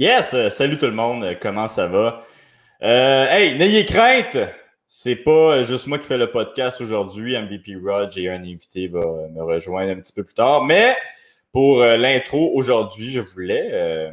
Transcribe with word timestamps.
Yes, 0.00 0.32
euh, 0.32 0.48
salut 0.48 0.78
tout 0.78 0.86
le 0.86 0.92
monde, 0.92 1.24
euh, 1.24 1.34
comment 1.42 1.66
ça 1.66 1.88
va? 1.88 2.22
Euh, 2.84 3.26
hey, 3.30 3.58
n'ayez 3.58 3.84
crainte! 3.84 4.36
C'est 4.86 5.16
pas 5.16 5.64
juste 5.64 5.88
moi 5.88 5.98
qui 5.98 6.06
fais 6.06 6.16
le 6.16 6.30
podcast 6.30 6.80
aujourd'hui. 6.80 7.36
MVP 7.36 7.74
Rod, 7.84 8.12
j'ai 8.12 8.30
un 8.30 8.44
invité 8.44 8.86
va 8.86 9.00
me 9.00 9.42
rejoindre 9.42 9.90
un 9.90 9.98
petit 9.98 10.12
peu 10.12 10.22
plus 10.22 10.36
tard. 10.36 10.62
Mais 10.62 10.96
pour 11.52 11.82
l'intro 11.82 12.52
aujourd'hui, 12.54 13.10
je 13.10 13.20
voulais 13.20 14.12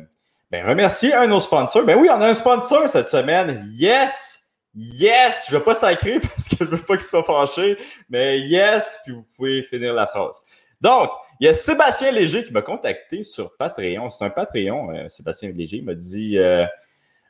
ben, 0.49 0.67
remercier 0.67 1.13
un 1.13 1.25
de 1.25 1.29
nos 1.29 1.39
sponsors. 1.39 1.83
Ben 1.83 1.97
oui, 1.99 2.09
on 2.11 2.19
a 2.19 2.29
un 2.29 2.33
sponsor 2.33 2.89
cette 2.89 3.07
semaine. 3.07 3.69
Yes! 3.71 4.41
Yes! 4.73 5.45
Je 5.49 5.55
vais 5.55 5.63
pas 5.63 5.75
sacrer 5.75 6.19
parce 6.35 6.49
que 6.49 6.65
je 6.65 6.65
veux 6.65 6.77
pas 6.77 6.97
qu'il 6.97 7.05
soit 7.05 7.23
fâché, 7.23 7.77
mais 8.09 8.39
yes! 8.39 8.99
Puis 9.05 9.13
vous 9.13 9.25
pouvez 9.37 9.61
finir 9.61 9.93
la 9.93 10.07
phrase. 10.07 10.41
Donc, 10.85 11.09
il 11.39 11.47
y 11.47 11.49
a 11.49 11.53
Sébastien 11.53 12.11
Léger 12.11 12.43
qui 12.43 12.53
m'a 12.53 12.61
contacté 12.61 13.23
sur 13.23 13.57
Patreon. 13.57 14.11
C'est 14.11 14.23
un 14.23 14.29
Patreon, 14.29 14.93
euh, 14.93 15.09
Sébastien 15.09 15.51
Léger. 15.51 15.81
M'a 15.81 15.95
dit 15.95 16.37
euh, 16.37 16.63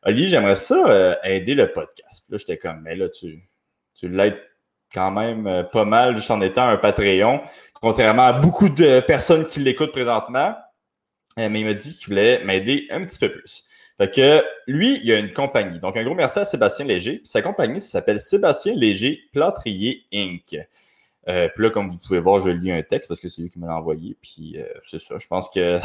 j'aimerais 0.05 0.57
ça 0.57 0.75
euh, 0.89 1.15
aider 1.23 1.55
le 1.55 1.71
podcast. 1.71 2.25
Là, 2.27 2.37
j'étais 2.37 2.57
comme, 2.57 2.81
mais 2.81 2.97
là, 2.97 3.07
tu, 3.07 3.47
tu 3.93 4.09
l'aides 4.09 4.41
quand 4.93 5.09
même 5.09 5.65
pas 5.71 5.85
mal 5.85 6.17
juste 6.17 6.31
en 6.31 6.41
étant 6.41 6.67
un 6.67 6.75
Patreon, 6.75 7.41
contrairement 7.75 8.25
à 8.25 8.33
beaucoup 8.33 8.67
de 8.67 8.99
personnes 8.99 9.45
qui 9.45 9.61
l'écoutent 9.61 9.93
présentement. 9.93 10.53
mais 11.37 11.61
il 11.61 11.65
m'a 11.65 11.73
dit 11.75 11.95
qu'il 11.95 12.09
voulait 12.09 12.43
m'aider 12.43 12.87
un 12.89 13.05
petit 13.05 13.19
peu 13.19 13.31
plus. 13.31 13.63
Fait 13.97 14.13
que 14.13 14.43
lui, 14.67 14.99
il 15.01 15.13
a 15.13 15.17
une 15.17 15.31
compagnie. 15.31 15.79
Donc, 15.79 15.95
un 15.95 16.03
gros 16.03 16.13
merci 16.13 16.39
à 16.39 16.45
Sébastien 16.45 16.85
Léger. 16.85 17.21
Sa 17.23 17.41
compagnie, 17.41 17.79
s'appelle 17.79 18.19
Sébastien 18.19 18.73
Léger 18.75 19.21
Plâtrier 19.31 20.03
Inc. 20.13 20.57
Euh, 21.27 21.49
puis 21.53 21.63
là, 21.63 21.69
comme 21.69 21.89
vous 21.89 21.97
pouvez 21.97 22.19
voir, 22.19 22.39
je 22.39 22.49
lis 22.49 22.71
un 22.71 22.83
texte 22.83 23.07
parce 23.07 23.19
que 23.19 23.29
c'est 23.29 23.41
lui 23.41 23.49
qui 23.49 23.59
me 23.59 23.67
l'a 23.67 23.75
envoyé. 23.75 24.17
Puis 24.21 24.55
euh, 24.57 24.65
c'est 24.83 24.99
ça, 24.99 25.17
je 25.17 25.27
pense 25.27 25.49
que 25.49 25.79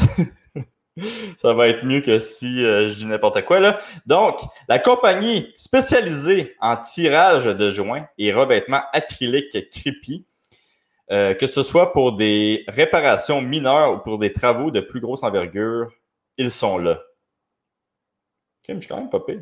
ça 1.37 1.53
va 1.53 1.67
être 1.67 1.83
mieux 1.83 2.01
que 2.01 2.19
si 2.19 2.63
euh, 2.63 2.89
je 2.89 2.99
dis 2.99 3.07
n'importe 3.07 3.43
quoi. 3.45 3.59
Là. 3.59 3.79
Donc, 4.05 4.39
la 4.67 4.79
compagnie 4.79 5.51
spécialisée 5.55 6.55
en 6.59 6.77
tirage 6.77 7.45
de 7.45 7.71
joints 7.71 8.07
et 8.17 8.31
revêtement 8.31 8.81
acrylique 8.93 9.69
Creepy, 9.69 10.25
que 11.09 11.45
ce 11.45 11.61
soit 11.61 11.91
pour 11.91 12.13
des 12.13 12.63
réparations 12.69 13.41
mineures 13.41 13.95
ou 13.95 13.97
pour 13.97 14.17
des 14.17 14.31
travaux 14.31 14.71
de 14.71 14.79
plus 14.79 15.01
grosse 15.01 15.23
envergure, 15.23 15.91
ils 16.37 16.51
sont 16.51 16.77
là. 16.77 17.01
je 18.65 18.79
suis 18.79 18.87
quand 18.87 18.95
même 18.95 19.09
pas 19.09 19.19
pire. 19.19 19.41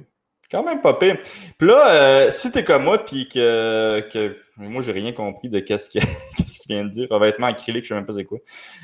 Quand 0.52 0.64
même 0.64 0.82
pas 0.82 0.96
pire. 0.96 1.18
Puis 1.58 1.68
là, 1.68 2.32
si 2.32 2.52
t'es 2.52 2.64
comme 2.64 2.84
moi, 2.84 3.04
puis 3.06 3.30
que, 3.30 4.04
que 4.12 4.36
moi, 4.68 4.82
j'ai 4.82 4.92
rien 4.92 5.14
compris 5.14 5.50
de 5.50 5.60
qu'est-ce 5.60 5.90
qu'il 5.90 6.02
vient 6.68 6.84
de 6.84 6.90
dire. 6.90 7.08
Revêtement 7.10 7.48
acrylique, 7.48 7.86
je 7.86 7.90
sais 7.90 7.96
même 7.96 8.06
pas 8.06 8.14
c'est 8.14 8.26
quoi. 8.26 8.40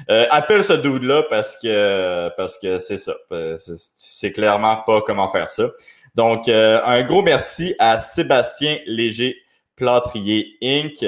Euh, 0.10 0.26
appelle 0.30 0.64
ce 0.64 0.74
dude-là 0.74 1.24
parce 1.30 1.58
que 1.58 2.30
parce 2.38 2.58
que 2.58 2.80
c'est 2.80 2.98
ça. 2.98 3.14
C'est 3.58 4.32
clairement 4.32 4.78
pas 4.86 5.02
comment 5.02 5.30
faire 5.30 5.50
ça. 5.50 5.70
Donc, 6.16 6.48
euh, 6.48 6.82
un 6.86 7.04
gros 7.04 7.22
merci 7.22 7.76
à 7.78 8.00
Sébastien 8.00 8.78
Léger 8.86 9.36
Plâtrier 9.76 10.58
Inc. 10.62 11.06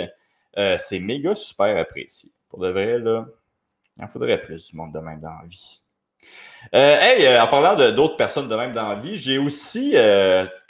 Euh, 0.58 0.76
c'est 0.78 1.00
méga 1.00 1.34
super 1.36 1.78
apprécié. 1.78 2.32
Pour 2.50 2.60
de 2.60 2.70
vrai, 2.70 3.00
là, 3.00 3.26
il 3.98 4.04
en 4.04 4.08
faudrait 4.08 4.42
plus 4.42 4.72
du 4.72 4.76
monde 4.76 4.94
de 4.94 5.00
même 5.00 5.22
dans 5.22 5.30
la 5.30 5.48
vie. 5.48 5.82
Hey, 6.74 7.40
en 7.40 7.48
parlant 7.48 7.76
d'autres 7.92 8.18
personnes 8.18 8.48
de 8.48 8.56
même 8.56 8.74
dans 8.74 8.90
la 8.90 8.96
vie, 8.96 9.18
j'ai 9.18 9.38
aussi 9.38 9.96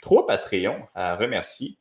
trois 0.00 0.26
Patreons 0.26 0.86
à 0.94 1.16
remercier. 1.16 1.78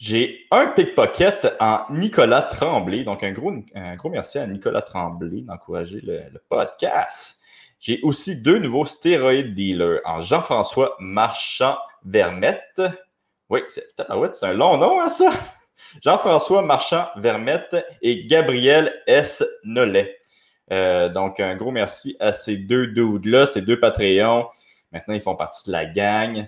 J'ai 0.00 0.46
un 0.50 0.68
pickpocket 0.68 1.56
en 1.60 1.80
Nicolas 1.90 2.40
Tremblay. 2.40 3.04
Donc, 3.04 3.22
un 3.22 3.32
gros, 3.32 3.52
un 3.74 3.96
gros 3.96 4.08
merci 4.08 4.38
à 4.38 4.46
Nicolas 4.46 4.80
Tremblay 4.80 5.42
d'encourager 5.42 6.00
le, 6.02 6.22
podcast. 6.48 7.36
J'ai 7.78 8.00
aussi 8.02 8.40
deux 8.40 8.58
nouveaux 8.58 8.86
stéroïdes 8.86 9.52
dealers 9.52 10.00
en 10.06 10.22
Jean-François 10.22 10.96
Marchand-Vermette. 11.00 12.80
Oui, 13.50 13.60
c'est 13.68 13.84
un 13.98 14.54
long 14.54 14.78
nom, 14.78 15.02
hein, 15.02 15.10
ça? 15.10 15.32
Jean-François 16.02 16.62
Marchand-Vermette 16.62 17.84
et 18.00 18.24
Gabriel 18.24 19.02
S. 19.06 19.44
Nollet. 19.64 20.19
Euh, 20.72 21.08
donc, 21.08 21.40
un 21.40 21.56
gros 21.56 21.70
merci 21.70 22.16
à 22.20 22.32
ces 22.32 22.56
deux 22.56 22.86
dudes-là, 22.88 23.46
ces 23.46 23.60
deux 23.60 23.78
Patreons. 23.80 24.48
Maintenant, 24.92 25.14
ils 25.14 25.20
font 25.20 25.36
partie 25.36 25.66
de 25.66 25.72
la 25.72 25.84
gang. 25.86 26.46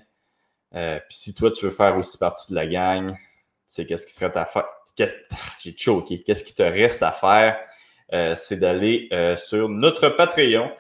Euh, 0.75 0.99
Puis 1.09 1.19
si 1.19 1.35
toi, 1.35 1.51
tu 1.51 1.65
veux 1.65 1.71
faire 1.71 1.97
aussi 1.97 2.19
partie 2.19 2.51
de 2.51 2.57
la 2.57 2.67
gang, 2.67 3.17
c'est 3.67 3.87
qu'est-ce 3.87 4.07
qui 4.07 4.13
serait 4.13 4.37
à 4.37 4.45
faire. 4.45 4.67
J'ai 5.61 5.77
choqué. 5.77 6.23
Qu'est-ce 6.23 6.45
qui 6.45 6.55
te 6.55 6.63
reste 6.63 7.03
à 7.03 7.13
faire? 7.13 7.59
Euh, 8.13 8.35
c'est 8.37 8.57
d'aller 8.57 9.09
sur 9.37 9.69
notre 9.69 10.11
Patreon, 10.11 10.71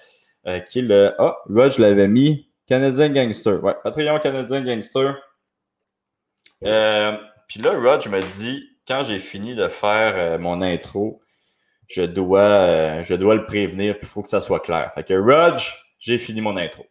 qui 0.66 0.80
est 0.80 0.82
le. 0.82 1.14
Ah, 1.18 1.38
oh, 1.48 1.70
je 1.70 1.80
l'avais 1.80 2.08
mis. 2.08 2.48
Canadien 2.66 3.08
Gangster. 3.10 3.62
Ouais, 3.62 3.74
Patreon 3.82 4.18
Canadien 4.18 4.62
Gangster. 4.62 5.14
Puis 6.60 7.60
là, 7.60 7.72
Rod 7.72 8.06
me 8.08 8.22
dit, 8.22 8.68
quand 8.86 9.04
j'ai 9.04 9.18
fini 9.18 9.54
de 9.54 9.68
faire 9.68 10.38
mon 10.38 10.60
intro, 10.60 11.21
je 11.88 12.02
dois, 12.02 13.02
je 13.02 13.14
dois 13.14 13.34
le 13.34 13.44
prévenir, 13.44 13.98
puis 13.98 14.08
il 14.08 14.08
faut 14.08 14.22
que 14.22 14.28
ça 14.28 14.40
soit 14.40 14.60
clair. 14.60 14.90
Fait 14.94 15.04
que 15.04 15.14
Rod, 15.14 15.58
j'ai 15.98 16.18
fini 16.18 16.40
mon 16.40 16.56
intro. 16.56 16.86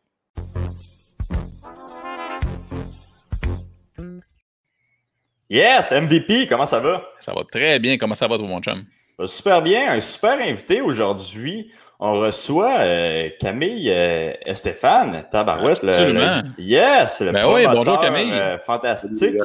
Yes, 5.49 5.91
MVP, 5.91 6.47
comment 6.47 6.65
ça 6.65 6.79
va? 6.79 7.03
Ça 7.19 7.33
va 7.33 7.43
très 7.43 7.77
bien. 7.77 7.97
Comment 7.97 8.15
ça 8.15 8.25
va, 8.25 8.37
tout 8.37 8.45
mon 8.45 8.61
chum? 8.61 8.85
super 9.25 9.61
bien. 9.61 9.91
Un 9.91 9.99
super 9.99 10.39
invité 10.39 10.79
aujourd'hui. 10.79 11.71
On 11.99 12.13
reçoit 12.13 12.77
euh, 12.79 13.29
Camille 13.39 13.91
euh, 13.91 14.33
Stéphane, 14.53 15.25
tabarouette. 15.29 15.83
Absolument. 15.83 16.43
yes, 16.57 17.21
le 17.21 17.31
ben 17.31 17.53
oui, 17.53 17.65
bonjour 17.67 17.99
Camille. 17.99 18.31
Euh, 18.31 18.57
fantastique. 18.59 19.35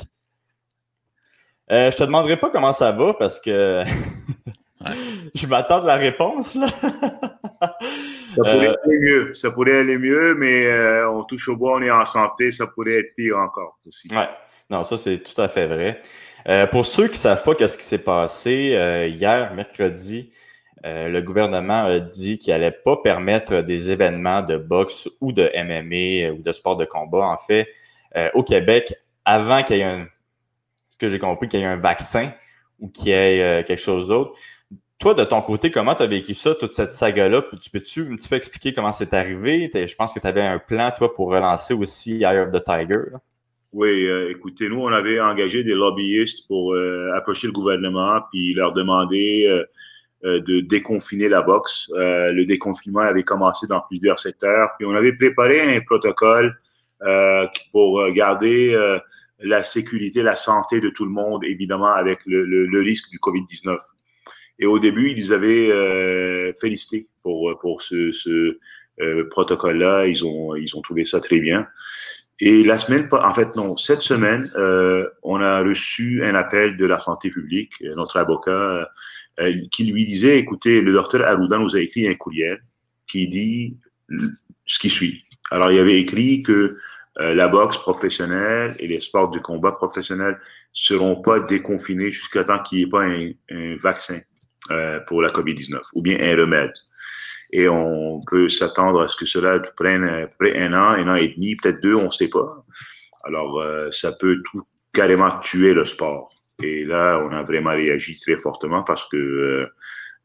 Euh, 1.72 1.90
je 1.90 1.96
te 1.96 2.04
demanderai 2.04 2.36
pas 2.36 2.50
comment 2.50 2.72
ça 2.72 2.92
va 2.92 3.12
parce 3.14 3.40
que 3.40 3.82
je 5.40 5.46
m'attends 5.46 5.80
de 5.80 5.86
la 5.86 5.96
réponse. 5.96 6.54
Là. 6.54 6.66
ça 6.68 8.36
pourrait 8.36 8.76
aller 8.84 8.98
mieux. 9.00 9.34
Ça 9.34 9.50
pourrait 9.50 9.78
aller 9.78 9.98
mieux, 9.98 10.34
mais 10.34 10.68
on 11.04 11.22
touche 11.24 11.48
au 11.48 11.56
bois, 11.56 11.76
on 11.76 11.82
est 11.82 11.90
en 11.90 12.04
santé. 12.04 12.50
Ça 12.50 12.66
pourrait 12.66 12.98
être 12.98 13.14
pire 13.14 13.38
encore 13.38 13.78
aussi. 13.86 14.08
Ouais. 14.10 14.28
Non, 14.68 14.82
ça, 14.82 14.96
c'est 14.96 15.22
tout 15.22 15.40
à 15.40 15.48
fait 15.48 15.66
vrai. 15.66 16.00
Euh, 16.48 16.66
pour 16.66 16.86
ceux 16.86 17.04
qui 17.04 17.12
ne 17.12 17.16
savent 17.16 17.42
pas 17.42 17.54
qu'est-ce 17.54 17.78
qui 17.78 17.84
s'est 17.84 17.98
passé, 17.98 18.72
euh, 18.74 19.06
hier, 19.06 19.52
mercredi, 19.54 20.30
euh, 20.84 21.08
le 21.08 21.22
gouvernement 21.22 21.84
a 21.84 22.00
dit 22.00 22.38
qu'il 22.38 22.52
n'allait 22.52 22.72
pas 22.72 22.96
permettre 22.96 23.62
des 23.62 23.90
événements 23.90 24.42
de 24.42 24.56
boxe 24.56 25.08
ou 25.20 25.32
de 25.32 25.50
MMA 25.54 26.32
ou 26.32 26.42
de 26.42 26.52
sport 26.52 26.76
de 26.76 26.84
combat, 26.84 27.26
en 27.26 27.38
fait, 27.38 27.68
au 28.32 28.42
Québec, 28.42 28.94
avant 29.26 29.62
qu'il 29.62 29.76
y 29.76 29.80
ait 29.80 29.84
un, 29.84 30.06
ce 30.90 30.96
que 30.96 31.08
j'ai 31.10 31.18
compris, 31.18 31.48
qu'il 31.48 31.60
y 31.60 31.64
ait 31.64 31.66
un 31.66 31.76
vaccin 31.76 32.32
ou 32.80 32.88
qu'il 32.88 33.08
y 33.08 33.10
ait 33.12 33.62
quelque 33.66 33.80
chose 33.80 34.08
d'autre. 34.08 34.38
Toi, 34.98 35.12
de 35.12 35.24
ton 35.24 35.42
côté, 35.42 35.70
comment 35.70 35.94
tu 35.94 36.02
as 36.02 36.06
vécu 36.06 36.32
ça, 36.32 36.54
toute 36.54 36.72
cette 36.72 36.90
saga-là? 36.90 37.42
Tu 37.60 37.68
peux-tu 37.70 38.10
un 38.10 38.16
petit 38.16 38.28
peu 38.28 38.36
expliquer 38.36 38.72
comment 38.72 38.92
c'est 38.92 39.12
arrivé? 39.12 39.70
Je 39.74 39.94
pense 39.94 40.14
que 40.14 40.20
tu 40.20 40.26
avais 40.26 40.42
un 40.42 40.58
plan, 40.58 40.90
toi, 40.96 41.12
pour 41.12 41.28
relancer 41.28 41.74
aussi 41.74 42.22
Eye 42.22 42.38
of 42.38 42.50
the 42.50 42.64
Tiger. 42.64 43.02
Oui, 43.76 44.06
euh, 44.06 44.30
écoutez, 44.30 44.70
nous, 44.70 44.80
on 44.80 44.88
avait 44.88 45.20
engagé 45.20 45.62
des 45.62 45.74
lobbyistes 45.74 46.46
pour 46.48 46.72
euh, 46.72 47.12
approcher 47.14 47.46
le 47.46 47.52
gouvernement 47.52 48.22
puis 48.32 48.54
leur 48.54 48.72
demander 48.72 49.46
euh, 50.24 50.40
de 50.40 50.60
déconfiner 50.60 51.28
la 51.28 51.42
boxe. 51.42 51.90
le 51.94 52.44
déconfinement 52.44 53.00
avait 53.00 53.22
commencé 53.22 53.66
dans 53.66 53.82
plusieurs 53.82 54.18
secteurs. 54.18 54.70
Puis 54.78 54.86
on 54.86 54.94
avait 54.94 55.12
préparé 55.12 55.76
un 55.76 55.80
protocole 55.82 56.58
pour 57.70 58.10
garder 58.12 58.74
la 59.40 59.62
sécurité, 59.62 60.22
la 60.22 60.34
santé 60.34 60.80
de 60.80 60.88
tout 60.88 61.04
le 61.04 61.12
monde, 61.12 61.44
évidemment, 61.44 61.92
avec 61.92 62.20
le, 62.26 62.80
risque 62.80 63.10
du 63.10 63.18
COVID-19. 63.18 63.76
Et 64.58 64.66
au 64.66 64.78
début, 64.78 65.10
ils 65.10 65.32
avaient 65.32 66.52
félicité 66.60 67.08
pour, 67.22 67.58
pour 67.60 67.82
ce, 67.82 68.12
ce 68.12 68.58
protocole-là. 69.30 70.06
Ils 70.06 70.24
ont, 70.24 70.54
ils 70.54 70.76
ont 70.76 70.82
trouvé 70.82 71.04
ça 71.04 71.20
très 71.20 71.40
bien. 71.40 71.66
Et 72.40 72.64
la 72.64 72.76
semaine, 72.76 73.08
en 73.12 73.32
fait, 73.32 73.56
non, 73.56 73.76
cette 73.76 74.02
semaine, 74.02 74.50
euh, 74.56 75.08
on 75.22 75.40
a 75.40 75.62
reçu 75.62 76.22
un 76.22 76.34
appel 76.34 76.76
de 76.76 76.84
la 76.86 76.98
santé 77.00 77.30
publique, 77.30 77.72
euh, 77.82 77.94
notre 77.94 78.18
avocat, 78.18 78.90
euh, 79.40 79.52
qui 79.70 79.84
lui 79.84 80.04
disait, 80.04 80.38
écoutez, 80.38 80.82
le 80.82 80.92
docteur 80.92 81.26
Arruda 81.26 81.56
nous 81.58 81.74
a 81.74 81.80
écrit 81.80 82.06
un 82.06 82.14
courriel 82.14 82.58
qui 83.06 83.28
dit 83.28 83.76
ce 84.66 84.78
qui 84.78 84.90
suit. 84.90 85.24
Alors, 85.50 85.72
il 85.72 85.78
avait 85.78 85.98
écrit 85.98 86.42
que 86.42 86.76
la 87.18 87.48
boxe 87.48 87.78
professionnelle 87.78 88.76
et 88.78 88.86
les 88.86 89.00
sports 89.00 89.30
de 89.30 89.38
combat 89.38 89.72
professionnels 89.72 90.38
seront 90.74 91.22
pas 91.22 91.40
déconfinés 91.40 92.12
jusqu'à 92.12 92.44
temps 92.44 92.62
qu'il 92.62 92.78
n'y 92.78 92.84
ait 92.84 92.88
pas 92.88 93.04
un, 93.04 93.30
un 93.50 93.76
vaccin 93.76 94.20
pour 95.06 95.22
la 95.22 95.30
COVID-19 95.30 95.80
ou 95.94 96.02
bien 96.02 96.18
un 96.20 96.36
remède 96.36 96.72
et 97.52 97.68
on 97.68 98.20
peut 98.28 98.48
s'attendre 98.48 99.00
à 99.02 99.08
ce 99.08 99.16
que 99.16 99.24
cela 99.24 99.60
prenne 99.76 100.28
près 100.38 100.58
un 100.60 100.72
an, 100.74 100.94
un 100.98 101.08
an 101.08 101.14
et 101.14 101.28
demi, 101.28 101.54
peut-être 101.56 101.80
deux, 101.80 101.94
on 101.94 102.06
ne 102.06 102.10
sait 102.10 102.28
pas. 102.28 102.64
Alors, 103.24 103.60
euh, 103.60 103.88
ça 103.92 104.12
peut 104.12 104.42
tout 104.50 104.64
carrément 104.92 105.38
tuer 105.38 105.72
le 105.72 105.84
sport. 105.84 106.32
Et 106.60 106.84
là, 106.84 107.22
on 107.24 107.32
a 107.32 107.42
vraiment 107.44 107.70
réagi 107.70 108.18
très 108.18 108.36
fortement 108.36 108.82
parce 108.82 109.04
que 109.08 109.16
euh, 109.16 109.66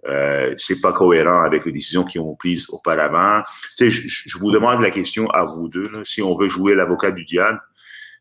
Euh, 0.07 0.53
c'est 0.57 0.81
pas 0.81 0.93
cohérent 0.93 1.41
avec 1.43 1.65
les 1.65 1.71
décisions 1.71 2.03
qui 2.03 2.17
ont 2.17 2.35
prises 2.35 2.67
auparavant. 2.69 3.41
Tu 3.77 3.91
sais, 3.91 3.91
je, 3.91 4.37
vous 4.39 4.51
demande 4.51 4.81
la 4.81 4.89
question 4.89 5.29
à 5.29 5.43
vous 5.43 5.69
deux, 5.69 5.91
si 6.03 6.21
on 6.21 6.35
veut 6.35 6.49
jouer 6.49 6.73
l'avocat 6.73 7.11
du 7.11 7.23
diable. 7.23 7.61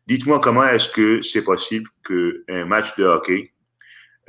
Dites-moi 0.07 0.39
comment 0.39 0.63
est-ce 0.63 0.89
que 0.89 1.21
c'est 1.21 1.41
possible 1.41 1.89
qu'un 2.05 2.65
match 2.65 2.95
de 2.97 3.03
hockey, 3.05 3.53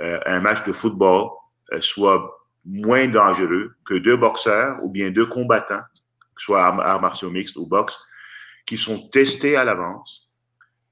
euh, 0.01 0.19
un 0.25 0.41
match 0.41 0.65
de 0.65 0.73
football 0.73 1.25
euh, 1.25 1.42
soit 1.81 2.43
moins 2.65 3.09
dangereux 3.09 3.75
que 3.85 3.95
deux 3.95 4.17
boxeurs 4.17 4.77
ou 4.83 4.89
bien 4.89 5.11
deux 5.11 5.27
combattants, 5.27 5.83
soit 6.37 6.63
arts, 6.65 7.01
martiaux 7.01 7.31
mixtes 7.31 7.57
ou 7.57 7.67
boxe, 7.67 7.99
qui 8.67 8.77
sont 8.77 9.09
testés 9.09 9.57
à 9.57 9.65
l'avance, 9.65 10.29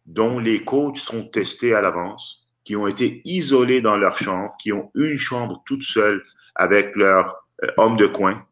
dont 0.07 0.39
les 0.39 0.65
coachs 0.65 0.99
sont 0.99 1.25
testés 1.25 1.75
à 1.75 1.81
l'avance, 1.81 2.49
qui 2.65 2.77
ont 2.77 2.87
été 2.87 3.23
isolés 3.25 3.81
dans 3.81 3.97
leur 3.97 4.19
chambre, 4.19 4.55
qui 4.61 4.73
ont 4.73 4.91
une 4.95 5.19
chambre 5.19 5.63
toute 5.67 5.83
seule 5.83 6.23
avec 6.55 6.95
leur 6.97 7.37
euh, 7.63 7.69
homme 7.77 7.97
de 7.97 8.07
coin. 8.07 8.45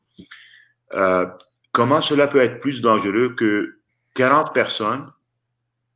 Euh, 0.95 1.27
comment 1.73 2.01
cela 2.01 2.27
peut 2.27 2.41
être 2.41 2.61
plus 2.61 2.81
dangereux 2.81 3.31
que 3.31 3.79
40 4.15 4.55
personnes 4.55 5.11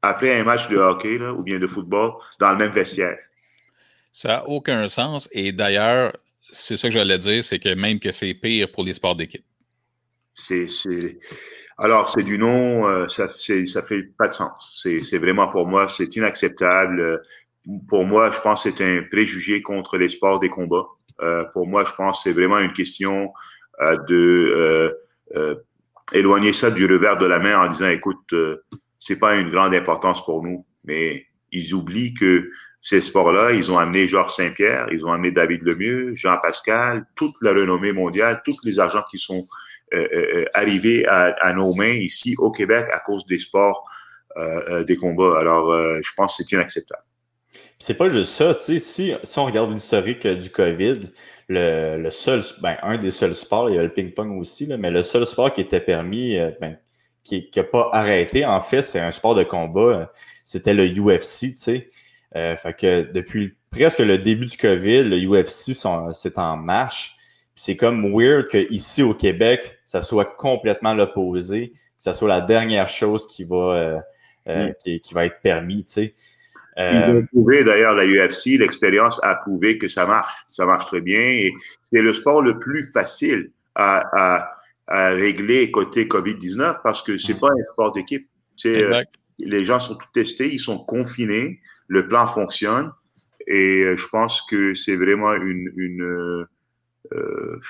après 0.02 0.38
un 0.38 0.44
match 0.44 0.68
de 0.68 0.76
hockey 0.76 1.18
ou 1.18 1.42
bien 1.42 1.58
de 1.58 1.66
football 1.66 2.12
dans 2.38 2.50
le 2.50 2.58
même 2.58 2.72
vestiaire? 2.72 3.18
Ça 4.12 4.28
n'a 4.28 4.48
aucun 4.48 4.88
sens. 4.88 5.28
Et 5.32 5.52
d'ailleurs, 5.52 6.16
c'est 6.52 6.76
ça 6.76 6.88
que 6.88 6.94
j'allais 6.94 7.18
dire, 7.18 7.42
c'est 7.42 7.58
que 7.58 7.74
même 7.74 7.98
que 7.98 8.12
c'est 8.12 8.34
pire 8.34 8.70
pour 8.70 8.84
les 8.84 8.94
sports 8.94 9.16
d'équipe. 9.16 9.44
C'est, 10.34 10.66
Alors, 11.78 12.08
c'est 12.08 12.22
du 12.22 12.38
nom, 12.38 12.86
euh, 12.86 13.08
ça, 13.08 13.28
ça 13.28 13.82
fait 13.82 14.02
pas 14.16 14.28
de 14.28 14.34
sens. 14.34 14.80
C'est, 14.82 15.18
vraiment 15.18 15.48
pour 15.48 15.66
moi, 15.66 15.88
c'est 15.88 16.14
inacceptable. 16.16 17.20
Pour 17.88 18.04
moi, 18.04 18.30
je 18.30 18.40
pense 18.40 18.64
que 18.64 18.70
c'est 18.70 18.84
un 18.84 19.02
préjugé 19.02 19.62
contre 19.62 19.98
les 19.98 20.08
sports 20.08 20.40
des 20.40 20.48
combats. 20.48 20.86
Euh, 21.20 21.44
pour 21.52 21.66
moi, 21.66 21.84
je 21.84 21.92
pense 21.92 22.18
que 22.18 22.22
c'est 22.30 22.32
vraiment 22.32 22.58
une 22.58 22.72
question 22.72 23.32
euh, 23.80 23.96
de 24.08 24.94
éloigner 26.12 26.52
ça 26.52 26.70
du 26.70 26.84
revers 26.84 27.16
de 27.16 27.26
la 27.26 27.38
main 27.38 27.58
en 27.58 27.68
disant, 27.68 27.88
écoute, 27.88 28.34
c'est 28.98 29.18
pas 29.18 29.36
une 29.36 29.50
grande 29.50 29.74
importance 29.74 30.22
pour 30.24 30.42
nous, 30.42 30.66
mais 30.84 31.26
ils 31.52 31.72
oublient 31.74 32.14
que 32.14 32.50
ces 32.84 33.00
sports-là, 33.00 33.52
ils 33.52 33.70
ont 33.70 33.78
amené 33.78 34.08
Georges 34.08 34.34
Saint-Pierre, 34.34 34.88
ils 34.90 35.06
ont 35.06 35.12
amené 35.12 35.30
David 35.30 35.62
Lemieux, 35.62 36.16
Jean 36.16 36.36
Pascal, 36.42 37.06
toute 37.14 37.36
la 37.40 37.52
renommée 37.52 37.92
mondiale, 37.92 38.42
tous 38.44 38.58
les 38.64 38.80
argents 38.80 39.04
qui 39.08 39.18
sont 39.18 39.46
euh, 39.94 40.08
euh, 40.12 40.26
euh, 40.34 40.44
arrivés 40.52 41.06
à, 41.06 41.52
nos 41.54 41.74
mains 41.74 41.94
ici 41.94 42.34
au 42.38 42.50
Québec 42.50 42.86
à 42.92 42.98
cause 42.98 43.24
des 43.26 43.38
sports, 43.38 43.88
des 44.86 44.96
combats. 44.96 45.38
Alors, 45.38 45.72
je 46.02 46.10
pense 46.16 46.36
que 46.36 46.42
c'est 46.42 46.56
inacceptable. 46.56 47.02
C'est 47.78 47.94
pas 47.94 48.10
juste 48.10 48.32
ça, 48.32 48.54
tu 48.54 48.80
sais, 48.80 49.14
si, 49.22 49.38
on 49.38 49.44
regarde 49.44 49.70
l'historique 49.72 50.26
du 50.26 50.50
COVID, 50.50 51.10
le, 51.48 52.10
seul, 52.10 52.42
ben, 52.62 52.76
un 52.82 52.96
des 52.96 53.10
seuls 53.10 53.34
sports, 53.34 53.70
il 53.70 53.76
y 53.76 53.78
a 53.78 53.82
le 53.82 53.92
ping-pong 53.92 54.40
aussi, 54.40 54.66
là, 54.66 54.76
mais 54.76 54.90
le 54.90 55.02
seul 55.02 55.26
sport 55.26 55.52
qui 55.52 55.60
était 55.60 55.80
permis, 55.80 56.38
ben, 56.60 56.78
qui 57.22 57.50
n'a 57.54 57.64
pas 57.64 57.90
arrêté, 57.92 58.46
en 58.46 58.60
fait, 58.60 58.82
c'est 58.82 59.00
un 59.00 59.10
sport 59.10 59.34
de 59.34 59.44
combat, 59.44 60.12
c'était 60.42 60.74
le 60.74 60.88
UFC, 60.88 61.52
tu 61.52 61.56
sais. 61.56 61.88
Euh, 62.36 62.56
fait 62.56 62.74
que 62.74 63.12
depuis 63.12 63.54
presque 63.70 63.98
le 63.98 64.18
début 64.18 64.46
du 64.46 64.56
COVID, 64.56 65.04
le 65.04 65.16
UFC 65.26 65.74
c'est 66.14 66.38
en 66.38 66.56
marche. 66.56 67.16
C'est 67.54 67.76
comme 67.76 68.14
weird 68.14 68.48
qu'ici 68.48 69.02
au 69.02 69.14
Québec, 69.14 69.78
ça 69.84 70.00
soit 70.00 70.24
complètement 70.24 70.94
l'opposé, 70.94 71.70
que 71.70 71.78
ça 71.98 72.14
soit 72.14 72.28
la 72.28 72.40
dernière 72.40 72.88
chose 72.88 73.26
qui 73.26 73.44
va, 73.44 73.56
euh, 73.56 73.98
euh, 74.48 74.68
mm. 74.68 75.00
qui, 75.00 75.14
va 75.14 75.26
être 75.26 75.40
permis, 75.42 75.84
tu 75.84 75.92
sais. 75.92 76.14
Ils 76.78 77.16
ont 77.18 77.26
prouvé 77.26 77.64
d'ailleurs 77.64 77.94
la 77.94 78.06
UFC, 78.06 78.58
l'expérience 78.58 79.20
a 79.22 79.34
prouvé 79.34 79.76
que 79.76 79.88
ça 79.88 80.06
marche, 80.06 80.46
ça 80.48 80.64
marche 80.64 80.86
très 80.86 81.02
bien 81.02 81.20
et 81.20 81.52
c'est 81.82 82.00
le 82.00 82.14
sport 82.14 82.40
le 82.40 82.58
plus 82.58 82.90
facile 82.90 83.50
à, 83.74 84.46
à, 84.88 85.10
régler 85.10 85.70
côté 85.70 86.06
COVID-19 86.06 86.76
parce 86.82 87.02
que 87.02 87.18
c'est 87.18 87.34
mm. 87.34 87.40
pas 87.40 87.48
un 87.48 87.72
sport 87.72 87.92
d'équipe. 87.92 88.26
les 88.64 89.64
gens 89.66 89.78
sont 89.78 89.96
tous 89.96 90.08
testés, 90.14 90.50
ils 90.50 90.60
sont 90.60 90.78
confinés, 90.78 91.60
le 91.92 92.08
plan 92.08 92.26
fonctionne. 92.26 92.90
Et 93.46 93.82
euh, 93.82 93.96
je 93.96 94.08
pense 94.08 94.42
que 94.42 94.72
c'est 94.74 94.96
vraiment 94.96 95.34
une, 95.34 95.70
une, 95.76 96.46
euh, 97.12 97.60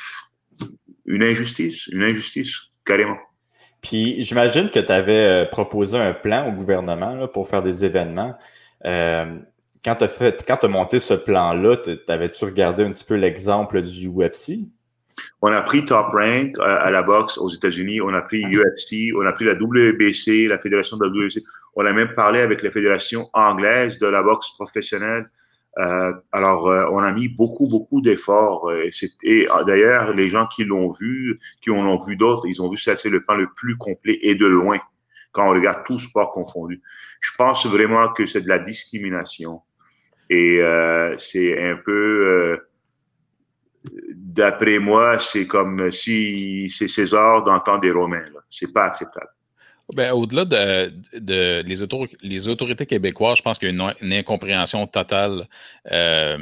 une 1.06 1.22
injustice, 1.22 1.88
une 1.88 2.04
injustice, 2.04 2.56
carrément. 2.84 3.19
Puis 3.80 4.22
j'imagine 4.22 4.70
que 4.70 4.78
tu 4.78 4.92
avais 4.92 5.42
euh, 5.42 5.44
proposé 5.44 5.98
un 5.98 6.12
plan 6.12 6.48
au 6.48 6.52
gouvernement 6.52 7.26
pour 7.26 7.48
faire 7.48 7.62
des 7.62 7.84
événements. 7.84 8.36
quand 8.84 9.96
tu 9.96 10.04
as, 10.04 10.68
monté 10.68 11.00
ce 11.00 11.14
plan-là, 11.14 11.76
t'avais-tu 12.06 12.44
regardé 12.44 12.84
un 12.84 12.92
petit 12.92 13.04
peu 13.04 13.16
l'exemple 13.16 13.82
du 13.82 14.08
UFC? 14.08 14.70
On 15.42 15.52
a 15.52 15.62
pris 15.62 15.84
Top 15.84 16.12
Rank 16.12 16.56
à, 16.60 16.90
la 16.90 17.02
boxe 17.02 17.36
aux 17.38 17.50
États-Unis, 17.50 18.00
on 18.00 18.14
a 18.14 18.22
pris 18.22 18.44
UFC, 18.44 19.12
on 19.16 19.26
a 19.26 19.32
pris 19.32 19.44
la 19.44 19.54
WBC, 19.54 20.46
la 20.46 20.58
fédération 20.58 20.96
de 20.96 21.04
la 21.04 21.10
WBC. 21.10 21.42
On 21.74 21.86
a 21.86 21.92
même 21.92 22.14
parlé 22.14 22.40
avec 22.40 22.62
la 22.62 22.70
fédération 22.70 23.30
anglaise 23.32 23.98
de 23.98 24.06
la 24.06 24.22
boxe 24.22 24.50
professionnelle. 24.50 25.30
Euh, 25.78 26.12
alors, 26.32 26.69
euh, 26.69 26.86
on 26.90 26.98
a 26.98 27.12
mis 27.12 27.28
beaucoup, 27.28 27.66
beaucoup 27.66 28.02
d'efforts. 28.02 28.69
Euh, 28.70 28.90
et, 29.22 29.46
d'ailleurs, 29.66 30.12
les 30.14 30.28
gens 30.28 30.46
qui 30.46 30.64
l'ont 30.64 30.90
vu, 30.90 31.38
qui 31.62 31.70
en 31.70 31.86
ont 31.86 31.98
vu 31.98 32.16
d'autres, 32.16 32.46
ils 32.46 32.60
ont 32.60 32.69
vu 32.69 32.76
ça, 32.76 32.96
c'est 32.96 33.08
le 33.08 33.22
plan 33.22 33.36
le 33.36 33.48
plus 33.54 33.76
complet 33.76 34.19
et 34.22 34.34
de 34.34 34.46
loin 34.46 34.78
quand 35.32 35.48
on 35.48 35.54
regarde 35.54 35.84
tout 35.86 35.98
sport 35.98 36.30
confondu. 36.30 36.82
Je 37.20 37.30
pense 37.38 37.64
vraiment 37.66 38.08
que 38.12 38.26
c'est 38.26 38.42
de 38.42 38.48
la 38.48 38.58
discrimination. 38.58 39.62
Et 40.28 40.60
c'est 41.16 41.70
un 41.70 41.76
peu, 41.76 42.58
d'après 44.14 44.78
moi, 44.78 45.18
c'est 45.18 45.46
comme 45.46 45.90
si 45.90 46.68
c'est 46.70 46.88
César 46.88 47.44
dans 47.44 47.54
le 47.54 47.60
temps 47.60 47.78
des 47.78 47.90
Romains. 47.90 48.25
C'est 48.50 48.72
pas 48.72 48.84
acceptable. 48.84 49.30
Ben, 49.94 50.12
au-delà 50.12 50.44
de, 50.46 51.62
les, 52.23 52.49
autorités 52.49 52.87
québécoises, 52.87 53.38
je 53.38 53.43
pense 53.43 53.58
qu'il 53.58 53.69
y 53.69 53.81
a 53.81 53.94
une, 54.00 54.12
incompréhension 54.12 54.87
totale, 54.87 55.49
euh, 55.90 56.38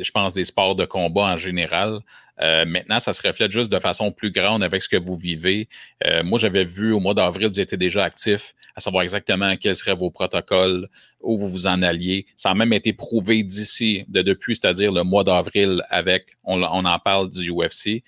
je 0.00 0.10
pense, 0.10 0.34
des 0.34 0.44
sports 0.44 0.74
de 0.74 0.84
combat 0.86 1.26
en 1.26 1.36
général. 1.36 2.00
Euh, 2.40 2.64
maintenant, 2.64 2.98
ça 2.98 3.12
se 3.12 3.26
reflète 3.26 3.50
juste 3.52 3.70
de 3.70 3.78
façon 3.78 4.10
plus 4.10 4.32
grande 4.32 4.64
avec 4.64 4.82
ce 4.82 4.88
que 4.88 4.96
vous 4.96 5.16
vivez. 5.16 5.68
Euh, 6.04 6.24
moi, 6.24 6.38
j'avais 6.38 6.64
vu 6.64 6.92
au 6.92 6.98
mois 6.98 7.14
d'avril, 7.14 7.48
vous 7.48 7.60
étiez 7.60 7.78
déjà 7.78 8.02
actif, 8.02 8.54
à 8.74 8.80
savoir 8.80 9.02
exactement 9.04 9.56
quels 9.56 9.76
seraient 9.76 9.94
vos 9.94 10.10
protocoles, 10.10 10.88
où 11.20 11.38
vous 11.38 11.48
vous 11.48 11.66
en 11.68 11.82
alliez. 11.82 12.26
Ça 12.34 12.50
a 12.50 12.54
même 12.54 12.72
été 12.72 12.92
prouvé 12.92 13.44
d'ici, 13.44 14.04
de 14.08 14.22
depuis, 14.22 14.56
c'est-à-dire 14.56 14.90
le 14.90 15.04
mois 15.04 15.22
d'avril 15.22 15.82
avec, 15.90 16.38
on, 16.42 16.62
en 16.62 16.98
parle 16.98 17.30
du 17.30 17.52
UFC. 17.52 18.02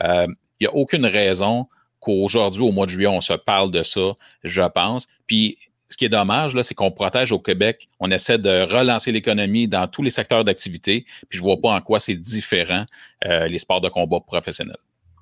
Il 0.00 0.34
n'y 0.60 0.66
a 0.66 0.74
aucune 0.74 1.06
raison 1.06 1.68
qu'aujourd'hui, 2.04 2.62
au 2.62 2.72
mois 2.72 2.86
de 2.86 2.90
juillet, 2.90 3.08
on 3.08 3.20
se 3.20 3.32
parle 3.32 3.70
de 3.70 3.82
ça, 3.82 4.12
je 4.42 4.62
pense. 4.62 5.06
Puis, 5.26 5.58
ce 5.88 5.96
qui 5.96 6.04
est 6.04 6.10
dommage, 6.10 6.60
c'est 6.62 6.74
qu'on 6.74 6.90
protège 6.90 7.32
au 7.32 7.38
Québec, 7.38 7.88
on 8.00 8.10
essaie 8.10 8.38
de 8.38 8.62
relancer 8.62 9.12
l'économie 9.12 9.68
dans 9.68 9.86
tous 9.86 10.02
les 10.02 10.10
secteurs 10.10 10.44
d'activité, 10.44 11.04
puis 11.28 11.38
je 11.38 11.42
vois 11.42 11.60
pas 11.60 11.70
en 11.70 11.80
quoi 11.80 12.00
c'est 12.00 12.16
différent 12.16 12.84
euh, 13.26 13.46
les 13.46 13.58
sports 13.58 13.80
de 13.80 13.88
combat 13.88 14.20
professionnels. 14.20 14.76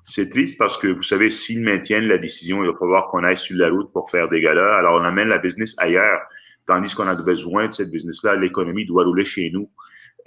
C'est 0.05 0.29
triste 0.29 0.57
parce 0.57 0.77
que, 0.77 0.87
vous 0.87 1.03
savez, 1.03 1.31
s'ils 1.31 1.61
maintiennent 1.61 2.07
la 2.07 2.17
décision, 2.17 2.63
il 2.63 2.71
va 2.71 2.77
falloir 2.77 3.07
qu'on 3.09 3.23
aille 3.23 3.37
sur 3.37 3.57
la 3.57 3.69
route 3.69 3.91
pour 3.93 4.09
faire 4.09 4.27
des 4.27 4.41
galas. 4.41 4.77
Alors, 4.77 4.99
on 4.99 5.03
amène 5.03 5.29
la 5.29 5.39
business 5.39 5.75
ailleurs, 5.77 6.21
tandis 6.65 6.93
qu'on 6.93 7.07
a 7.07 7.15
besoin 7.15 7.67
de 7.67 7.73
cette 7.73 7.91
business-là. 7.91 8.35
L'économie 8.35 8.85
doit 8.85 9.05
rouler 9.05 9.25
chez 9.25 9.49
nous. 9.51 9.69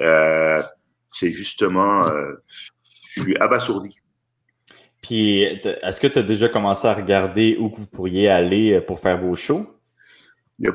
Euh, 0.01 0.63
c'est 1.11 1.33
justement, 1.33 2.07
euh, 2.07 2.33
je 3.15 3.23
suis 3.23 3.37
abasourdi. 3.39 3.97
Puis, 5.07 5.43
est-ce 5.43 6.01
que 6.01 6.09
tu 6.09 6.19
as 6.19 6.23
déjà 6.23 6.49
commencé 6.49 6.89
à 6.89 6.93
regarder 6.95 7.57
où 7.61 7.73
vous 7.73 7.87
pourriez 7.87 8.29
aller 8.29 8.73
euh, 8.73 8.81
pour 8.81 8.99
faire 8.99 9.21
vos 9.21 9.37
shows? 9.37 9.65
Il 10.59 10.67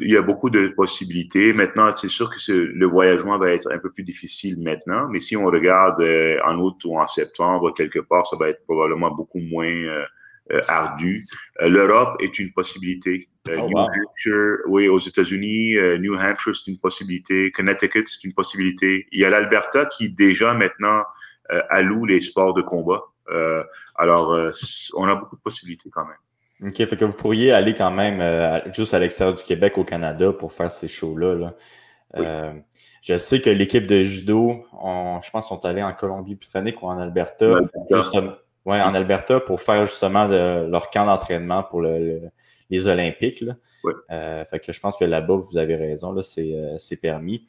y, 0.00 0.16
a 0.16 0.22
beaucoup 0.22 0.50
de, 0.50 0.68
possibilités. 0.76 1.54
Maintenant, 1.54 1.94
c'est 1.94 2.10
sûr 2.10 2.28
que 2.28 2.52
le 2.52 2.86
voyagement 2.86 3.38
va 3.38 3.52
être 3.52 3.72
un 3.72 3.78
peu 3.78 3.90
plus 3.90 4.02
difficile 4.02 4.56
maintenant, 4.60 5.08
mais 5.08 5.20
si 5.20 5.36
on 5.36 5.46
regarde 5.46 6.00
euh, 6.02 6.36
en 6.44 6.58
août 6.58 6.76
ou 6.84 6.98
en 6.98 7.06
septembre, 7.06 7.72
quelque 7.72 8.00
part, 8.00 8.26
ça 8.26 8.36
va 8.36 8.50
être 8.50 8.62
probablement 8.64 9.10
beaucoup 9.12 9.38
moins 9.38 9.72
euh, 9.72 10.60
ardu. 10.68 11.24
L'Europe 11.60 12.20
est 12.20 12.38
une 12.38 12.52
possibilité. 12.52 13.28
Oh, 13.48 13.52
New 13.52 13.78
Hampshire, 13.78 14.56
oui, 14.66 14.88
aux 14.88 14.98
États-Unis, 14.98 15.76
New 16.00 16.14
Hampshire, 16.14 16.54
c'est 16.56 16.70
une 16.70 16.78
possibilité. 16.78 17.52
Connecticut, 17.52 18.04
c'est 18.06 18.24
une 18.24 18.34
possibilité. 18.34 19.06
Il 19.12 19.20
y 19.20 19.24
a 19.24 19.30
l'Alberta 19.30 19.86
qui 19.86 20.10
déjà 20.10 20.52
maintenant 20.52 21.04
alloue 21.70 22.04
les 22.06 22.20
sports 22.20 22.54
de 22.54 22.62
combat. 22.62 23.04
Euh, 23.30 23.62
alors, 23.94 24.32
euh, 24.32 24.50
on 24.94 25.04
a 25.08 25.14
beaucoup 25.14 25.36
de 25.36 25.40
possibilités 25.40 25.90
quand 25.90 26.04
même. 26.04 26.70
OK, 26.70 26.76
fait 26.76 26.96
que 26.96 27.04
vous 27.04 27.16
pourriez 27.16 27.52
aller 27.52 27.74
quand 27.74 27.90
même 27.90 28.20
euh, 28.20 28.60
juste 28.72 28.94
à 28.94 28.98
l'extérieur 28.98 29.34
du 29.34 29.42
Québec, 29.42 29.76
au 29.76 29.84
Canada, 29.84 30.32
pour 30.32 30.52
faire 30.52 30.70
ces 30.70 30.88
shows-là. 30.88 31.54
je 33.02 33.18
sais 33.18 33.40
que 33.40 33.50
l'équipe 33.50 33.86
de 33.86 34.04
judo, 34.04 34.64
je 34.72 35.30
pense, 35.30 35.48
sont 35.48 35.64
allés 35.64 35.82
en 35.82 35.92
Colombie-Britannique 35.92 36.82
ou 36.82 36.86
en 36.86 36.98
Alberta. 36.98 37.52
En 38.64 38.72
en 38.72 38.94
Alberta 38.94 39.38
pour 39.38 39.60
faire 39.60 39.86
justement 39.86 40.26
leur 40.26 40.90
camp 40.90 41.06
d'entraînement 41.06 41.62
pour 41.62 41.82
les 41.82 42.88
Olympiques. 42.88 43.44
fait 44.08 44.58
que 44.64 44.72
je 44.72 44.80
pense 44.80 44.96
que 44.96 45.04
là-bas, 45.04 45.36
vous 45.36 45.58
avez 45.58 45.76
raison, 45.76 46.16
c'est 46.22 46.96
permis. 47.00 47.46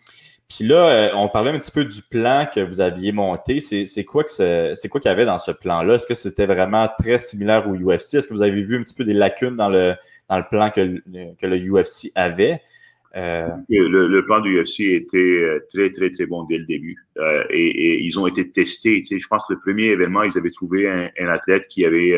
Puis 0.50 0.66
là, 0.66 1.12
on 1.16 1.28
parlait 1.28 1.52
un 1.52 1.58
petit 1.58 1.72
peu 1.72 1.84
du 1.84 2.02
plan 2.02 2.48
que 2.54 2.62
vous 2.62 2.80
aviez 2.80 3.12
monté. 3.12 3.60
C'est 3.60 4.06
quoi 4.06 4.24
que 4.24 4.32
c'est 4.32 4.90
quoi 4.90 5.02
qu'il 5.02 5.10
y 5.10 5.12
avait 5.12 5.26
dans 5.26 5.40
ce 5.40 5.52
plan-là? 5.52 5.96
Est-ce 5.96 6.08
que 6.08 6.14
c'était 6.14 6.46
vraiment 6.46 6.88
très 7.00 7.18
similaire 7.18 7.68
au 7.68 7.76
UFC? 7.76 8.16
Est-ce 8.16 8.28
que 8.28 8.34
vous 8.34 8.42
avez 8.42 8.62
vu 8.62 8.78
un 8.78 8.84
petit 8.84 8.96
peu 8.96 9.04
des 9.04 9.14
lacunes 9.14 9.58
dans 9.58 9.70
le, 9.70 9.96
dans 10.30 10.38
le 10.38 10.46
plan 10.50 10.70
que, 10.70 11.02
que 11.36 11.48
le 11.48 11.58
UFC 11.58 12.12
avait? 12.16 12.62
Euh, 13.16 13.48
le, 13.70 14.22
plan 14.22 14.42
du 14.42 14.62
UFC 14.62 14.82
était 14.82 15.18
euh, 15.18 15.60
très, 15.74 15.90
très, 15.92 16.12
très 16.12 16.26
bon 16.28 16.44
dès 16.44 16.60
le 16.60 16.66
début. 16.66 16.98
Euh, 17.18 17.44
et, 17.50 18.04
ils 18.04 18.20
ont 18.20 18.28
été 18.28 18.52
testés. 18.52 19.02
Tu 19.02 19.16
sais, 19.16 19.20
je 19.20 19.28
pense 19.28 19.44
que 19.48 19.54
le 19.54 19.60
premier 19.60 19.86
événement, 19.88 20.24
ils 20.24 20.38
avaient 20.38 20.52
trouvé 20.52 20.90
un, 20.90 21.28
athlète 21.28 21.68
qui 21.68 21.86
avait, 21.86 22.16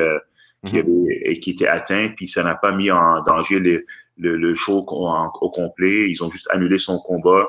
qui 0.66 0.76
mhm. 0.76 0.80
avait 0.80 1.22
et 1.24 1.40
qui 1.40 1.52
était 1.52 1.68
atteint, 1.68 2.10
puis 2.16 2.28
ça 2.28 2.44
n'a 2.44 2.56
pas 2.56 2.76
mis 2.76 2.92
en 2.92 3.22
danger 3.24 3.60
le, 3.60 3.86
le, 4.18 4.56
show 4.56 4.86
au, 4.88 5.50
complet. 5.52 6.10
Ils 6.10 6.22
ont 6.22 6.30
juste 6.30 6.48
annulé 6.52 6.80
son 6.80 7.00
combat. 7.00 7.48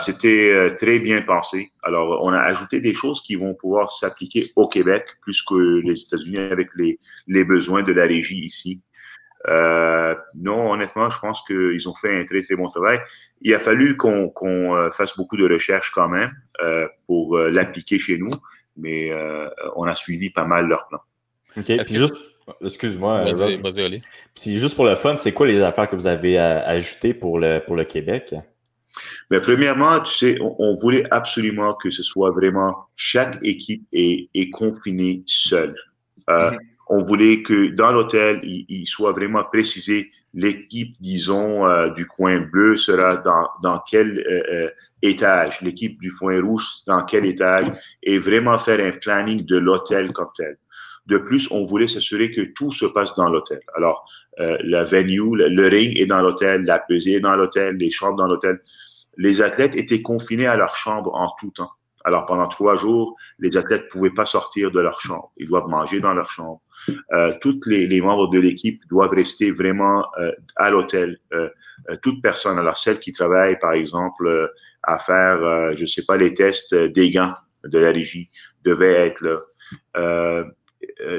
C'était 0.00 0.74
très 0.76 0.98
bien 1.00 1.20
pensé. 1.22 1.70
Alors, 1.82 2.20
on 2.22 2.32
a 2.32 2.38
ajouté 2.38 2.80
des 2.80 2.94
choses 2.94 3.20
qui 3.20 3.34
vont 3.34 3.54
pouvoir 3.54 3.92
s'appliquer 3.92 4.46
au 4.56 4.68
Québec 4.68 5.04
plus 5.20 5.42
que 5.42 5.80
les 5.84 6.00
États-Unis 6.00 6.38
avec 6.38 6.68
les, 6.76 6.98
les 7.26 7.44
besoins 7.44 7.82
de 7.82 7.92
la 7.92 8.04
régie 8.04 8.38
ici. 8.38 8.80
Euh, 9.48 10.14
non, 10.34 10.72
honnêtement, 10.72 11.08
je 11.10 11.18
pense 11.20 11.42
qu'ils 11.46 11.88
ont 11.88 11.94
fait 11.94 12.20
un 12.20 12.24
très, 12.24 12.42
très 12.42 12.56
bon 12.56 12.68
travail. 12.68 12.98
Il 13.42 13.54
a 13.54 13.58
fallu 13.58 13.96
qu'on 13.96 14.32
euh, 14.44 14.90
fasse 14.90 15.16
beaucoup 15.16 15.36
de 15.36 15.48
recherches 15.48 15.90
quand 15.92 16.08
même 16.08 16.32
euh, 16.62 16.88
pour 17.06 17.36
euh, 17.36 17.50
l'appliquer 17.50 17.98
chez 17.98 18.18
nous, 18.18 18.30
mais 18.76 19.12
on 19.76 19.84
a 19.84 19.94
suivi 19.94 20.30
pas 20.30 20.44
mal 20.44 20.66
leur 20.66 20.88
plan. 20.88 20.98
OK. 21.56 21.84
Puis 21.84 21.94
juste, 21.94 22.14
excuse-moi. 22.62 23.24
Puis 24.34 24.58
juste 24.58 24.74
pour 24.74 24.84
le 24.84 24.96
fun, 24.96 25.16
c'est 25.16 25.32
quoi 25.32 25.46
les 25.46 25.60
affaires 25.62 25.88
que 25.88 25.96
vous 25.96 26.06
avez 26.06 26.38
ajoutées 26.38 27.14
pour 27.14 27.38
le, 27.38 27.60
pour 27.60 27.76
le 27.76 27.84
Québec? 27.84 28.34
Mais 29.30 29.40
premièrement, 29.40 30.00
tu 30.00 30.12
sais, 30.12 30.38
on, 30.40 30.74
voulait 30.74 31.04
absolument 31.10 31.74
que 31.74 31.90
ce 31.90 32.02
soit 32.02 32.30
vraiment 32.30 32.74
chaque 32.96 33.42
équipe 33.44 33.86
est, 33.92 34.28
est 34.34 34.50
confinée 34.50 35.22
seule. 35.26 35.74
Euh, 36.30 36.50
mm-hmm 36.50 36.58
on 36.88 37.04
voulait 37.04 37.42
que 37.42 37.68
dans 37.68 37.92
l'hôtel, 37.92 38.40
il, 38.44 38.86
soit 38.86 39.12
vraiment 39.12 39.44
précisé 39.44 40.10
l'équipe, 40.34 40.94
disons, 41.00 41.66
euh, 41.66 41.88
du 41.90 42.06
coin 42.06 42.40
bleu 42.40 42.76
sera 42.76 43.16
dans, 43.16 43.48
dans 43.62 43.82
quel 43.90 44.18
euh, 44.18 44.42
euh, 44.52 44.70
étage, 45.02 45.60
l'équipe 45.62 46.00
du 46.00 46.12
coin 46.12 46.40
rouge 46.40 46.66
dans 46.86 47.04
quel 47.04 47.24
étage, 47.24 47.66
et 48.02 48.18
vraiment 48.18 48.58
faire 48.58 48.80
un 48.80 48.96
planning 48.96 49.44
de 49.46 49.56
l'hôtel 49.56 50.12
comme 50.12 50.28
tel. 50.36 50.58
De 51.06 51.18
plus, 51.18 51.48
on 51.50 51.64
voulait 51.64 51.88
s'assurer 51.88 52.30
que 52.30 52.42
tout 52.54 52.72
se 52.72 52.86
passe 52.86 53.14
dans 53.14 53.30
l'hôtel. 53.30 53.60
Alors, 53.76 54.08
la 54.38 54.84
venue, 54.84 55.34
le, 55.34 55.68
ring 55.68 55.96
est 55.96 56.04
dans 56.04 56.20
l'hôtel, 56.20 56.64
la 56.64 56.80
pesée 56.80 57.14
est 57.14 57.20
dans 57.20 57.36
l'hôtel, 57.36 57.76
les 57.76 57.90
chambres 57.90 58.16
dans 58.16 58.26
l'hôtel. 58.26 58.60
Les 59.16 59.42
athlètes 59.42 59.76
étaient 59.76 60.02
confinés 60.02 60.46
à 60.46 60.56
leur 60.56 60.76
chambre 60.76 61.14
en 61.14 61.32
tout 61.38 61.50
temps. 61.50 61.70
Alors, 62.04 62.24
pendant 62.26 62.46
trois 62.46 62.76
jours, 62.76 63.16
les 63.38 63.56
athlètes 63.56 63.88
pouvaient 63.88 64.10
pas 64.10 64.24
sortir 64.24 64.70
de 64.70 64.80
leur 64.80 65.00
chambre. 65.00 65.32
Ils 65.36 65.48
doivent 65.48 65.68
manger 65.68 66.00
dans 66.00 66.14
leur 66.14 66.30
chambre 66.30 66.60
euh, 67.12 67.34
toutes 67.40 67.66
les, 67.66 67.86
les, 67.86 68.00
membres 68.00 68.28
de 68.28 68.38
l'équipe 68.38 68.80
doivent 68.88 69.10
rester 69.10 69.50
vraiment 69.50 70.04
euh, 70.18 70.30
à 70.56 70.70
l'hôtel. 70.70 71.18
Euh, 71.32 71.48
euh, 71.90 71.96
toute 72.02 72.22
personne, 72.22 72.58
alors 72.58 72.78
celle 72.78 72.98
qui 72.98 73.12
travaille, 73.12 73.58
par 73.58 73.72
exemple, 73.72 74.26
euh, 74.26 74.48
à 74.82 74.98
faire, 74.98 75.72
je 75.76 75.84
sais 75.84 76.04
pas, 76.04 76.16
les 76.16 76.32
tests 76.32 76.72
des 76.72 77.10
gants 77.10 77.34
de 77.64 77.78
la 77.78 77.90
régie, 77.90 78.30
devait 78.62 78.92
être 78.92 79.20
là. 79.20 80.44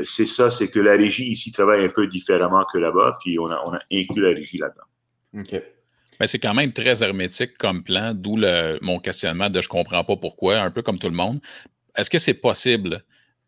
c'est 0.06 0.26
ça, 0.26 0.50
c'est 0.50 0.70
que 0.70 0.80
la 0.80 0.94
régie 0.94 1.30
ici 1.30 1.52
travaille 1.52 1.84
un 1.84 1.90
peu 1.90 2.08
différemment 2.08 2.64
que 2.72 2.78
là-bas, 2.78 3.18
puis 3.22 3.38
on 3.40 3.48
a, 3.48 3.62
on 3.66 3.74
a 3.74 3.80
inclus 3.92 4.22
la 4.22 4.30
régie 4.30 4.58
là-dedans. 4.58 5.42
OK. 5.42 5.62
Mais 6.20 6.28
c'est 6.28 6.40
quand 6.40 6.54
même 6.54 6.74
très 6.74 7.04
hermétique 7.04 7.58
comme 7.58 7.84
plan, 7.84 8.14
d'où 8.14 8.38
mon 8.82 9.00
questionnement 9.00 9.50
de 9.50 9.62
je 9.62 9.70
comprends 9.70 10.04
pas 10.04 10.16
pourquoi, 10.16 10.60
un 10.60 10.72
peu 10.72 10.82
comme 10.82 11.00
tout 11.00 11.10
le 11.10 11.16
monde. 11.16 11.40
Est-ce 11.96 12.10
que 12.10 12.20
c'est 12.20 12.36
possible? 12.36 13.04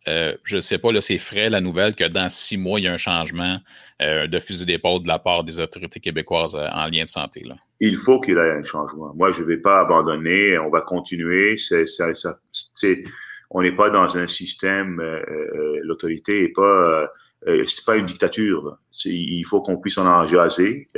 Euh, 0.07 0.33
je 0.43 0.55
ne 0.55 0.61
sais 0.61 0.77
pas, 0.77 0.91
là, 0.91 1.01
c'est 1.01 1.17
frais 1.17 1.49
la 1.49 1.61
nouvelle 1.61 1.93
que 1.93 2.05
dans 2.05 2.29
six 2.29 2.57
mois, 2.57 2.79
il 2.79 2.83
y 2.83 2.88
a 2.88 2.93
un 2.93 2.97
changement 2.97 3.57
euh, 4.01 4.27
de 4.27 4.39
fusil 4.39 4.65
d'épaule 4.65 5.03
de 5.03 5.07
la 5.07 5.19
part 5.19 5.43
des 5.43 5.59
autorités 5.59 5.99
québécoises 5.99 6.55
euh, 6.55 6.67
en 6.71 6.88
lien 6.88 7.03
de 7.03 7.07
santé. 7.07 7.43
Là. 7.45 7.55
Il 7.81 7.97
faut 7.97 8.19
qu'il 8.19 8.35
y 8.35 8.38
ait 8.38 8.51
un 8.51 8.63
changement. 8.63 9.13
Moi, 9.15 9.31
je 9.31 9.41
ne 9.41 9.47
vais 9.47 9.57
pas 9.57 9.81
abandonner. 9.81 10.57
On 10.57 10.69
va 10.69 10.81
continuer. 10.81 11.55
On 13.51 13.61
n'est 13.61 13.75
pas 13.75 13.89
dans 13.89 14.17
un 14.17 14.27
système. 14.27 15.01
l'autorité 15.83 16.43
n'est 16.43 16.49
pas. 16.49 17.09
C'est 17.46 17.86
pas 17.86 17.96
une 17.96 18.05
dictature. 18.05 18.77
il 19.05 19.43
faut 19.46 19.62
qu'on 19.62 19.77
puisse 19.77 19.98
en 19.98 20.27
jaser. 20.27 20.89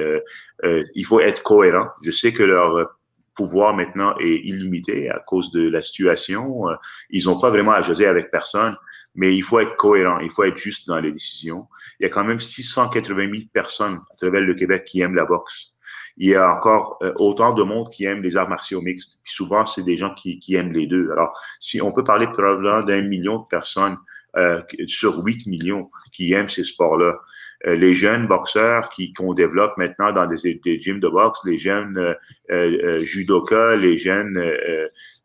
il 0.64 1.06
faut 1.06 1.20
être 1.20 1.44
cohérent. 1.44 1.88
Je 2.04 2.12
sais 2.12 2.34
que 2.34 2.44
leur 2.44 2.92
pouvoir 3.36 3.76
maintenant 3.76 4.16
est 4.20 4.42
illimité 4.44 5.10
à 5.10 5.20
cause 5.20 5.52
de 5.52 5.70
la 5.70 5.82
situation. 5.82 6.66
Ils 7.10 7.26
n'ont 7.26 7.40
pas 7.40 7.50
vraiment 7.50 7.72
à 7.72 7.82
jaser 7.82 8.06
avec 8.06 8.32
personne 8.32 8.76
mais 9.16 9.36
il 9.36 9.44
faut 9.44 9.60
être 9.60 9.76
cohérent, 9.76 10.20
il 10.20 10.32
faut 10.32 10.44
être 10.44 10.58
juste 10.58 10.88
dans 10.88 11.00
les 11.00 11.12
décisions. 11.12 11.68
Il 12.00 12.04
y 12.04 12.06
a 12.06 12.10
quand 12.10 12.24
même 12.24 12.40
680 12.40 13.30
000 13.30 13.44
personnes 13.54 14.00
à 14.12 14.16
travers 14.16 14.42
le 14.42 14.54
Québec 14.54 14.86
qui 14.86 15.02
aiment 15.02 15.16
la 15.16 15.26
boxe. 15.26 15.74
Il 16.18 16.30
y 16.30 16.36
a 16.36 16.54
encore 16.54 16.98
euh, 17.04 17.14
autant 17.18 17.54
de 17.54 17.64
monde 17.64 17.90
qui 17.90 18.06
aiment 18.06 18.22
les 18.22 18.38
arts 18.38 18.50
martiaux 18.50 18.82
mixtes. 18.82 19.20
Puis 19.24 19.34
souvent, 19.34 19.66
c'est 19.66 19.84
des 19.84 19.98
gens 19.98 20.14
qui, 20.14 20.40
qui, 20.40 20.56
aiment 20.56 20.72
les 20.72 20.88
deux. 20.88 21.10
Alors, 21.12 21.38
si 21.60 21.82
on 21.82 21.92
peut 21.92 22.04
parler 22.04 22.28
probablement 22.28 22.82
d'un 22.82 23.02
million 23.02 23.40
de 23.40 23.46
personnes 23.50 23.98
euh, 24.38 24.62
sur 24.88 25.24
8 25.24 25.48
millions 25.48 25.90
qui 26.12 26.34
aiment 26.34 26.50
ces 26.50 26.64
sports-là. 26.64 27.20
Euh, 27.68 27.76
les 27.76 27.94
jeunes 27.94 28.28
boxeurs 28.28 28.90
qui 28.90 29.14
qu'on 29.14 29.34
développe 29.34 29.78
maintenant 29.78 30.12
dans 30.12 30.26
des, 30.26 30.60
des 30.64 30.82
gyms 30.82 31.00
de 31.00 31.08
boxe, 31.10 31.40
les 31.46 31.58
jeunes 31.60 31.98
euh, 31.98 32.14
euh 32.50 33.02
judokas, 33.02 33.76
les 33.76 33.98
jeunes 33.98 34.38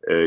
euh, 0.09 0.23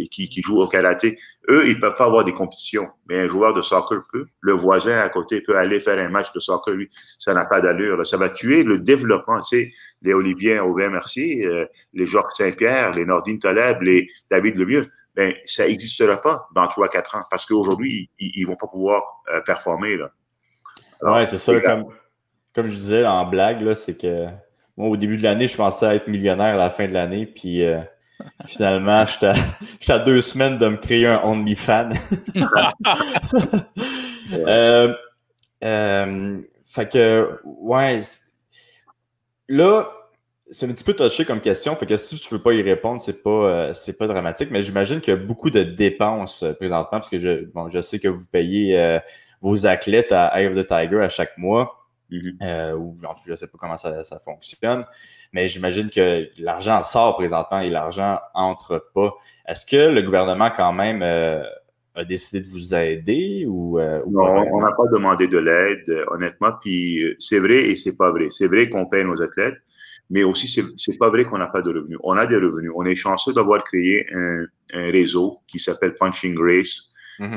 qui, 0.00 0.08
qui, 0.08 0.42
jouent 0.42 0.60
au 0.60 0.66
karaté, 0.66 1.18
eux, 1.50 1.66
ils 1.66 1.78
peuvent 1.78 1.94
pas 1.94 2.06
avoir 2.06 2.24
des 2.24 2.32
compétitions. 2.32 2.88
Mais 3.08 3.20
un 3.20 3.28
joueur 3.28 3.54
de 3.54 3.62
soccer 3.62 4.02
peut. 4.12 4.26
Le 4.40 4.52
voisin 4.52 4.98
à 4.98 5.08
côté 5.08 5.40
peut 5.40 5.56
aller 5.56 5.80
faire 5.80 5.98
un 5.98 6.08
match 6.08 6.32
de 6.32 6.40
soccer. 6.40 6.74
Lui, 6.74 6.90
ça 7.18 7.32
n'a 7.34 7.44
pas 7.44 7.60
d'allure. 7.60 8.04
Ça 8.06 8.16
va 8.16 8.28
tuer 8.28 8.64
le 8.64 8.80
développement. 8.80 9.40
Tu 9.40 9.72
les 10.02 10.14
Olivier 10.14 10.60
Aubin 10.60 10.90
Mercier, 10.90 11.46
euh, 11.46 11.64
les 11.94 12.06
Jacques 12.06 12.34
Saint-Pierre, 12.34 12.94
les 12.94 13.04
Nordine 13.04 13.38
Taleb, 13.38 13.82
les 13.82 14.08
David 14.30 14.56
Lemieux, 14.56 14.86
ben, 15.18 15.34
ça 15.44 15.66
n'existera 15.66 16.18
pas 16.18 16.48
dans 16.54 16.64
3-4 16.64 17.18
ans 17.18 17.24
parce 17.30 17.44
qu'aujourd'hui, 17.44 18.08
ils, 18.18 18.42
ne 18.42 18.46
vont 18.46 18.56
pas 18.56 18.68
pouvoir 18.68 19.02
euh, 19.30 19.42
performer. 19.42 19.96
Là. 19.98 20.10
ouais, 21.02 21.26
c'est 21.26 21.36
ça. 21.36 21.60
Comme, 21.60 21.86
comme 22.54 22.68
je 22.68 22.74
disais 22.74 23.06
en 23.06 23.26
blague, 23.26 23.74
c'est 23.74 24.00
que 24.00 24.28
moi, 24.78 24.88
au 24.88 24.96
début 24.96 25.18
de 25.18 25.24
l'année, 25.24 25.48
je 25.48 25.56
pensais 25.56 25.96
être 25.96 26.08
millionnaire 26.08 26.54
à 26.54 26.56
la 26.56 26.70
fin 26.70 26.86
de 26.86 26.92
l'année. 26.94 27.26
Puis 27.26 27.62
Finalement, 28.46 29.04
j'étais 29.06 29.92
à, 29.92 29.98
deux 29.98 30.20
semaines 30.20 30.58
de 30.58 30.68
me 30.68 30.76
créer 30.76 31.06
un 31.06 31.20
OnlyFans. 31.22 31.90
euh, 34.32 34.94
euh, 35.64 36.40
fait 36.66 36.88
que, 36.90 37.40
ouais. 37.44 38.00
Là, 39.48 39.88
c'est 40.50 40.66
un 40.66 40.72
petit 40.72 40.84
peu 40.84 40.94
touché 40.94 41.24
comme 41.24 41.40
question. 41.40 41.74
Fait 41.76 41.86
que 41.86 41.96
si 41.96 42.16
tu 42.16 42.34
veux 42.34 42.42
pas 42.42 42.52
y 42.52 42.62
répondre, 42.62 43.00
c'est 43.00 43.22
pas, 43.22 43.30
euh, 43.30 43.74
c'est 43.74 43.92
pas 43.92 44.06
dramatique. 44.06 44.50
Mais 44.50 44.62
j'imagine 44.62 45.00
qu'il 45.00 45.14
y 45.14 45.16
a 45.16 45.20
beaucoup 45.20 45.50
de 45.50 45.62
dépenses 45.62 46.42
euh, 46.42 46.52
présentement, 46.52 46.98
parce 46.98 47.08
que 47.08 47.18
je, 47.18 47.44
bon, 47.44 47.68
je 47.68 47.80
sais 47.80 47.98
que 47.98 48.08
vous 48.08 48.24
payez 48.30 48.78
euh, 48.78 48.98
vos 49.40 49.66
athlètes 49.66 50.12
à 50.12 50.40
Eye 50.40 50.46
of 50.46 50.54
the 50.54 50.66
Tiger 50.66 51.00
à 51.00 51.08
chaque 51.08 51.36
mois. 51.38 51.74
Mm-hmm. 52.10 52.36
Euh, 52.42 52.74
ou 52.74 52.96
je 53.26 53.32
ne 53.32 53.36
sais 53.36 53.46
pas 53.46 53.58
comment 53.60 53.76
ça, 53.76 54.02
ça 54.02 54.18
fonctionne, 54.18 54.86
mais 55.34 55.46
j'imagine 55.46 55.90
que 55.90 56.26
l'argent 56.38 56.82
sort 56.82 57.16
présentement 57.16 57.60
et 57.60 57.68
l'argent 57.68 58.18
entre 58.32 58.88
pas. 58.94 59.12
Est-ce 59.46 59.66
que 59.66 59.92
le 59.92 60.00
gouvernement 60.00 60.48
quand 60.48 60.72
même 60.72 61.02
a 61.98 62.04
décidé 62.04 62.40
de 62.40 62.46
vous 62.46 62.74
aider 62.74 63.44
ou, 63.46 63.78
euh, 63.78 64.00
non, 64.08 64.46
on 64.52 64.60
n'a 64.60 64.72
pas 64.72 64.86
demandé 64.92 65.26
de 65.26 65.38
l'aide, 65.38 66.04
honnêtement. 66.08 66.52
Puis 66.60 67.16
c'est 67.18 67.40
vrai 67.40 67.56
et 67.56 67.76
c'est 67.76 67.96
pas 67.96 68.10
vrai. 68.10 68.28
C'est 68.30 68.46
vrai 68.46 68.68
qu'on 68.68 68.86
paye 68.86 69.04
nos 69.04 69.20
athlètes, 69.20 69.58
mais 70.10 70.24
aussi 70.24 70.48
c'est 70.48 70.98
pas 70.98 71.10
vrai 71.10 71.24
qu'on 71.24 71.38
n'a 71.38 71.46
pas 71.46 71.62
de 71.62 71.72
revenus. 71.72 71.98
On 72.02 72.16
a 72.16 72.26
des 72.26 72.36
revenus. 72.36 72.70
On 72.74 72.84
est 72.84 72.96
chanceux 72.96 73.32
d'avoir 73.32 73.62
créé 73.64 74.06
un, 74.12 74.44
un 74.72 74.90
réseau 74.90 75.38
qui 75.46 75.58
s'appelle 75.58 75.94
Punching 75.96 76.34
Grace 76.34 76.88
Mm 77.18 77.36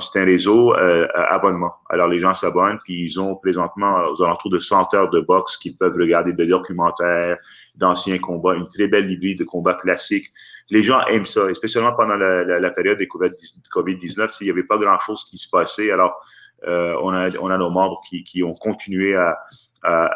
C'est 0.00 0.20
un 0.20 0.24
réseau 0.24 0.74
euh, 0.74 1.06
abonnement. 1.14 1.72
Alors, 1.88 2.08
les 2.08 2.18
gens 2.18 2.34
s'abonnent, 2.34 2.78
puis 2.84 3.06
ils 3.06 3.18
ont 3.18 3.34
présentement 3.36 4.04
aux 4.06 4.22
alentours 4.22 4.50
de 4.50 4.58
100 4.58 4.92
heures 4.94 5.10
de 5.10 5.20
boxe 5.20 5.56
qu'ils 5.56 5.76
peuvent 5.76 5.94
regarder 5.94 6.34
des 6.34 6.46
documentaires, 6.46 7.38
d'anciens 7.76 8.18
combats, 8.18 8.54
une 8.54 8.68
très 8.68 8.88
belle 8.88 9.06
librairie 9.06 9.36
de 9.36 9.44
combats 9.44 9.74
classiques. 9.74 10.30
Les 10.70 10.82
gens 10.82 11.00
aiment 11.06 11.24
ça, 11.24 11.50
et 11.50 11.54
spécialement 11.54 11.94
pendant 11.94 12.16
la, 12.16 12.44
la, 12.44 12.60
la 12.60 12.70
période 12.70 12.98
des 12.98 13.06
COVID-19, 13.06 14.36
il 14.40 14.44
n'y 14.44 14.50
avait 14.50 14.64
pas 14.64 14.76
grand-chose 14.76 15.24
qui 15.30 15.38
se 15.38 15.48
passait. 15.48 15.90
Alors, 15.90 16.22
euh, 16.66 16.96
on, 17.02 17.10
a, 17.10 17.30
on 17.38 17.50
a 17.50 17.58
nos 17.58 17.70
membres 17.70 18.00
qui, 18.08 18.24
qui 18.24 18.42
ont 18.42 18.54
continué 18.54 19.14
à, 19.14 19.36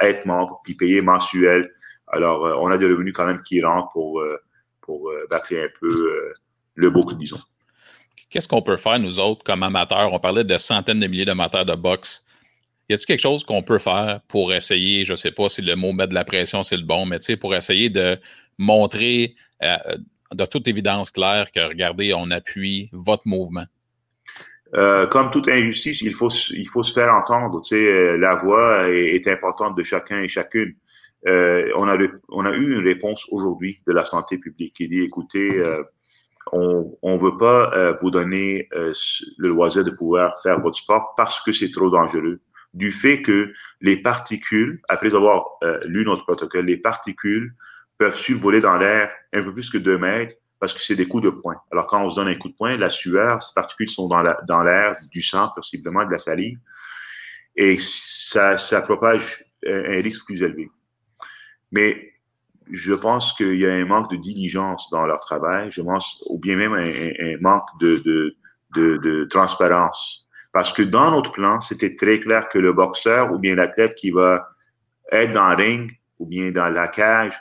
être 0.00 0.24
membres, 0.24 0.60
puis 0.64 0.74
payer 0.74 1.02
mensuel. 1.02 1.70
Alors, 2.06 2.46
euh, 2.46 2.54
on 2.58 2.70
a 2.70 2.78
des 2.78 2.86
revenus 2.86 3.12
quand 3.12 3.26
même 3.26 3.42
qui 3.42 3.62
rentrent 3.62 3.90
pour, 3.92 4.20
euh, 4.20 4.38
pour 4.80 5.12
battre 5.28 5.52
un 5.52 5.68
peu 5.78 6.32
le 6.74 6.90
boucle, 6.90 7.16
disons 7.16 7.38
qu'est-ce 8.30 8.48
qu'on 8.48 8.60
peut 8.60 8.76
faire, 8.76 8.98
nous 8.98 9.20
autres, 9.20 9.42
comme 9.42 9.62
amateurs? 9.62 10.12
On 10.12 10.20
parlait 10.20 10.44
de 10.44 10.58
centaines 10.58 11.00
de 11.00 11.06
milliers 11.06 11.24
d'amateurs 11.24 11.64
de 11.64 11.74
boxe. 11.74 12.22
Y 12.90 12.92
a-t-il 12.92 13.06
quelque 13.06 13.20
chose 13.20 13.42
qu'on 13.42 13.62
peut 13.62 13.78
faire 13.78 14.20
pour 14.28 14.52
essayer, 14.52 15.06
je 15.06 15.12
ne 15.12 15.16
sais 15.16 15.30
pas 15.30 15.48
si 15.48 15.62
le 15.62 15.74
mot 15.76 15.94
mettre 15.94 16.10
de 16.10 16.14
la 16.14 16.26
pression, 16.26 16.62
c'est 16.62 16.76
le 16.76 16.82
bon, 16.82 17.06
mais 17.06 17.18
pour 17.40 17.54
essayer 17.54 17.88
de 17.88 18.18
montrer 18.58 19.34
de 19.60 20.44
toute 20.44 20.68
évidence 20.68 21.10
claire 21.10 21.50
que, 21.52 21.60
regardez, 21.60 22.12
on 22.14 22.30
appuie 22.30 22.90
votre 22.92 23.22
mouvement? 23.26 23.64
Euh, 24.75 25.06
comme 25.06 25.30
toute 25.30 25.48
injustice, 25.48 26.02
il 26.02 26.14
faut, 26.14 26.28
il 26.50 26.68
faut 26.68 26.82
se 26.82 26.92
faire 26.92 27.12
entendre. 27.12 27.60
Tu 27.62 27.76
sais, 27.76 27.92
euh, 27.92 28.18
la 28.18 28.34
voix 28.34 28.88
est, 28.90 29.14
est, 29.14 29.28
importante 29.28 29.76
de 29.76 29.82
chacun 29.82 30.20
et 30.20 30.28
chacune. 30.28 30.75
Euh, 31.26 31.68
on, 31.76 31.88
a 31.88 31.96
le, 31.96 32.20
on 32.28 32.44
a 32.46 32.52
eu 32.52 32.72
une 32.72 32.84
réponse 32.84 33.26
aujourd'hui 33.30 33.80
de 33.87 33.92
la 33.92 34.04
santé 34.04 34.38
publique 34.38 34.75
qui 34.75 34.88
dit, 34.88 35.00
écoutez, 35.00 35.58
euh, 35.58 35.82
on 36.52 36.96
ne 37.02 37.18
veut 37.18 37.37
pas 37.37 37.72
euh, 37.75 37.94
vous 38.00 38.10
donner 38.10 38.68
le 38.72 39.48
loisir 39.48 39.84
de 39.84 39.90
pouvoir 39.90 40.32
faire 40.42 40.60
votre 40.60 40.78
sport 40.78 41.14
parce 41.16 41.40
que 41.40 41.52
c'est 41.52 41.70
trop 41.70 41.90
dangereux. 41.90 42.40
Du 42.75 42.92
fait 42.92 43.22
que 43.22 43.52
les 43.80 43.96
particules, 43.96 44.80
après 44.88 45.14
avoir 45.14 45.44
lu 45.84 46.04
notre 46.04 46.25
protocole, 46.25 46.66
les 46.66 46.76
particules 46.76 47.54
peuvent 47.96 48.16
survoler 48.16 48.60
dans 48.60 48.76
l'air 48.76 49.10
un 49.32 49.42
peu 49.42 49.52
plus 49.52 49.70
que 49.70 49.78
deux 49.78 49.98
mètres 49.98 50.34
parce 50.60 50.74
que 50.74 50.80
c'est 50.80 50.96
des 50.96 51.06
coups 51.06 51.24
de 51.24 51.30
poing. 51.30 51.56
Alors, 51.70 51.86
quand 51.86 52.04
on 52.04 52.10
se 52.10 52.16
donne 52.16 52.28
un 52.28 52.34
coup 52.34 52.48
de 52.48 52.54
poing, 52.54 52.76
la 52.76 52.90
sueur, 52.90 53.42
ces 53.42 53.54
particules 53.54 53.88
sont 53.88 54.08
dans 54.08 54.22
l'air, 54.22 54.36
dans 54.46 54.64
du 55.10 55.22
sang, 55.22 55.50
possiblement 55.54 56.04
de 56.04 56.10
la 56.10 56.18
salive, 56.18 56.58
et 57.56 57.76
ça, 57.78 58.56
ça 58.58 58.82
propage 58.82 59.44
un, 59.66 60.00
risque 60.00 60.24
plus 60.26 60.42
élevé. 60.42 60.70
Mais 61.72 62.12
je 62.70 62.94
pense 62.94 63.32
qu'il 63.32 63.58
y 63.58 63.66
a 63.66 63.72
un 63.72 63.84
manque 63.84 64.10
de 64.10 64.16
diligence 64.16 64.88
dans 64.90 65.06
leur 65.06 65.20
travail, 65.20 65.70
je 65.70 65.82
pense, 65.82 66.22
ou 66.26 66.38
bien 66.38 66.56
même 66.56 66.74
un, 66.74 66.88
un 66.88 67.36
manque 67.40 67.68
de, 67.80 67.96
de, 67.98 68.36
de, 68.74 68.96
de, 68.98 69.24
transparence. 69.24 70.26
Parce 70.52 70.72
que 70.72 70.82
dans 70.82 71.10
notre 71.10 71.32
plan, 71.32 71.60
c'était 71.60 71.94
très 71.94 72.20
clair 72.20 72.48
que 72.48 72.58
le 72.58 72.72
boxeur 72.72 73.32
ou 73.32 73.38
bien 73.38 73.54
l'athlète 73.54 73.94
qui 73.94 74.10
va 74.10 74.48
être 75.10 75.32
dans 75.32 75.48
le 75.50 75.56
ring 75.56 75.92
ou 76.18 76.26
bien 76.26 76.50
dans 76.50 76.68
la 76.68 76.88
cage, 76.88 77.40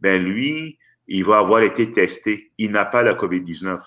ben 0.00 0.22
lui, 0.22 0.78
il 1.08 1.24
va 1.24 1.38
avoir 1.38 1.62
été 1.62 1.92
testé. 1.92 2.52
Il 2.58 2.72
n'a 2.72 2.84
pas 2.84 3.02
la 3.02 3.14
COVID-19. 3.14 3.78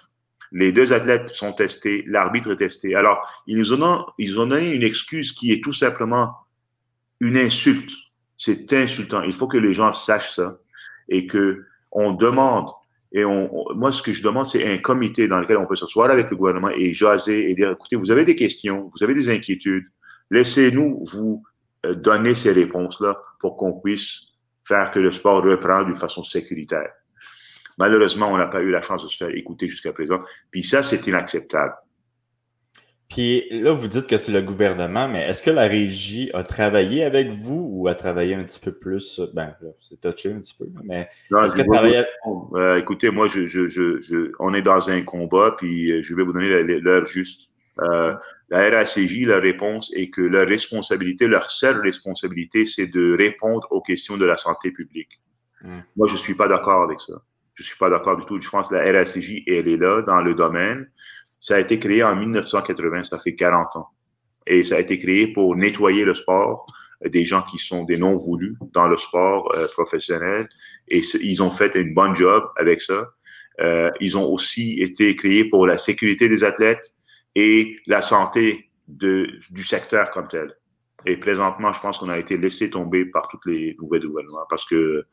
Les 0.51 0.71
deux 0.71 0.93
athlètes 0.93 1.29
sont 1.29 1.53
testés, 1.53 2.03
l'arbitre 2.07 2.51
est 2.51 2.57
testé. 2.57 2.95
Alors, 2.95 3.43
ils 3.45 3.71
ont, 3.73 4.07
donné 4.17 4.73
une 4.73 4.83
excuse 4.83 5.31
qui 5.31 5.51
est 5.51 5.63
tout 5.63 5.73
simplement 5.73 6.33
une 7.19 7.37
insulte. 7.37 7.91
C'est 8.37 8.73
insultant. 8.73 9.21
Il 9.21 9.33
faut 9.33 9.47
que 9.47 9.57
les 9.57 9.73
gens 9.73 9.91
sachent 9.91 10.35
ça 10.35 10.57
et 11.07 11.27
que 11.27 11.65
on 11.91 12.13
demande. 12.13 12.69
Et 13.11 13.23
moi, 13.25 13.91
ce 13.91 14.01
que 14.01 14.13
je 14.13 14.23
demande, 14.23 14.45
c'est 14.45 14.71
un 14.71 14.77
comité 14.77 15.27
dans 15.27 15.39
lequel 15.39 15.57
on 15.57 15.65
peut 15.65 15.75
s'asseoir 15.75 16.09
avec 16.09 16.29
le 16.29 16.35
gouvernement 16.35 16.69
et 16.69 16.93
jaser 16.93 17.49
et 17.49 17.55
dire, 17.55 17.71
écoutez, 17.71 17.95
vous 17.95 18.11
avez 18.11 18.23
des 18.23 18.35
questions, 18.35 18.89
vous 18.95 19.03
avez 19.03 19.13
des 19.13 19.29
inquiétudes, 19.29 19.85
laissez-nous 20.29 21.03
vous 21.11 21.43
euh, 21.85 21.95
donner 21.95 22.35
ces 22.35 22.51
réponses-là 22.51 23.19
pour 23.39 23.57
qu'on 23.57 23.79
puisse 23.79 24.21
faire 24.63 24.91
que 24.91 24.99
le 24.99 25.11
sport 25.11 25.43
reprend 25.43 25.83
d'une 25.83 25.95
façon 25.95 26.21
sécuritaire. 26.21 26.91
Malheureusement, 27.77 28.31
on 28.31 28.37
n'a 28.37 28.47
pas 28.47 28.61
eu 28.61 28.71
la 28.71 28.81
chance 28.81 29.03
de 29.03 29.07
se 29.07 29.17
faire 29.17 29.29
écouter 29.29 29.67
jusqu'à 29.67 29.93
présent. 29.93 30.19
Puis 30.51 30.63
ça, 30.63 30.83
c'est 30.83 31.05
inacceptable. 31.07 31.73
Puis 33.09 33.45
là, 33.49 33.73
vous 33.73 33.87
dites 33.87 34.05
que 34.05 34.17
c'est 34.17 34.31
le 34.31 34.41
gouvernement, 34.41 35.07
mais 35.07 35.27
est-ce 35.27 35.41
que 35.41 35.49
la 35.49 35.63
régie 35.63 36.29
a 36.35 36.43
travaillé 36.43 37.03
avec 37.03 37.31
vous 37.31 37.67
ou 37.67 37.87
a 37.87 37.95
travaillé 37.95 38.35
un 38.35 38.43
petit 38.43 38.59
peu 38.59 38.71
plus? 38.71 39.19
Ben, 39.33 39.55
c'est 39.79 39.99
touché 39.99 40.31
un 40.31 40.39
petit 40.39 40.53
peu, 40.53 40.67
mais 40.83 41.09
est-ce 41.43 41.55
que 41.55 41.63
travaillé... 41.63 42.03
Euh, 42.53 42.77
écoutez, 42.77 43.09
moi, 43.09 43.27
je, 43.27 43.47
je, 43.47 43.67
je, 43.67 44.31
on 44.37 44.53
est 44.53 44.61
dans 44.61 44.91
un 44.91 45.01
combat, 45.01 45.55
puis 45.57 45.91
euh, 45.91 46.03
je 46.03 46.13
vais 46.13 46.23
vous 46.23 46.33
donner 46.33 46.49
l'heure 46.63 47.05
juste. 47.05 47.49
Euh, 47.81 48.13
la 48.49 48.69
RACJ, 48.69 49.25
la 49.25 49.39
réponse 49.39 49.91
est 49.95 50.09
que 50.09 50.21
leur 50.21 50.47
responsabilité, 50.47 51.27
leur 51.27 51.49
seule 51.49 51.81
responsabilité, 51.81 52.67
c'est 52.67 52.87
de 52.87 53.15
répondre 53.17 53.67
aux 53.71 53.81
questions 53.81 54.17
de 54.17 54.25
la 54.25 54.37
santé 54.37 54.71
publique. 54.71 55.19
Hmm. 55.63 55.79
Moi, 55.95 56.07
je 56.07 56.15
suis 56.15 56.35
pas 56.35 56.47
d'accord 56.47 56.83
avec 56.83 56.99
ça. 56.99 57.13
Je 57.59 57.65
suis 57.65 57.77
pas 57.77 57.89
d'accord 57.89 58.15
du 58.15 58.25
tout. 58.25 58.39
Je 58.41 58.49
pense 58.49 58.69
que 58.69 58.75
la 58.75 58.89
RACJ, 58.89 59.43
elle 59.45 59.67
est 59.67 59.75
là 59.75 60.01
dans 60.01 60.21
le 60.21 60.33
domaine. 60.33 60.89
Ça 61.41 61.55
a 61.55 61.59
été 61.59 61.77
créé 61.77 62.01
en 62.03 62.15
1980, 62.15 63.03
ça 63.03 63.19
fait 63.19 63.35
40 63.35 63.75
ans. 63.75 63.89
Et 64.47 64.63
ça 64.63 64.77
a 64.77 64.79
été 64.79 64.97
créé 64.97 65.27
pour 65.27 65.57
nettoyer 65.57 66.05
le 66.05 66.13
sport 66.13 66.65
euh, 67.05 67.09
des 67.09 67.25
gens 67.25 67.41
qui 67.41 67.57
sont 67.57 67.83
des 67.83 67.97
non 67.97 68.15
voulus 68.15 68.55
dans 68.73 68.87
le 68.87 68.95
sport 68.95 69.53
euh, 69.55 69.67
professionnel. 69.73 70.47
Et 70.87 71.01
ils 71.21 71.43
ont 71.43 71.51
fait 71.51 71.75
une 71.75 71.93
bonne 71.93 72.15
job 72.15 72.45
avec 72.55 72.79
ça. 72.79 73.09
Euh, 73.59 73.91
ils 73.99 74.17
ont 74.17 74.25
aussi 74.31 74.79
été 74.79 75.17
créés 75.17 75.43
pour 75.43 75.67
la 75.67 75.75
sécurité 75.75 76.29
des 76.29 76.45
athlètes 76.45 76.93
et 77.35 77.75
la 77.87 78.01
santé 78.01 78.69
du 78.87 79.63
secteur 79.65 80.11
comme 80.11 80.29
tel. 80.29 80.55
Et 81.05 81.17
présentement, 81.17 81.73
je 81.73 81.81
pense 81.81 81.97
qu'on 81.97 82.09
a 82.09 82.17
été 82.17 82.37
laissé 82.37 82.69
tomber 82.69 83.03
par 83.05 83.27
toutes 83.27 83.45
les 83.45 83.75
nouvelles 83.81 84.05
gouvernements 84.07 84.45
parce 84.49 84.65
que 84.65 85.05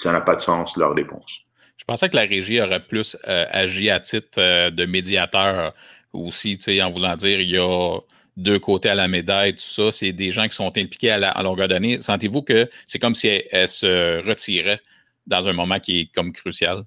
ça 0.00 0.12
n'a 0.12 0.20
pas 0.20 0.36
de 0.36 0.40
sens, 0.40 0.76
leur 0.76 0.94
réponse. 0.94 1.40
Je 1.76 1.84
pensais 1.84 2.08
que 2.08 2.16
la 2.16 2.22
régie 2.22 2.60
aurait 2.60 2.84
plus 2.84 3.16
euh, 3.26 3.46
agi 3.50 3.90
à 3.90 4.00
titre 4.00 4.38
euh, 4.38 4.70
de 4.70 4.84
médiateur 4.84 5.72
aussi, 6.12 6.58
en 6.82 6.90
voulant 6.90 7.16
dire 7.16 7.40
il 7.40 7.50
y 7.50 7.58
a 7.58 7.98
deux 8.36 8.58
côtés 8.58 8.90
à 8.90 8.94
la 8.94 9.08
médaille, 9.08 9.54
tout 9.54 9.60
ça. 9.60 9.90
C'est 9.90 10.12
des 10.12 10.30
gens 10.30 10.46
qui 10.46 10.56
sont 10.56 10.68
impliqués 10.76 11.10
à, 11.10 11.18
la, 11.18 11.42
longueur 11.42 11.68
d'année. 11.68 11.98
Sentez-vous 11.98 12.42
que 12.42 12.68
c'est 12.84 12.98
comme 12.98 13.14
si 13.14 13.28
elle, 13.50 13.68
se 13.68 14.26
retirait 14.26 14.80
dans 15.26 15.48
un 15.48 15.52
moment 15.52 15.80
qui 15.80 16.00
est 16.00 16.14
comme 16.14 16.32
crucial? 16.32 16.84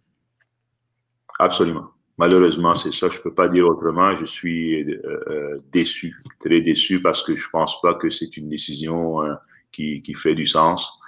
Absolument. 1.39 1.87
Malheureusement, 2.17 2.75
c'est 2.75 2.93
ça. 2.93 3.09
Je 3.09 3.17
ne 3.17 3.23
peux 3.23 3.33
pas 3.33 3.47
dire 3.47 3.65
autrement. 3.65 4.15
Je 4.15 4.25
suis 4.25 4.83
euh, 4.83 5.57
déçu, 5.71 6.15
très 6.39 6.61
déçu, 6.61 7.01
parce 7.01 7.23
que 7.23 7.35
je 7.35 7.45
ne 7.45 7.51
pense 7.51 7.81
pas 7.81 7.95
que 7.95 8.09
c'est 8.09 8.37
une 8.37 8.47
décision 8.49 9.21
qui, 9.71 10.03
qui, 10.03 10.13
fait 10.13 10.35
du 10.35 10.45
sens. 10.45 10.99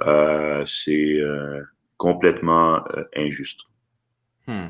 Euh, 0.00 0.64
c'est 0.66 1.20
euh, 1.20 1.62
complètement 1.96 2.82
euh, 2.96 3.04
injuste. 3.16 3.60
Hmm. 4.46 4.68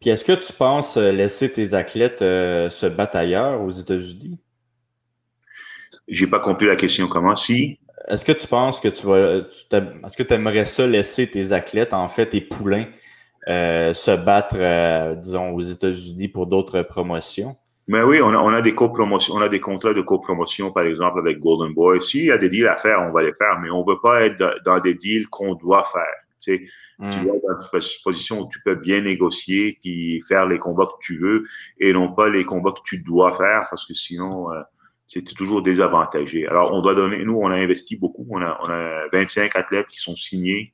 Puis 0.00 0.10
est-ce 0.10 0.24
que 0.24 0.32
tu 0.32 0.52
penses 0.52 0.96
laisser 0.96 1.50
tes 1.50 1.74
athlètes 1.74 2.20
se 2.20 2.86
battre 2.86 3.16
ailleurs 3.16 3.62
aux 3.62 3.70
États-Unis? 3.70 4.38
J'ai 6.06 6.26
pas 6.26 6.38
compris 6.38 6.66
la 6.66 6.76
question. 6.76 7.08
Comment? 7.08 7.34
Si? 7.34 7.80
Est-ce 8.06 8.24
que 8.24 8.32
tu 8.32 8.46
penses 8.46 8.78
que 8.78 8.88
tu 8.88 9.06
vas. 9.06 9.38
Est-ce 9.38 10.16
que 10.16 10.22
tu 10.22 10.34
aimerais 10.34 10.66
ça 10.66 10.86
laisser 10.86 11.28
tes 11.28 11.52
athlètes, 11.52 11.94
en 11.94 12.08
fait, 12.08 12.26
tes 12.26 12.42
poulains, 12.42 12.86
se 13.46 14.16
battre, 14.16 15.14
disons, 15.16 15.52
aux 15.54 15.62
États-Unis 15.62 16.28
pour 16.28 16.46
d'autres 16.46 16.82
promotions? 16.82 17.56
Mais 17.88 18.02
oui, 18.02 18.20
on 18.20 18.30
a, 18.30 18.38
on 18.38 18.52
a 18.52 18.62
des 18.62 18.74
copromotions, 18.74 19.34
on 19.34 19.40
a 19.40 19.48
des 19.48 19.60
contrats 19.60 19.94
de 19.94 20.00
copromotion, 20.00 20.72
par 20.72 20.84
exemple, 20.84 21.20
avec 21.20 21.38
Golden 21.38 21.72
Boy. 21.72 22.02
S'il 22.02 22.24
y 22.24 22.32
a 22.32 22.38
des 22.38 22.48
deals 22.48 22.66
à 22.66 22.76
faire, 22.76 23.00
on 23.00 23.12
va 23.12 23.22
les 23.22 23.34
faire, 23.34 23.60
mais 23.60 23.70
on 23.70 23.84
ne 23.84 23.90
veut 23.90 24.00
pas 24.00 24.22
être 24.22 24.60
dans 24.64 24.80
des 24.80 24.94
deals 24.94 25.28
qu'on 25.28 25.54
doit 25.54 25.84
faire. 25.84 26.02
Tu, 26.40 26.52
sais, 26.52 26.62
tu 27.00 27.18
hmm. 27.18 27.24
dois 27.24 27.36
être 27.36 27.42
dans 27.72 27.80
une 27.80 28.02
position 28.02 28.40
où 28.40 28.48
tu 28.48 28.60
peux 28.64 28.74
bien 28.74 29.00
négocier 29.02 29.78
puis 29.80 30.20
faire 30.28 30.46
les 30.46 30.58
combats 30.58 30.86
que 30.86 31.04
tu 31.04 31.18
veux 31.18 31.44
et 31.78 31.92
non 31.92 32.12
pas 32.12 32.28
les 32.28 32.44
combats 32.44 32.72
que 32.72 32.82
tu 32.84 32.98
dois 32.98 33.32
faire 33.32 33.66
parce 33.70 33.86
que 33.86 33.94
sinon, 33.94 34.52
euh, 34.52 34.60
c'est 35.06 35.22
toujours 35.22 35.62
désavantagé. 35.62 36.46
Alors, 36.48 36.72
on 36.72 36.82
doit 36.82 36.94
donner, 36.94 37.24
nous, 37.24 37.36
on 37.36 37.50
a 37.50 37.56
investi 37.56 37.96
beaucoup. 37.96 38.26
On 38.30 38.42
a, 38.42 38.58
on 38.62 38.68
a 38.68 39.06
25 39.12 39.54
athlètes 39.54 39.86
qui 39.86 39.98
sont 39.98 40.16
signés, 40.16 40.72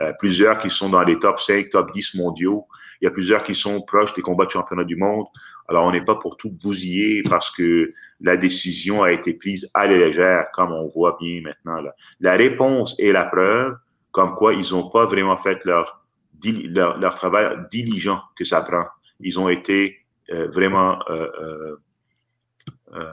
euh, 0.00 0.12
plusieurs 0.18 0.58
qui 0.58 0.68
sont 0.68 0.90
dans 0.90 1.02
les 1.02 1.18
top 1.18 1.40
5, 1.40 1.70
top 1.70 1.90
10 1.92 2.14
mondiaux. 2.16 2.66
Il 3.00 3.06
y 3.06 3.08
a 3.08 3.10
plusieurs 3.10 3.42
qui 3.42 3.54
sont 3.54 3.80
proches 3.80 4.12
des 4.12 4.20
combats 4.20 4.44
de 4.44 4.50
championnat 4.50 4.84
du 4.84 4.96
monde. 4.96 5.24
Alors, 5.70 5.86
on 5.86 5.92
n'est 5.92 6.04
pas 6.04 6.16
pour 6.16 6.36
tout 6.36 6.50
bousiller 6.50 7.22
parce 7.22 7.48
que 7.48 7.92
la 8.20 8.36
décision 8.36 9.04
a 9.04 9.12
été 9.12 9.34
prise 9.34 9.70
à 9.72 9.86
la 9.86 9.96
légère, 9.98 10.46
comme 10.52 10.72
on 10.72 10.88
voit 10.88 11.16
bien 11.20 11.40
maintenant. 11.42 11.80
Là. 11.80 11.94
La 12.18 12.34
réponse 12.34 12.98
est 12.98 13.12
la 13.12 13.24
preuve, 13.24 13.76
comme 14.10 14.34
quoi 14.34 14.52
ils 14.52 14.72
n'ont 14.72 14.90
pas 14.90 15.06
vraiment 15.06 15.36
fait 15.36 15.64
leur, 15.64 16.04
leur, 16.44 17.14
travail 17.14 17.56
diligent 17.70 18.20
que 18.36 18.44
ça 18.44 18.62
prend. 18.62 18.84
Ils 19.20 19.38
ont 19.38 19.48
été 19.48 20.04
euh, 20.32 20.48
vraiment 20.48 20.98
euh, 21.08 21.76
euh, 22.92 23.12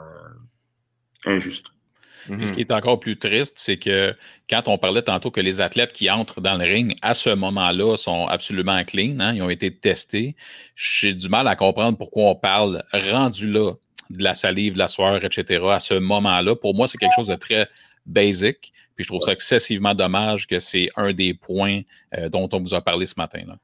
Ce 2.26 2.52
qui 2.52 2.60
mhm. 2.64 2.70
est 2.70 2.72
encore 2.72 3.00
plus 3.00 3.16
triste, 3.16 3.54
c'est 3.56 3.76
que 3.76 4.14
quand 4.48 4.68
on 4.68 4.78
parlait 4.78 5.02
tantôt 5.02 5.30
que 5.30 5.40
les 5.40 5.60
athlètes 5.60 5.92
qui 5.92 6.10
entrent 6.10 6.40
dans 6.40 6.56
le 6.56 6.64
ring 6.64 6.96
à 7.02 7.14
ce 7.14 7.30
moment-là 7.30 7.96
sont 7.96 8.26
absolument 8.26 8.82
clean, 8.84 9.20
hein, 9.20 9.34
ils 9.34 9.42
ont 9.42 9.50
été 9.50 9.74
testés, 9.74 10.36
j'ai 10.74 11.14
du 11.14 11.28
mal 11.28 11.48
à 11.48 11.56
comprendre 11.56 11.96
pourquoi 11.96 12.24
on 12.24 12.34
parle 12.34 12.82
rendu 12.92 13.50
là 13.50 13.72
de 14.10 14.22
la 14.22 14.34
salive, 14.34 14.74
de 14.74 14.78
la 14.78 14.88
sueur, 14.88 15.24
etc. 15.24 15.64
à 15.70 15.80
ce 15.80 15.94
moment-là. 15.94 16.56
Pour 16.56 16.74
moi, 16.74 16.88
c'est 16.88 16.98
quelque 16.98 17.14
chose 17.14 17.26
de 17.26 17.34
très 17.34 17.68
basic. 18.06 18.72
Puis 18.94 19.04
je 19.04 19.08
trouve 19.08 19.20
ça 19.20 19.32
excessivement 19.32 19.94
dommage 19.94 20.46
que 20.46 20.58
c'est 20.58 20.88
un 20.96 21.12
des 21.12 21.34
points 21.34 21.82
euh, 22.16 22.28
dont 22.28 22.48
on 22.52 22.60
vous 22.60 22.74
a 22.74 22.80
parlé 22.80 23.06
ce 23.06 23.14
matin. 23.16 23.42
là 23.46 23.58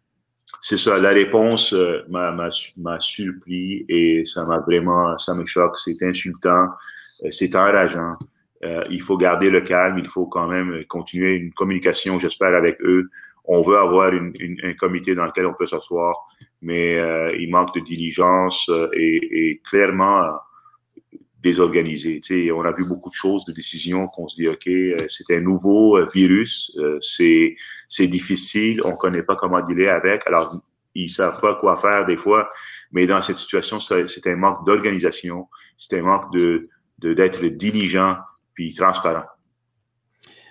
c'est 0.66 0.78
ça, 0.78 0.98
la 0.98 1.10
réponse 1.10 1.74
euh, 1.74 2.06
m'a 2.08 2.98
surpris 2.98 3.84
et 3.86 4.24
ça 4.24 4.46
m'a 4.46 4.60
vraiment, 4.60 5.18
ça 5.18 5.34
me 5.34 5.44
choque, 5.44 5.76
c'est 5.78 6.02
insultant, 6.02 6.68
euh, 7.22 7.30
c'est 7.30 7.54
enrageant. 7.54 8.14
Euh, 8.64 8.82
il 8.90 9.02
faut 9.02 9.16
garder 9.16 9.50
le 9.50 9.60
calme, 9.60 9.98
il 9.98 10.08
faut 10.08 10.26
quand 10.26 10.46
même 10.46 10.84
continuer 10.88 11.36
une 11.36 11.52
communication, 11.52 12.18
j'espère, 12.18 12.54
avec 12.54 12.80
eux. 12.82 13.10
On 13.44 13.62
veut 13.62 13.76
avoir 13.76 14.12
une, 14.12 14.32
un 14.62 14.72
comité 14.74 15.14
dans 15.14 15.26
lequel 15.26 15.46
on 15.46 15.54
peut 15.54 15.66
s'asseoir, 15.66 16.24
mais 16.62 16.98
euh, 16.98 17.30
il 17.38 17.50
manque 17.50 17.74
de 17.74 17.80
diligence 17.80 18.68
euh, 18.70 18.88
et, 18.94 19.50
et, 19.50 19.58
clairement, 19.58 20.30
désorganisé. 21.44 22.20
Tu 22.20 22.50
on 22.50 22.64
a 22.64 22.72
vu 22.72 22.84
beaucoup 22.84 23.10
de 23.10 23.14
choses, 23.14 23.44
de 23.44 23.52
décisions 23.52 24.08
qu'on 24.08 24.26
se 24.26 24.36
dit, 24.36 24.48
OK, 24.48 24.66
euh, 24.66 24.96
c'est 25.08 25.36
un 25.36 25.40
nouveau 25.40 25.98
euh, 25.98 26.08
virus, 26.12 26.72
euh, 26.78 26.98
c'est, 27.00 27.56
difficile, 28.06 28.80
on 28.84 28.92
connaît 28.92 29.22
pas 29.22 29.36
comment 29.36 29.60
dealer 29.60 29.88
avec. 29.88 30.26
Alors, 30.26 30.58
ils 30.94 31.10
savent 31.10 31.40
pas 31.40 31.54
quoi 31.54 31.76
faire 31.76 32.06
des 32.06 32.16
fois, 32.16 32.48
mais 32.92 33.06
dans 33.06 33.20
cette 33.20 33.36
situation, 33.36 33.78
c'est 33.78 34.26
un 34.26 34.36
manque 34.36 34.64
d'organisation, 34.66 35.48
c'est 35.76 35.98
un 35.98 36.02
manque 36.02 36.32
de, 36.32 36.68
d'être 36.98 37.44
diligent 37.44 38.16
puis 38.54 38.74
transparent. 38.74 39.24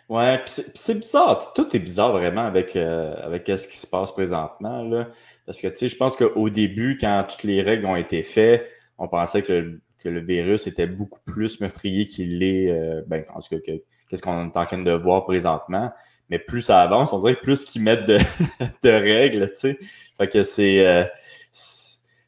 Ouais, 0.10 0.38
puis 0.44 0.63
c'est 0.74 0.96
bizarre. 0.96 1.54
Tout 1.54 1.76
est 1.76 1.80
bizarre 1.80 2.12
vraiment 2.12 2.46
avec, 2.46 2.76
avec 2.76 3.48
ce 3.48 3.68
qui 3.68 3.78
se 3.78 3.88
passe 3.88 4.12
présentement. 4.12 4.84
Là. 4.84 5.08
Parce 5.46 5.60
que, 5.60 5.68
tu 5.68 5.78
sais, 5.78 5.88
je 5.88 5.96
pense 5.96 6.16
qu'au 6.16 6.50
début, 6.50 6.98
quand 7.00 7.26
toutes 7.28 7.44
les 7.44 7.62
règles 7.62 7.86
ont 7.86 7.96
été 7.96 8.22
faites, 8.22 8.70
on 8.98 9.08
pensait 9.08 9.42
que 9.42 9.80
que 10.04 10.10
le 10.10 10.20
virus 10.20 10.68
était 10.68 10.86
beaucoup 10.86 11.22
plus 11.26 11.62
meurtrier 11.62 12.06
qu'il 12.06 12.39
l'est, 12.39 12.70
euh, 12.70 13.02
ben, 13.08 13.24
en 13.34 13.39
tout 13.39 13.58
cas, 13.58 13.74
qu'est-ce 14.08 14.22
qu'on 14.22 14.52
est 14.52 14.58
en 14.58 14.66
train 14.66 14.84
de 14.84 14.92
voir 14.92 15.24
présentement. 15.24 15.92
Mais 16.30 16.39
plus 16.39 16.63
ça 16.63 16.82
avance, 16.82 17.13
on 17.13 17.20
dirait 17.20 17.36
que 17.36 17.42
plus 17.42 17.63
qu'ils 17.63 17.82
mettent 17.82 18.06
de, 18.06 18.18
règles, 18.84 19.48
tu 19.52 19.60
sais. 19.60 19.80
Fait 20.18 20.28
que 20.28 20.44
c'est. 20.44 20.86
Euh, 20.86 21.06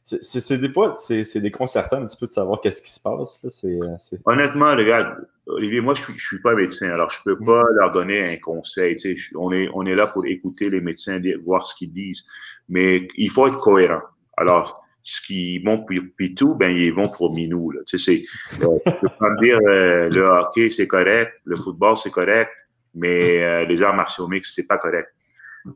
c'est 0.06 0.58
des 0.58 0.72
fois, 0.72 0.94
c'est 0.96 1.40
déconcertant 1.40 1.96
un 1.96 2.06
petit 2.06 2.16
peu 2.16 2.26
de 2.26 2.32
savoir 2.32 2.60
qu'est-ce 2.60 2.80
qui 2.80 2.90
se 2.90 3.00
passe. 3.00 3.40
Là. 3.42 3.50
Euh, 3.64 3.96
Honnêtement, 4.24 4.76
regarde, 4.76 5.26
Olivier, 5.46 5.80
moi, 5.80 5.94
je 5.94 6.02
je 6.16 6.26
suis 6.26 6.40
pas 6.40 6.54
médecin, 6.54 6.90
alors 6.90 7.10
je 7.10 7.18
peux 7.24 7.38
pas 7.38 7.64
leur 7.74 7.90
donner 7.90 8.22
un 8.32 8.36
conseil. 8.36 8.94
On, 9.34 9.50
est, 9.52 9.68
on 9.74 9.84
est 9.84 9.96
là 9.96 10.06
pour 10.06 10.24
écouter 10.26 10.70
les 10.70 10.80
médecins, 10.80 11.20
voir 11.44 11.66
ce 11.66 11.74
qu'ils 11.74 11.92
disent. 11.92 12.24
Mais 12.68 13.08
il 13.16 13.30
faut 13.30 13.48
être 13.48 13.58
cohérent. 13.58 14.02
Alors, 14.36 14.86
ce 15.02 15.20
qui 15.20 15.60
vont 15.60 15.78
pour 15.78 15.96
Pitou, 16.16 16.54
ben 16.54 16.70
ils 16.70 16.92
vont 16.92 17.08
pour 17.08 17.34
Minou. 17.34 17.72
Tu 17.86 17.98
sais, 17.98 18.26
c'est, 18.58 18.64
euh, 18.64 18.78
peux 18.84 19.36
dire 19.40 19.58
euh, 19.68 20.10
le 20.10 20.22
hockey 20.22 20.68
c'est 20.70 20.88
correct, 20.88 21.32
le 21.44 21.54
football 21.54 21.96
c'est 21.96 22.10
correct, 22.10 22.50
mais 22.94 23.42
euh, 23.42 23.64
les 23.66 23.82
arts 23.82 23.94
martiaux 23.94 24.26
mixtes 24.26 24.54
c'est 24.56 24.66
pas 24.66 24.78
correct. 24.78 25.08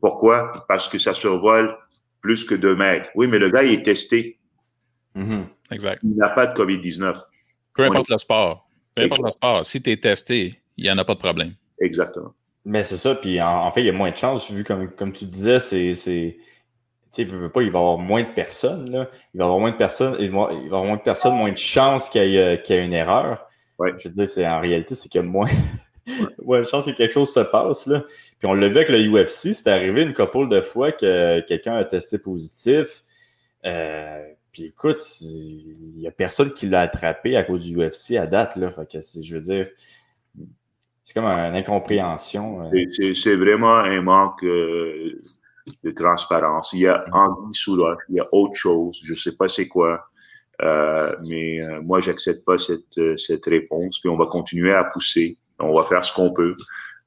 Pourquoi? 0.01 0.51
Parce 0.67 0.89
que 0.89 0.97
ça 0.97 1.13
survole 1.13 1.73
plus 2.21 2.43
que 2.43 2.55
deux 2.55 2.75
mètres. 2.75 3.09
Oui, 3.15 3.27
mais 3.27 3.39
le 3.39 3.49
gars 3.49 3.63
il 3.63 3.73
est 3.73 3.83
testé. 3.83 4.39
Mm-hmm. 5.15 5.43
Exact. 5.71 6.01
Il 6.03 6.15
n'a 6.15 6.29
pas 6.29 6.47
de 6.47 6.55
Covid 6.55 6.79
19. 6.79 7.17
Peu 7.75 7.83
importe 7.83 8.09
le 8.09 8.17
sport. 8.17 8.69
Peu 8.95 9.03
importe 9.03 9.23
le 9.23 9.29
sport. 9.29 9.65
Si 9.65 9.81
tu 9.81 9.91
es 9.91 9.97
testé, 9.97 10.61
il 10.77 10.83
n'y 10.83 10.91
en 10.91 10.97
a 10.97 11.05
pas 11.05 11.15
de 11.15 11.19
problème. 11.19 11.53
Exactement. 11.79 12.33
Mais 12.65 12.83
c'est 12.83 12.97
ça. 12.97 13.15
Puis 13.15 13.41
en, 13.41 13.71
fait, 13.71 13.81
il 13.81 13.87
y 13.87 13.89
a 13.89 13.93
moins 13.93 14.11
de 14.11 14.15
chances. 14.15 14.51
Vu 14.51 14.63
comme, 14.63 14.89
comme 14.91 15.11
tu 15.13 15.25
disais, 15.25 15.59
c'est 15.59 16.37
tu 17.13 17.27
sais, 17.27 17.49
pas, 17.49 17.61
il 17.61 17.71
va 17.71 17.79
y 17.79 17.81
avoir 17.81 17.97
moins 17.97 18.23
de 18.23 18.29
personnes, 18.29 18.89
là. 18.89 19.09
Il 19.33 19.39
va 19.39 19.43
y 19.43 19.47
avoir 19.47 19.59
moins 19.59 19.71
de 19.71 19.75
personnes, 19.75 20.15
il 20.19 20.31
va, 20.31 20.49
y 20.53 20.65
avoir 20.65 20.85
moins 20.85 20.95
de 20.95 21.01
personnes, 21.01 21.35
moins 21.35 21.51
de 21.51 21.57
chances 21.57 22.07
qu'il 22.07 22.23
y, 22.23 22.37
ait, 22.37 22.61
qu'il 22.61 22.75
y 22.75 22.79
ait 22.79 22.85
une 22.85 22.93
erreur. 22.93 23.45
Ouais. 23.77 23.91
Je 23.97 24.07
veux 24.07 24.15
dire, 24.15 24.29
c'est, 24.29 24.47
en 24.47 24.61
réalité, 24.61 24.95
c'est 24.95 25.09
qu'il 25.09 25.19
y 25.19 25.23
a 25.23 25.27
moins, 25.27 25.49
moins 26.43 26.59
de 26.59 26.65
chances 26.65 26.85
que 26.85 26.91
quelque 26.91 27.13
chose 27.13 27.31
se 27.31 27.39
passe, 27.39 27.85
là. 27.87 28.03
Puis 28.39 28.47
on 28.47 28.53
l'a 28.53 28.67
vu 28.67 28.77
avec 28.77 28.89
le 28.89 28.99
UFC, 28.99 29.53
c'est 29.53 29.67
arrivé 29.67 30.03
une 30.03 30.13
couple 30.13 30.47
de 30.49 30.61
fois 30.61 30.91
que 30.91 31.39
quelqu'un 31.41 31.75
a 31.75 31.85
testé 31.85 32.17
positif. 32.17 33.03
Euh, 33.65 34.23
puis 34.51 34.65
écoute, 34.65 35.01
il 35.21 35.99
n'y 35.99 36.07
a 36.07 36.11
personne 36.11 36.51
qui 36.51 36.67
l'a 36.67 36.81
attrapé 36.81 37.37
à 37.37 37.43
cause 37.43 37.63
du 37.63 37.77
UFC 37.77 38.17
à 38.17 38.27
date, 38.27 38.55
là. 38.55 38.69
Fait 38.71 38.85
que 38.85 38.99
je 38.99 39.33
veux 39.35 39.41
dire, 39.41 39.67
c'est 41.03 41.13
comme 41.13 41.25
une 41.25 41.55
incompréhension. 41.55 42.69
Euh. 42.73 43.13
C'est, 43.13 43.35
vraiment 43.35 43.75
un 43.75 44.01
manque 44.01 44.43
euh, 44.43 45.21
de 45.83 45.91
transparence. 45.91 46.73
Il 46.73 46.81
y 46.81 46.87
a 46.87 47.05
sous 47.53 47.75
roche, 47.75 48.03
il 48.09 48.15
y 48.15 48.19
a 48.19 48.27
autre 48.31 48.55
chose, 48.55 48.99
je 49.03 49.11
ne 49.11 49.17
sais 49.17 49.33
pas 49.33 49.47
c'est 49.47 49.67
quoi, 49.67 50.05
euh, 50.61 51.15
mais 51.27 51.59
moi, 51.83 52.01
j'accepte 52.01 52.45
pas 52.45 52.57
cette, 52.57 53.17
cette 53.17 53.45
réponse. 53.45 53.99
Puis 53.99 54.09
on 54.09 54.17
va 54.17 54.25
continuer 54.25 54.73
à 54.73 54.83
pousser, 54.83 55.37
on 55.61 55.73
va 55.73 55.83
faire 55.83 56.03
ce 56.03 56.13
qu'on 56.13 56.31
peut. 56.31 56.55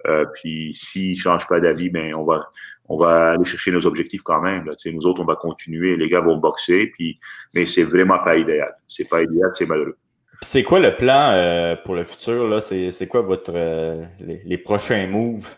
Euh, 0.07 0.27
puis 0.35 0.75
s'ils 0.75 1.13
ne 1.13 1.19
changent 1.19 1.47
pas 1.47 1.61
d'avis, 1.61 1.91
ben 1.91 2.15
on 2.15 2.25
va 2.25 2.49
on 2.91 2.99
va 2.99 3.31
aller 3.31 3.45
chercher 3.47 3.71
nos 3.71 3.87
objectifs 3.87 4.23
quand 4.23 4.43
même. 4.43 4.67
Là. 4.67 4.73
Nous 4.93 5.07
autres, 5.07 5.23
on 5.23 5.25
va 5.25 5.37
continuer. 5.37 5.97
Les 5.97 6.09
gars 6.11 6.21
vont 6.21 6.37
boxer, 6.37 6.89
puis 6.89 7.19
mais 7.55 7.65
c'est 7.65 7.85
vraiment 7.85 8.19
pas 8.19 8.37
idéal. 8.37 8.75
C'est 8.87 9.09
pas 9.09 9.23
idéal, 9.23 9.51
c'est 9.55 9.67
malheureux. 9.67 9.97
C'est 10.43 10.63
quoi 10.63 10.81
le 10.81 10.95
plan 10.95 11.31
euh, 11.33 11.77
pour 11.77 11.95
le 11.95 12.05
futur 12.05 12.49
là? 12.49 12.61
C'est 12.61 13.07
quoi 13.09 13.23
votre 13.23 13.53
les, 14.21 14.43
les 14.45 14.59
prochains 14.59 15.07
moves? 15.07 15.55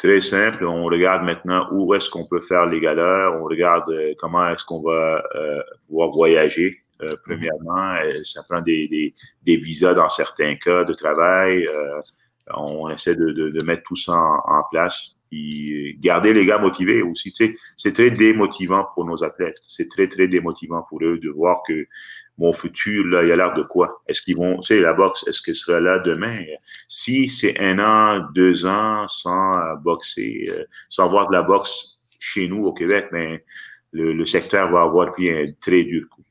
Très 0.00 0.22
simple. 0.22 0.64
On 0.64 0.86
regarde 0.86 1.24
maintenant 1.24 1.68
où 1.72 1.92
est-ce 1.92 2.08
qu'on 2.08 2.24
peut 2.24 2.40
faire 2.40 2.64
les 2.64 2.80
galères. 2.80 3.34
On 3.38 3.44
regarde 3.44 3.90
euh, 3.90 4.14
comment 4.18 4.48
est-ce 4.48 4.64
qu'on 4.64 4.80
va 4.80 5.22
euh, 5.34 5.60
pouvoir 5.86 6.08
voyager. 6.10 6.78
Euh, 7.02 7.08
mhm. 7.08 7.16
premièrement, 7.26 7.96
ça 8.24 8.42
prend 8.48 8.62
des, 8.62 8.88
des, 8.88 9.12
des, 9.42 9.58
visas 9.58 9.92
dans 9.92 10.08
certains 10.08 10.54
cas 10.56 10.84
de 10.84 10.94
travail. 10.94 11.68
On 12.56 12.88
essaie 12.90 13.16
de, 13.16 13.30
de, 13.30 13.50
de, 13.50 13.64
mettre 13.64 13.82
tout 13.84 13.96
ça 13.96 14.12
en, 14.12 14.58
en 14.58 14.62
place. 14.70 15.16
Puis 15.30 15.96
garder 16.00 16.32
les 16.32 16.44
gars 16.44 16.58
motivés 16.58 17.02
aussi. 17.02 17.32
Tu 17.32 17.46
sais, 17.46 17.54
c'est 17.76 17.92
très 17.92 18.10
démotivant 18.10 18.86
pour 18.94 19.04
nos 19.04 19.22
athlètes. 19.22 19.58
C'est 19.62 19.88
très, 19.88 20.08
très 20.08 20.26
démotivant 20.26 20.84
pour 20.88 21.02
eux 21.04 21.18
de 21.18 21.30
voir 21.30 21.62
que 21.66 21.86
mon 22.40 22.54
futur, 22.54 23.06
là, 23.06 23.22
il 23.22 23.30
a 23.30 23.36
l'air 23.36 23.52
de 23.52 23.62
quoi? 23.62 24.02
Est-ce 24.06 24.22
qu'ils 24.22 24.36
vont, 24.36 24.58
tu 24.60 24.68
sais, 24.68 24.80
la 24.80 24.94
boxe, 24.94 25.24
est-ce 25.28 25.42
qu'elle 25.42 25.54
sera 25.54 25.78
là 25.78 25.98
demain? 25.98 26.42
Si 26.88 27.28
c'est 27.28 27.60
un 27.60 27.78
an, 27.78 28.26
deux 28.34 28.66
ans 28.66 29.06
sans 29.08 29.58
euh, 29.58 29.76
boxer, 29.76 30.48
euh, 30.50 30.64
sans 30.88 31.10
voir 31.10 31.28
de 31.28 31.34
la 31.34 31.42
boxe 31.42 31.98
chez 32.18 32.48
nous 32.48 32.64
au 32.64 32.72
Québec, 32.72 33.08
mais 33.12 33.44
ben, 33.92 34.16
le, 34.16 34.24
secteur 34.24 34.70
va 34.72 34.82
avoir 34.82 35.12
pris 35.12 35.30
un 35.30 35.44
très 35.60 35.84
dur 35.84 36.08
coup. 36.10 36.24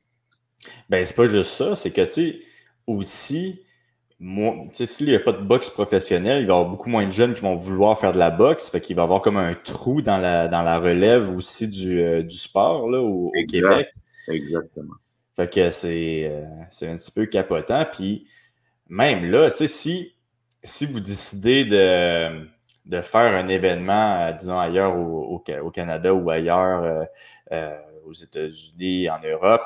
Ben, 0.88 1.04
c'est 1.04 1.14
pas 1.14 1.28
juste 1.28 1.52
ça, 1.52 1.76
c'est 1.76 1.92
que, 1.92 2.04
tu 2.04 2.10
sais, 2.10 2.40
aussi, 2.88 3.62
s'il 4.72 5.06
n'y 5.06 5.14
a 5.14 5.20
pas 5.20 5.32
de 5.32 5.42
boxe 5.42 5.70
professionnelle, 5.70 6.42
il 6.42 6.46
va 6.46 6.52
y 6.52 6.56
avoir 6.56 6.68
beaucoup 6.68 6.90
moins 6.90 7.06
de 7.06 7.12
jeunes 7.12 7.32
qui 7.32 7.40
vont 7.40 7.54
vouloir 7.54 7.98
faire 7.98 8.12
de 8.12 8.18
la 8.18 8.30
boxe. 8.30 8.68
Fait 8.68 8.80
qu'il 8.80 8.94
va 8.96 9.02
y 9.02 9.04
avoir 9.04 9.22
comme 9.22 9.38
un 9.38 9.54
trou 9.54 10.02
dans 10.02 10.18
la, 10.18 10.46
dans 10.46 10.62
la 10.62 10.78
relève 10.78 11.34
aussi 11.34 11.68
du, 11.68 12.00
euh, 12.00 12.22
du 12.22 12.36
sport 12.36 12.90
là, 12.90 13.00
au 13.00 13.32
Québec. 13.48 13.88
Exactement. 14.28 14.94
Fait 15.36 15.50
que 15.50 15.70
c'est, 15.70 16.28
euh, 16.30 16.44
c'est 16.70 16.88
un 16.88 16.96
petit 16.96 17.10
peu 17.10 17.26
capotant. 17.26 17.86
Puis 17.90 18.26
même 18.88 19.30
là, 19.30 19.50
si, 19.54 20.14
si 20.62 20.86
vous 20.86 21.00
décidez 21.00 21.64
de, 21.64 22.42
de 22.84 23.00
faire 23.00 23.34
un 23.34 23.46
événement, 23.46 24.20
euh, 24.20 24.32
disons 24.32 24.58
ailleurs 24.58 24.98
au, 24.98 25.42
au, 25.62 25.70
Canada 25.70 26.12
ou 26.12 26.28
ailleurs 26.28 27.06
aux 28.04 28.12
États-Unis, 28.12 29.08
en 29.08 29.20
Europe, 29.22 29.62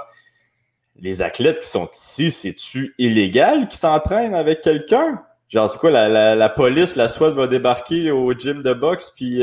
les 1.00 1.22
athlètes 1.22 1.61
qui 1.61 1.68
sont 1.68 1.88
ici, 1.92 2.30
c'est-tu 2.30 2.94
illégal 2.98 3.68
qu'ils 3.68 3.78
s'entraînent 3.78 4.35
avec 4.35 4.61
quelqu'un? 4.61 5.22
Genre, 5.48 5.70
c'est 5.70 5.78
quoi, 5.78 5.90
la, 5.90 6.35
la, 6.35 6.48
police, 6.48 6.96
la 6.96 7.09
SWAT 7.09 7.33
va 7.33 7.46
débarquer 7.46 8.11
au 8.11 8.33
gym 8.33 8.62
de 8.62 8.72
boxe, 8.72 9.12
puis 9.14 9.42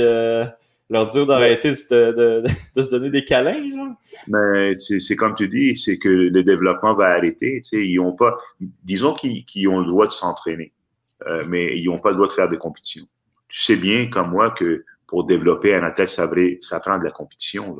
leur 0.91 1.07
dire 1.07 1.25
d'arrêter 1.25 1.71
de, 1.71 2.43
se 2.75 2.91
donner 2.91 3.09
des 3.09 3.23
câlins? 3.23 3.95
Mais 4.27 4.75
c'est 4.75 5.15
comme 5.15 5.33
tu 5.33 5.47
dis, 5.47 5.75
c'est 5.75 5.97
que 5.97 6.09
le 6.09 6.43
développement 6.43 6.93
va 6.93 7.07
arrêter. 7.07 7.61
Ils 7.71 7.99
ont 7.99 8.13
pas, 8.13 8.37
disons 8.83 9.13
qu'ils 9.13 9.67
ont 9.69 9.79
le 9.79 9.85
droit 9.85 10.05
de 10.05 10.11
s'entraîner, 10.11 10.73
euh, 11.27 11.45
mais 11.47 11.77
ils 11.77 11.85
n'ont 11.85 11.99
pas 11.99 12.09
le 12.09 12.15
droit 12.15 12.27
de 12.27 12.33
faire 12.33 12.49
des 12.49 12.57
compétitions. 12.57 13.05
Tu 13.47 13.61
sais 13.61 13.77
bien, 13.77 14.07
comme 14.07 14.31
moi, 14.31 14.51
que 14.51 14.83
pour 15.07 15.25
développer 15.25 15.73
un 15.73 15.83
athlète, 15.83 16.09
ça, 16.09 16.29
ça 16.59 16.79
prend 16.81 16.97
de 16.97 17.03
la 17.03 17.11
compétition. 17.11 17.79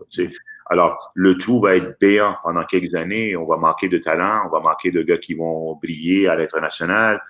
Alors, 0.72 1.12
le 1.16 1.38
tout 1.38 1.60
va 1.60 1.76
être 1.76 2.00
béant 2.00 2.38
pendant 2.44 2.64
quelques 2.64 2.96
années. 2.96 3.36
On 3.36 3.46
va 3.46 3.58
manquer 3.58 3.90
de 3.90 3.98
talent, 3.98 4.44
on 4.46 4.50
va 4.50 4.62
manquer 4.62 4.90
de 4.90 5.02
gars 5.02 5.18
qui 5.18 5.34
vont 5.34 5.76
briller 5.76 6.30
à 6.30 6.38
l'international. 6.38 7.22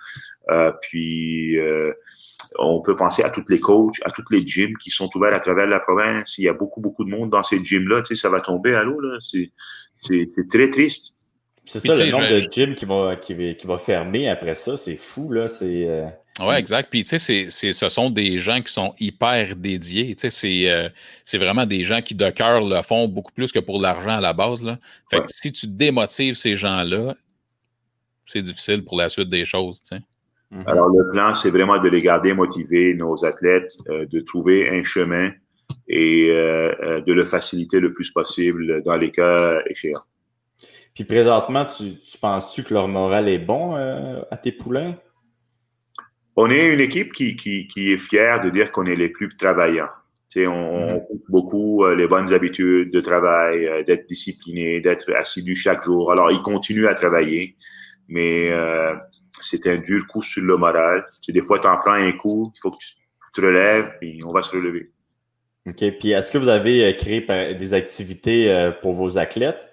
Euh, 0.52 0.70
puis, 0.80 1.58
euh, 1.58 1.92
on 2.60 2.80
peut 2.82 2.94
penser 2.94 3.24
à 3.24 3.30
tous 3.30 3.42
les 3.48 3.58
coachs, 3.58 3.96
à 4.04 4.12
tous 4.12 4.22
les 4.30 4.46
gyms 4.46 4.76
qui 4.78 4.90
sont 4.90 5.10
ouverts 5.16 5.34
à 5.34 5.40
travers 5.40 5.66
la 5.66 5.80
province. 5.80 6.38
Il 6.38 6.44
y 6.44 6.48
a 6.48 6.52
beaucoup, 6.52 6.80
beaucoup 6.80 7.04
de 7.04 7.10
monde 7.10 7.30
dans 7.30 7.42
ces 7.42 7.64
gyms-là. 7.64 8.02
Tu 8.02 8.14
sais, 8.14 8.22
ça 8.22 8.28
va 8.28 8.40
tomber 8.40 8.76
à 8.76 8.84
l'eau. 8.84 9.00
Là. 9.00 9.18
C'est, 9.28 9.50
c'est, 9.96 10.28
très 10.48 10.70
triste. 10.70 11.12
C'est 11.64 11.80
ça, 11.80 11.94
le 11.94 12.12
nombre 12.12 12.28
de 12.28 12.48
gyms 12.48 12.76
qui 12.76 12.84
va, 12.84 13.16
qui, 13.16 13.56
qui 13.56 13.66
va 13.66 13.78
fermer 13.78 14.28
après 14.28 14.54
ça. 14.54 14.76
C'est 14.76 14.96
fou. 14.96 15.32
Là. 15.32 15.48
C'est, 15.48 15.88
euh, 15.88 16.06
Oui, 16.40 16.54
exact. 16.54 16.88
Puis, 16.90 17.04
tu 17.04 17.18
sais, 17.18 17.48
c'est, 17.50 17.72
ce 17.72 17.88
sont 17.88 18.08
des 18.08 18.38
gens 18.38 18.62
qui 18.62 18.72
sont 18.72 18.94
hyper 18.98 19.54
dédiés. 19.54 20.14
Tu 20.14 20.22
sais, 20.22 20.30
c'est, 20.30 20.70
euh, 20.70 20.88
c'est 21.22 21.38
vraiment 21.38 21.66
des 21.66 21.84
gens 21.84 22.00
qui, 22.00 22.14
de 22.14 22.30
cœur, 22.30 22.62
le 22.62 22.80
font 22.82 23.06
beaucoup 23.06 23.32
plus 23.32 23.52
que 23.52 23.58
pour 23.58 23.80
l'argent 23.80 24.12
à 24.12 24.20
la 24.20 24.32
base. 24.32 24.64
Là. 24.64 24.78
Fait 25.10 25.20
que 25.20 25.26
si 25.28 25.52
tu 25.52 25.66
démotives 25.66 26.34
ces 26.34 26.56
gens-là, 26.56 27.14
c'est 28.24 28.42
difficile 28.42 28.84
pour 28.84 28.96
la 28.96 29.08
suite 29.08 29.28
des 29.28 29.44
choses. 29.44 29.82
Tu 29.82 29.96
sais. 29.96 30.02
Mhm. 30.52 30.64
Alors, 30.66 30.88
le 30.88 31.10
plan, 31.10 31.34
c'est 31.34 31.50
vraiment 31.50 31.78
de 31.78 31.88
les 31.88 32.02
garder 32.02 32.34
motivés, 32.34 32.94
nos 32.94 33.24
athlètes, 33.24 33.76
euh, 33.88 34.04
de 34.06 34.20
trouver 34.20 34.68
un 34.68 34.84
chemin 34.84 35.30
et 35.88 36.30
euh, 36.30 36.74
euh, 36.82 37.00
de 37.00 37.12
le 37.12 37.24
faciliter 37.24 37.80
le 37.80 37.92
plus 37.92 38.10
possible 38.10 38.82
dans 38.82 38.96
les 38.96 39.10
cas 39.10 39.60
échéants. 39.66 40.02
Puis 40.94 41.04
présentement, 41.04 41.64
tu, 41.64 41.94
penses-tu 42.20 42.64
que 42.64 42.74
leur 42.74 42.86
moral 42.86 43.30
est 43.30 43.38
bon 43.38 43.74
à 43.74 44.36
tes 44.36 44.52
poulains? 44.52 44.94
On 46.36 46.50
est 46.50 46.72
une 46.72 46.80
équipe 46.80 47.12
qui, 47.12 47.36
qui, 47.36 47.68
qui 47.68 47.92
est 47.92 47.98
fière 47.98 48.40
de 48.40 48.50
dire 48.50 48.72
qu'on 48.72 48.86
est 48.86 48.96
les 48.96 49.10
plus 49.10 49.28
travaillants. 49.36 49.90
On, 50.34 50.94
mhm. 50.94 51.00
beaucoup 51.28 51.86
les 51.86 52.08
bonnes 52.08 52.32
habitudes 52.32 52.90
de 52.90 53.00
travail, 53.02 53.84
d'être 53.84 54.08
discipliné, 54.08 54.80
d'être 54.80 55.12
assidu 55.14 55.54
chaque 55.54 55.84
jour. 55.84 56.10
Alors, 56.10 56.30
ils 56.30 56.40
continuent 56.40 56.86
à 56.86 56.94
travailler 56.94 57.54
mais 58.12 58.50
euh, 58.50 58.94
c'est 59.40 59.66
un 59.66 59.78
dur 59.78 60.06
coup 60.06 60.22
sur 60.22 60.42
le 60.42 60.56
moral. 60.56 61.06
Tu 61.22 61.32
des 61.32 61.42
fois, 61.42 61.58
tu 61.58 61.66
en 61.66 61.78
prends 61.78 61.92
un 61.92 62.12
coup, 62.12 62.52
il 62.54 62.60
faut 62.60 62.70
que 62.70 62.76
tu 62.76 62.94
te 63.34 63.40
relèves, 63.40 63.92
puis 64.00 64.20
on 64.24 64.32
va 64.32 64.42
se 64.42 64.50
relever. 64.50 64.92
OK. 65.66 65.98
Puis 65.98 66.10
est-ce 66.10 66.30
que 66.30 66.38
vous 66.38 66.48
avez 66.48 66.84
euh, 66.84 66.92
créé 66.92 67.20
des 67.54 67.74
activités 67.74 68.52
euh, 68.52 68.70
pour 68.70 68.92
vos 68.92 69.18
athlètes? 69.18 69.68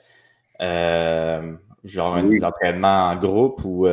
genre 1.85 2.21
des 2.23 2.43
entraînements 2.43 3.09
en 3.09 3.15
groupe 3.15 3.61
ou. 3.63 3.87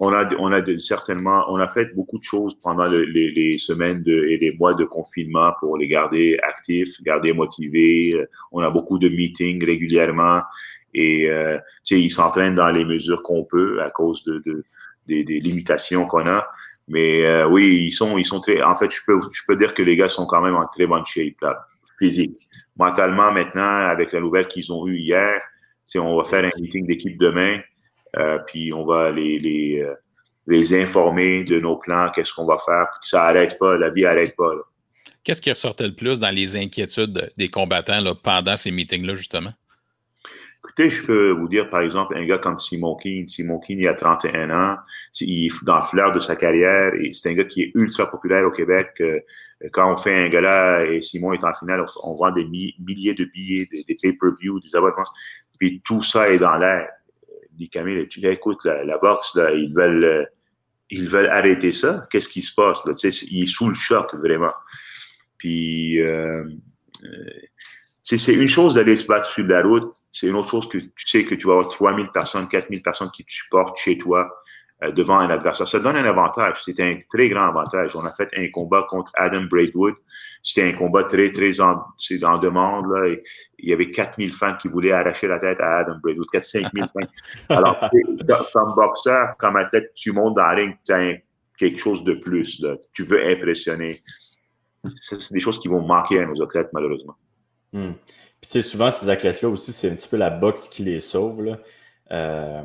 On 0.00 0.12
a, 0.12 0.28
on 0.38 0.52
a 0.52 0.64
certainement, 0.78 1.44
on 1.48 1.56
a 1.56 1.68
fait 1.68 1.92
beaucoup 1.94 2.18
de 2.18 2.24
choses 2.24 2.56
pendant 2.62 2.86
les, 2.86 3.58
semaines 3.58 4.02
et 4.06 4.36
les 4.36 4.56
mois 4.56 4.74
de 4.74 4.84
confinement 4.84 5.52
pour 5.58 5.76
les 5.76 5.88
garder 5.88 6.38
actifs, 6.42 7.02
garder 7.02 7.32
motivés. 7.32 8.14
On 8.52 8.60
a 8.60 8.70
beaucoup 8.70 8.98
de 8.98 9.08
meetings 9.08 9.64
régulièrement. 9.64 10.42
Et 10.94 11.28
euh, 11.28 11.58
ils 11.90 12.10
s'entraînent 12.10 12.54
dans 12.54 12.70
les 12.70 12.84
mesures 12.84 13.22
qu'on 13.22 13.44
peut 13.44 13.82
à 13.82 13.90
cause 13.90 14.22
de, 14.24 14.42
de 14.46 14.64
des, 15.08 15.24
des, 15.24 15.40
limitations 15.40 16.06
qu'on 16.06 16.28
a. 16.28 16.46
Mais 16.86 17.26
euh, 17.26 17.46
oui, 17.48 17.86
ils 17.86 17.92
sont, 17.92 18.16
ils 18.18 18.24
sont 18.24 18.40
très. 18.40 18.62
En 18.62 18.76
fait, 18.76 18.90
je 18.90 19.00
peux, 19.06 19.20
je 19.32 19.42
peux 19.46 19.56
dire 19.56 19.74
que 19.74 19.82
les 19.82 19.96
gars 19.96 20.08
sont 20.08 20.26
quand 20.26 20.40
même 20.40 20.56
en 20.56 20.66
très 20.66 20.86
bonne 20.86 21.04
shape 21.04 21.40
là, 21.42 21.66
physique. 21.98 22.36
Mentalement, 22.76 23.32
maintenant, 23.32 23.62
avec 23.62 24.12
la 24.12 24.20
nouvelle 24.20 24.46
qu'ils 24.46 24.72
ont 24.72 24.86
eue 24.86 24.98
hier, 24.98 25.40
on 25.96 26.16
va 26.16 26.24
faire 26.24 26.44
un 26.44 26.60
meeting 26.60 26.86
d'équipe 26.86 27.18
demain, 27.18 27.58
euh, 27.58 27.60
puis 28.46 28.72
on 28.72 28.84
va 28.84 29.10
les, 29.10 29.38
les, 29.38 29.82
euh, 29.82 29.94
les 30.46 30.74
informer 30.74 31.44
de 31.44 31.60
nos 31.60 31.76
plans, 31.76 32.10
qu'est-ce 32.14 32.32
qu'on 32.32 32.46
va 32.46 32.58
faire, 32.58 32.86
puis 32.90 33.00
que 33.02 33.08
ça 33.08 33.24
arrête 33.24 33.58
pas, 33.58 33.76
la 33.76 33.90
vie 33.90 34.06
arrête 34.06 34.34
pas. 34.36 34.50
Qu'est-ce 35.24 35.42
qui 35.42 35.50
ressortait 35.50 35.86
le 35.86 35.94
plus 35.94 36.20
dans 36.20 36.34
les 36.34 36.56
inquiétudes 36.56 37.30
des 37.36 37.48
combattants 37.48 38.00
là, 38.00 38.14
pendant 38.14 38.56
ces 38.56 38.70
meetings-là, 38.70 39.14
justement? 39.14 39.52
Écoutez, 40.64 40.90
je 40.90 41.04
peux 41.04 41.30
vous 41.30 41.48
dire, 41.48 41.70
par 41.70 41.80
exemple, 41.80 42.16
un 42.16 42.26
gars 42.26 42.38
comme 42.38 42.58
Simon 42.58 42.96
Keane. 42.96 43.28
Simon 43.28 43.58
Keane, 43.58 43.80
il 43.80 43.88
a 43.88 43.94
31 43.94 44.50
ans. 44.50 44.76
Il 45.20 45.46
est 45.46 45.64
dans 45.64 45.76
le 45.76 45.82
fleur 45.82 46.12
de 46.12 46.20
sa 46.20 46.36
carrière 46.36 46.92
et 46.94 47.12
c'est 47.12 47.30
un 47.30 47.34
gars 47.34 47.44
qui 47.44 47.62
est 47.62 47.72
ultra 47.74 48.10
populaire 48.10 48.44
au 48.44 48.50
Québec. 48.50 48.88
Euh, 49.00 49.18
quand 49.72 49.92
on 49.92 49.96
fait 49.96 50.14
un 50.14 50.28
gala 50.28 50.84
et 50.84 51.00
Simon 51.00 51.32
est 51.32 51.44
en 51.44 51.54
finale, 51.54 51.84
on, 52.02 52.16
vend 52.16 52.30
des 52.30 52.44
milliers 52.44 53.14
de 53.14 53.24
billets, 53.24 53.66
des, 53.66 53.94
pay-per-view, 53.94 54.60
des 54.60 54.74
abonnements. 54.76 55.04
Puis 55.58 55.80
tout 55.84 56.02
ça 56.02 56.28
est 56.28 56.38
dans 56.38 56.56
l'air. 56.56 56.88
Dit 57.58 57.68
Camille, 57.68 58.08
tu 58.08 58.24
écoute, 58.26 58.64
la, 58.64 58.98
boxe, 58.98 59.36
ils 59.54 59.72
veulent, 59.74 60.04
euh, 60.04 60.24
ils 60.90 61.08
veulent 61.08 61.28
arrêter 61.28 61.72
ça. 61.72 62.06
Qu'est-ce 62.10 62.28
qui 62.28 62.42
se 62.42 62.54
passe? 62.54 62.82
Tu 62.84 63.12
sais, 63.12 63.26
il 63.26 63.44
est 63.44 63.46
sous 63.46 63.68
le 63.68 63.74
choc, 63.74 64.14
vraiment. 64.14 64.54
Puis, 65.36 66.00
euh, 66.00 66.44
euh 67.04 67.30
c'est 68.00 68.32
une 68.32 68.48
chose 68.48 68.76
d'aller 68.76 68.96
se 68.96 69.04
battre 69.04 69.28
sur 69.28 69.44
la 69.44 69.60
route 69.60 69.92
c'est 70.12 70.26
une 70.26 70.34
autre 70.34 70.50
chose 70.50 70.68
que 70.68 70.78
tu 70.78 71.06
sais 71.06 71.24
que 71.24 71.34
tu 71.34 71.46
vas 71.46 71.54
avoir 71.54 71.68
3000 71.70 72.08
personnes, 72.08 72.48
4000 72.48 72.82
personnes 72.82 73.10
qui 73.10 73.24
te 73.24 73.30
supportent 73.30 73.76
chez 73.78 73.98
toi 73.98 74.40
devant 74.80 75.18
un 75.18 75.28
adversaire. 75.28 75.66
Ça 75.66 75.80
donne 75.80 75.96
un 75.96 76.04
avantage. 76.04 76.62
C'est 76.64 76.78
un 76.80 76.98
très 77.10 77.28
grand 77.28 77.48
avantage. 77.48 77.96
On 77.96 78.04
a 78.04 78.10
fait 78.10 78.28
un 78.36 78.48
combat 78.50 78.86
contre 78.88 79.10
Adam 79.16 79.42
Braidwood. 79.42 79.94
C'était 80.42 80.62
un 80.62 80.72
combat 80.72 81.02
très, 81.04 81.30
très 81.30 81.60
en, 81.60 81.82
en 82.22 82.38
demande. 82.38 82.86
Là, 82.92 83.16
il 83.58 83.68
y 83.68 83.72
avait 83.72 83.90
4000 83.90 84.32
fans 84.32 84.54
qui 84.54 84.68
voulaient 84.68 84.92
arracher 84.92 85.26
la 85.26 85.40
tête 85.40 85.60
à 85.60 85.78
Adam 85.78 85.96
Braidwood. 86.00 86.28
4 86.30 86.44
5000 86.44 86.84
fans. 86.92 87.08
Alors, 87.48 87.90
comme 88.52 88.74
boxeur, 88.76 89.34
comme 89.38 89.56
athlète, 89.56 89.92
tu 89.94 90.12
montes 90.12 90.36
dans 90.36 90.42
la 90.42 90.50
ring, 90.50 90.76
tu 90.84 90.92
as 90.92 91.14
quelque 91.56 91.78
chose 91.78 92.04
de 92.04 92.14
plus. 92.14 92.60
Là. 92.60 92.76
Tu 92.92 93.02
veux 93.02 93.26
impressionner. 93.26 94.00
C'est 94.94 95.32
des 95.32 95.40
choses 95.40 95.58
qui 95.58 95.66
vont 95.66 95.82
manquer 95.82 96.20
à 96.20 96.26
nos 96.26 96.40
athlètes, 96.40 96.68
malheureusement. 96.72 97.16
Hmm. 97.72 97.94
Puis, 98.40 98.50
tu 98.50 98.62
sais, 98.62 98.62
souvent, 98.62 98.92
ces 98.92 99.08
athlètes-là 99.08 99.48
aussi, 99.48 99.72
c'est 99.72 99.90
un 99.90 99.94
petit 99.96 100.06
peu 100.06 100.16
la 100.16 100.30
boxe 100.30 100.68
qui 100.68 100.84
les 100.84 101.00
sauve. 101.00 101.42
Là. 101.42 101.58
Euh, 102.10 102.62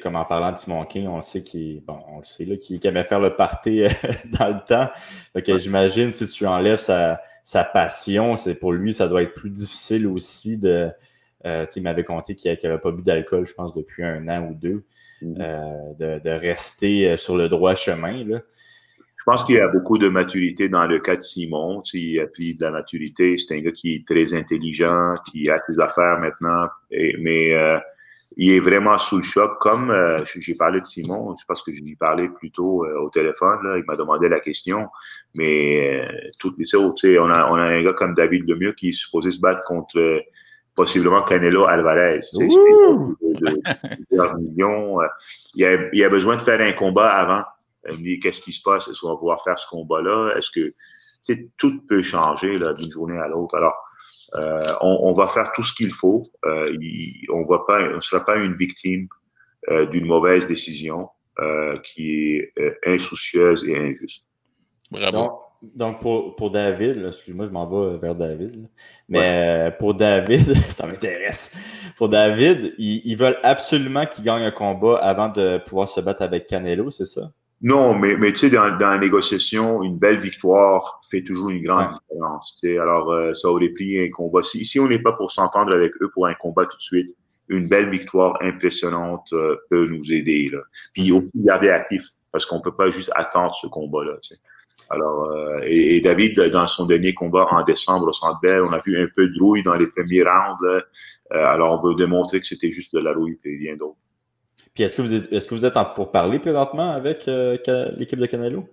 comme 0.00 0.16
en 0.16 0.24
parlant 0.24 0.52
de 0.52 0.56
Timon 0.56 0.84
King, 0.84 1.08
on 1.08 1.20
sait 1.20 1.42
qu'il 1.42 1.82
bon, 1.84 1.98
on 2.08 2.18
le 2.18 2.24
sait, 2.24 2.44
là, 2.44 2.56
qu'il 2.56 2.84
aimait 2.86 3.02
faire 3.02 3.20
le 3.20 3.34
party 3.34 3.84
euh, 3.84 3.88
dans 4.38 4.48
le 4.48 4.64
temps. 4.66 4.88
Fait 5.32 5.58
j'imagine 5.58 6.12
si 6.12 6.26
tu 6.28 6.46
enlèves 6.46 6.78
sa, 6.78 7.20
sa 7.42 7.64
passion, 7.64 8.36
c'est 8.36 8.54
pour 8.54 8.72
lui, 8.72 8.94
ça 8.94 9.08
doit 9.08 9.22
être 9.22 9.34
plus 9.34 9.50
difficile 9.50 10.06
aussi 10.06 10.58
de. 10.58 10.90
Euh, 11.46 11.66
il 11.76 11.82
m'avait 11.82 12.04
conté 12.04 12.34
qu'il 12.34 12.56
n'avait 12.62 12.78
pas 12.78 12.90
bu 12.90 13.02
d'alcool, 13.02 13.46
je 13.46 13.52
pense, 13.52 13.74
depuis 13.74 14.02
un 14.02 14.28
an 14.28 14.48
ou 14.48 14.54
deux, 14.54 14.84
mm-hmm. 15.22 15.36
euh, 15.40 16.18
de, 16.18 16.22
de, 16.22 16.30
rester 16.30 17.18
sur 17.18 17.36
le 17.36 17.48
droit 17.50 17.74
chemin. 17.74 18.24
Là. 18.24 18.40
Je 19.24 19.30
pense 19.30 19.44
qu'il 19.44 19.54
y 19.54 19.60
a 19.60 19.68
beaucoup 19.68 19.96
de 19.96 20.08
maturité 20.10 20.68
dans 20.68 20.86
le 20.86 20.98
cas 20.98 21.16
de 21.16 21.22
Simon. 21.22 21.82
Il 21.94 22.20
a 22.20 22.26
pris 22.26 22.56
de 22.56 22.62
la 22.62 22.70
maturité. 22.70 23.38
C'est 23.38 23.56
un 23.56 23.60
gars 23.62 23.72
qui 23.72 23.94
est 23.94 24.06
très 24.06 24.34
intelligent, 24.34 25.14
qui 25.30 25.48
a 25.48 25.58
ses 25.66 25.80
affaires 25.80 26.18
maintenant. 26.20 26.68
mais 26.90 27.54
euh, 27.54 27.78
il 28.36 28.50
est 28.52 28.60
vraiment 28.60 28.98
sous 28.98 29.16
le 29.16 29.22
choc. 29.22 29.58
Comme 29.60 29.90
euh, 29.90 30.18
j'ai 30.24 30.54
parlé 30.54 30.80
de 30.80 30.86
Simon, 30.86 31.36
c'est 31.36 31.46
parce 31.46 31.62
que 31.62 31.72
je 31.72 31.82
lui 31.82 31.96
parlais 31.96 32.28
plutôt 32.28 32.84
euh, 32.84 32.98
au 33.00 33.10
téléphone. 33.10 33.58
Là, 33.62 33.78
il 33.78 33.84
m'a 33.86 33.96
demandé 33.96 34.28
la 34.28 34.40
question. 34.40 34.88
Mais 35.34 36.06
toutes 36.38 36.58
les 36.58 36.74
autres, 36.74 37.06
on 37.18 37.30
a, 37.30 37.50
on 37.50 37.54
a 37.54 37.64
un 37.64 37.82
gars 37.82 37.92
comme 37.92 38.14
David 38.14 38.48
Lemieux 38.48 38.72
qui 38.72 38.90
est 38.90 38.92
supposé 38.92 39.30
se 39.30 39.40
battre 39.40 39.62
contre 39.64 40.22
possiblement 40.74 41.22
Canelo 41.22 41.64
Alvarez. 41.64 42.20
De, 42.32 43.14
de, 43.40 44.40
millions. 44.40 44.98
Il, 45.54 45.64
a, 45.64 45.76
il 45.92 46.04
a 46.04 46.08
besoin 46.08 46.36
de 46.36 46.42
faire 46.42 46.60
un 46.60 46.72
combat 46.72 47.10
avant. 47.10 47.44
Elle 47.84 47.98
me 47.98 48.02
dit 48.02 48.18
qu'est-ce 48.18 48.40
qui 48.40 48.52
se 48.52 48.62
passe, 48.62 48.88
est-ce 48.88 49.00
qu'on 49.00 49.10
va 49.10 49.16
pouvoir 49.16 49.44
faire 49.44 49.58
ce 49.58 49.66
combat-là, 49.68 50.34
est-ce 50.36 50.50
que 50.50 50.74
tout 51.56 51.80
peut 51.88 52.02
changer 52.02 52.58
d'une 52.76 52.90
journée 52.90 53.18
à 53.18 53.28
l'autre. 53.28 53.56
Alors, 53.56 53.74
euh, 54.36 54.60
on, 54.80 55.12
va 55.12 55.28
faire 55.28 55.52
tout 55.52 55.62
ce 55.62 55.72
qu'il 55.72 55.92
faut. 55.92 56.22
Euh, 56.44 56.76
on 57.32 57.40
ne 57.40 58.00
sera 58.00 58.24
pas 58.24 58.36
une 58.36 58.54
victime 58.54 59.06
euh, 59.70 59.86
d'une 59.86 60.06
mauvaise 60.06 60.46
décision 60.46 61.08
qui 61.82 62.36
est 62.36 62.52
insoucieuse 62.86 63.64
et 63.64 63.76
injuste. 63.76 64.24
Bravo. 64.90 65.40
Donc, 65.74 66.00
pour, 66.00 66.36
pour, 66.36 66.50
David, 66.50 67.04
excuse-moi, 67.08 67.46
je 67.46 67.50
m'en 67.50 67.66
vais 67.66 67.98
vers 67.98 68.14
David, 68.14 68.68
mais 69.08 69.74
pour 69.78 69.94
David, 69.94 70.54
ça 70.68 70.86
m'intéresse. 70.86 71.56
Pour 71.96 72.08
David, 72.08 72.74
ils 72.78 73.16
veulent 73.16 73.38
absolument 73.42 74.06
qu'il 74.06 74.24
gagne 74.24 74.42
un 74.42 74.50
combat 74.50 74.98
avant 74.98 75.28
de 75.28 75.58
pouvoir 75.58 75.88
se 75.88 76.00
battre 76.00 76.22
avec 76.22 76.46
Canelo, 76.46 76.90
c'est 76.90 77.06
ça? 77.06 77.32
Non, 77.64 77.98
mais, 77.98 78.18
mais 78.18 78.30
tu 78.30 78.40
sais, 78.40 78.50
dans, 78.50 78.76
dans, 78.76 78.90
la 78.90 78.98
négociation, 78.98 79.82
une 79.82 79.98
belle 79.98 80.18
victoire 80.18 81.00
fait 81.10 81.22
toujours 81.22 81.48
une 81.48 81.62
grande 81.62 81.88
différence. 81.94 82.58
Tu 82.60 82.68
sais. 82.68 82.78
Alors, 82.78 83.10
euh, 83.10 83.32
ça 83.32 83.48
aurait 83.48 83.70
pris 83.70 83.98
un 83.98 84.10
combat. 84.10 84.42
Si, 84.42 84.66
si 84.66 84.78
on 84.78 84.86
n'est 84.86 84.98
pas 84.98 85.14
pour 85.14 85.30
s'entendre 85.30 85.74
avec 85.74 85.92
eux 86.02 86.10
pour 86.12 86.26
un 86.26 86.34
combat 86.34 86.66
tout 86.66 86.76
de 86.76 86.82
suite, 86.82 87.16
une 87.48 87.66
belle 87.66 87.88
victoire 87.88 88.36
impressionnante 88.42 89.32
euh, 89.32 89.56
peut 89.70 89.86
nous 89.86 90.12
aider. 90.12 90.50
Là. 90.52 90.58
Puis 90.92 91.10
aussi 91.10 91.30
garder 91.36 91.70
actif, 91.70 92.04
parce 92.32 92.44
qu'on 92.44 92.60
peut 92.60 92.76
pas 92.76 92.90
juste 92.90 93.10
attendre 93.14 93.54
ce 93.54 93.66
combat-là. 93.66 94.12
Tu 94.20 94.34
sais. 94.34 94.40
Alors, 94.90 95.32
euh, 95.32 95.60
et, 95.64 96.02
David, 96.02 96.38
dans 96.50 96.66
son 96.66 96.84
dernier 96.84 97.14
combat 97.14 97.46
en 97.50 97.64
décembre 97.64 98.08
au 98.08 98.12
Centre 98.12 98.40
Bell, 98.42 98.60
on 98.60 98.74
a 98.74 98.80
vu 98.84 99.02
un 99.02 99.08
peu 99.16 99.26
de 99.26 99.40
rouille 99.40 99.62
dans 99.62 99.76
les 99.76 99.86
premiers 99.86 100.22
rounds. 100.22 100.82
alors, 101.30 101.80
on 101.82 101.88
veut 101.88 101.94
démontrer 101.94 102.40
que 102.40 102.46
c'était 102.46 102.70
juste 102.70 102.94
de 102.94 103.00
la 103.00 103.14
rouille 103.14 103.38
et 103.42 103.56
rien 103.56 103.76
d'autre. 103.76 103.96
Puis 104.74 104.82
est-ce 104.82 104.96
que 104.96 105.02
vous 105.02 105.14
êtes, 105.14 105.32
est-ce 105.32 105.46
que 105.46 105.54
vous 105.54 105.64
êtes 105.64 105.76
en 105.76 105.84
pour 105.84 106.10
parler 106.10 106.40
présentement 106.40 106.90
avec 106.90 107.28
euh, 107.28 107.56
l'équipe 107.96 108.18
de 108.18 108.26
Canelo? 108.26 108.68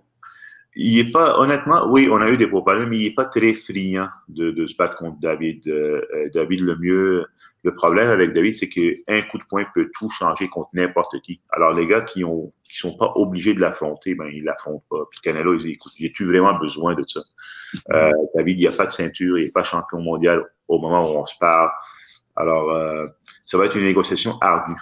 Il 0.74 0.98
est 0.98 1.12
pas, 1.12 1.38
honnêtement, 1.38 1.86
oui, 1.90 2.08
on 2.10 2.16
a 2.16 2.28
eu 2.28 2.36
des 2.36 2.46
pourparlers, 2.46 2.86
mais 2.86 2.96
il 2.96 3.04
n'est 3.04 3.14
pas 3.14 3.26
très 3.26 3.52
friand 3.52 4.08
de, 4.28 4.66
se 4.66 4.74
battre 4.74 4.96
contre 4.96 5.20
David. 5.20 5.68
Euh, 5.68 6.02
euh, 6.14 6.30
David, 6.32 6.60
le 6.62 6.76
mieux, 6.76 7.26
le 7.62 7.74
problème 7.74 8.08
avec 8.10 8.32
David, 8.32 8.54
c'est 8.54 8.70
qu'un 8.70 9.22
coup 9.30 9.38
de 9.38 9.44
poing 9.48 9.64
peut 9.74 9.90
tout 9.96 10.08
changer 10.08 10.48
contre 10.48 10.70
n'importe 10.72 11.20
qui. 11.20 11.40
Alors, 11.50 11.72
les 11.72 11.86
gars 11.86 12.00
qui 12.00 12.24
ont, 12.24 12.52
sont 12.64 12.96
pas 12.96 13.12
obligés 13.16 13.54
de 13.54 13.60
l'affronter, 13.60 14.14
ben, 14.14 14.28
ils 14.32 14.42
l'affrontent 14.42 14.84
pas. 14.90 15.04
Puis 15.10 15.20
Canelo, 15.20 15.54
ils 15.54 15.58
disent, 15.58 15.72
écoute, 15.72 15.92
j'ai-tu 15.96 16.24
vraiment 16.24 16.54
besoin 16.58 16.94
de 16.94 17.04
ça? 17.06 17.20
Euh, 17.92 18.10
David, 18.34 18.58
il 18.58 18.62
n'y 18.62 18.66
a 18.66 18.72
pas 18.72 18.86
de 18.86 18.92
ceinture, 18.92 19.38
il 19.38 19.44
n'est 19.44 19.52
pas 19.52 19.62
champion 19.62 20.00
mondial 20.00 20.42
au 20.68 20.80
moment 20.80 21.08
où 21.08 21.18
on 21.18 21.26
se 21.26 21.34
parle. 21.38 21.70
Alors, 22.34 22.74
ça 23.44 23.58
va 23.58 23.66
être 23.66 23.76
une 23.76 23.84
négociation 23.84 24.38
ardue. 24.40 24.80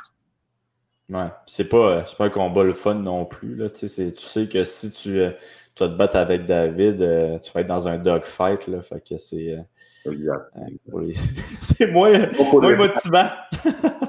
Ouais. 1.10 1.28
C'est 1.44 1.68
pas, 1.68 1.90
euh, 1.90 2.02
pas 2.16 2.26
un 2.26 2.30
combat 2.30 2.62
le 2.62 2.72
fun 2.72 2.94
non 2.94 3.24
plus. 3.24 3.56
Là. 3.56 3.68
Tu 3.68 3.88
sais 3.88 4.12
que 4.48 4.62
si 4.64 4.92
tu, 4.92 5.18
euh, 5.18 5.30
tu, 5.74 5.82
vas 5.82 5.88
te 5.88 5.96
battre 5.96 6.16
avec 6.16 6.46
David, 6.46 7.02
euh, 7.02 7.38
tu 7.40 7.50
vas 7.52 7.62
être 7.62 7.66
dans 7.66 7.88
un 7.88 7.98
dogfight. 7.98 8.68
Là, 8.68 8.80
fait 8.80 9.02
que 9.06 9.18
c'est. 9.18 9.58
c'est 11.60 11.86
moins, 11.88 12.12
moins 12.52 12.76
motivant. 12.76 13.28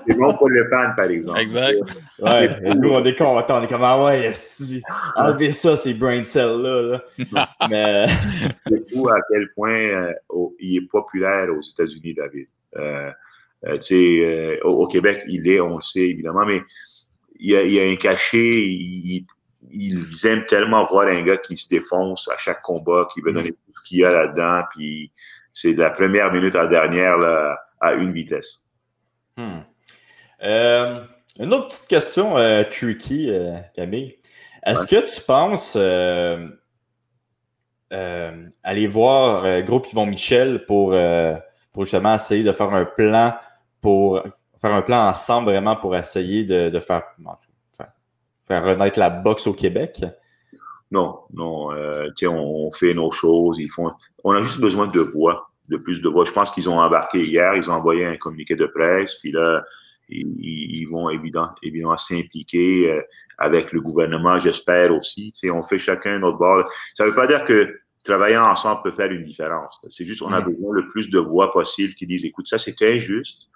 c'est 0.08 0.14
bon 0.16 0.34
pour 0.36 0.48
le 0.48 0.70
fan, 0.70 0.94
par 0.96 1.06
exemple. 1.06 1.40
Exact. 1.40 1.82
Ouais, 2.20 2.76
nous, 2.76 2.92
on 2.92 3.04
est 3.04 3.16
contents. 3.16 3.60
On 3.60 3.64
est 3.64 3.68
comme, 3.68 3.84
ah 3.84 4.02
ouais, 4.06 4.32
si, 4.34 4.82
enlevez 5.16 5.52
ça, 5.52 5.76
ces 5.76 5.94
brain 5.94 6.24
cells-là. 6.24 6.82
Là. 6.82 7.50
Mais. 7.70 8.06
c'est 8.70 8.94
fou 8.94 9.10
à 9.10 9.18
quel 9.30 9.52
point 9.54 10.14
il 10.60 10.78
est 10.78 10.88
populaire 10.88 11.48
aux 11.50 11.62
États-Unis, 11.62 12.14
David. 12.14 12.48
tu 13.82 13.82
sais, 13.82 14.62
au, 14.62 14.88
Québec, 14.88 15.24
il 15.28 15.50
est, 15.50 15.60
on 15.60 15.76
le 15.76 15.82
sait 15.82 16.08
évidemment, 16.08 16.46
mais 16.46 16.62
il 17.42 17.74
y 17.74 17.80
a, 17.80 17.84
un 17.84 17.96
cachet, 17.96 18.60
il, 18.60 19.26
ils 19.72 20.28
aiment 20.28 20.46
tellement 20.46 20.86
voir 20.86 21.08
un 21.08 21.22
gars 21.22 21.38
qui 21.38 21.58
se 21.58 21.68
défonce 21.68 22.30
à 22.30 22.38
chaque 22.38 22.62
combat, 22.62 23.08
qui 23.14 23.22
veut 23.22 23.34
donner 23.34 23.50
tout 23.50 23.74
ce 23.76 23.90
qu'il 23.90 24.00
y 24.00 24.06
a 24.06 24.12
là-dedans, 24.12 24.64
puis 24.72 25.12
c'est 25.54 25.74
de 25.74 25.80
la 25.80 25.90
première 25.90 26.32
minute 26.32 26.56
à 26.56 26.64
la 26.64 26.68
dernière 26.68 27.18
là, 27.18 27.60
à 27.80 27.94
une 27.94 28.14
vitesse. 28.14 28.60
Hmm. 29.38 29.62
Euh, 30.44 31.02
Une 31.40 31.54
autre 31.54 31.68
petite 31.68 31.88
question 31.88 32.38
euh, 32.38 32.64
tricky, 32.64 33.30
euh, 33.30 33.58
Camille. 33.74 34.18
Est-ce 34.64 34.86
que 34.86 35.14
tu 35.14 35.22
penses 35.22 35.76
euh, 35.76 36.48
aller 37.90 38.88
voir 38.88 39.62
Groupe 39.64 39.88
Yvon 39.92 40.06
Michel 40.06 40.66
pour, 40.66 40.96
pour 41.74 41.86
justement 41.86 42.14
essayer 42.14 42.44
de 42.44 42.52
faire 42.52 42.72
un 42.72 42.86
plan 42.86 43.36
pour 43.82 44.22
faire 44.62 44.74
un 44.74 44.82
plan 44.82 45.08
ensemble 45.08 45.50
vraiment 45.50 45.76
pour 45.76 45.96
essayer 45.96 46.44
de, 46.44 46.80
faire, 46.80 47.04
faire 48.42 48.64
renaître 48.64 49.00
la 49.00 49.10
boxe 49.10 49.48
au 49.48 49.54
Québec? 49.54 50.04
Non, 50.92 51.20
non. 51.34 51.70
on 52.24 52.72
fait 52.74 52.94
nos 52.94 53.12
choses. 53.12 53.58
Ils 53.60 53.70
font. 53.70 53.92
On 54.24 54.34
a 54.34 54.44
juste 54.44 54.60
besoin 54.60 54.88
de 54.88 55.00
voix, 55.00 55.50
de 55.70 55.78
plus 55.78 56.02
de 56.02 56.10
voix. 56.10 56.26
Je 56.26 56.32
pense 56.32 56.52
qu'ils 56.52 56.70
ont 56.70 56.80
embarqué 56.80 57.22
hier. 57.22 57.56
Ils 57.56 57.70
ont 57.72 57.76
envoyé 57.76 58.06
un 58.06 58.18
communiqué 58.18 58.56
de 58.56 58.66
presse. 58.68 59.16
Puis 59.16 59.32
là, 59.32 59.64
ils, 60.10 60.86
vont 60.86 61.10
évidemment, 61.10 61.56
évidemment 61.64 61.98
s'impliquer 61.98 62.92
euh, 62.92 63.02
avec 63.38 63.72
le 63.72 63.82
gouvernement, 63.82 64.38
j'espère 64.40 64.94
aussi. 64.94 65.32
Tu 65.32 65.50
on 65.50 65.64
fait 65.64 65.78
chacun 65.78 66.20
notre 66.20 66.38
bord. 66.38 66.64
Ça 66.94 67.06
ne 67.06 67.10
veut 67.10 67.16
pas 67.16 67.28
dire 67.28 67.46
que 67.46 67.80
travailler 68.04 68.38
ensemble 68.38 68.82
peut 68.84 68.92
faire 68.92 69.12
une 69.12 69.24
différence. 69.24 69.80
C'est 69.90 70.06
juste 70.06 70.22
qu'on 70.22 70.34
a 70.34 70.42
mm. 70.42 70.52
besoin 70.52 70.76
le 70.76 70.88
plus 70.90 71.10
de 71.10 71.20
voix 71.20 71.52
possible 71.52 71.94
qui 71.96 72.06
disent, 72.06 72.26
écoute, 72.26 72.48
ça 72.48 72.58
c'est 72.58 72.80
injuste. 72.82 73.48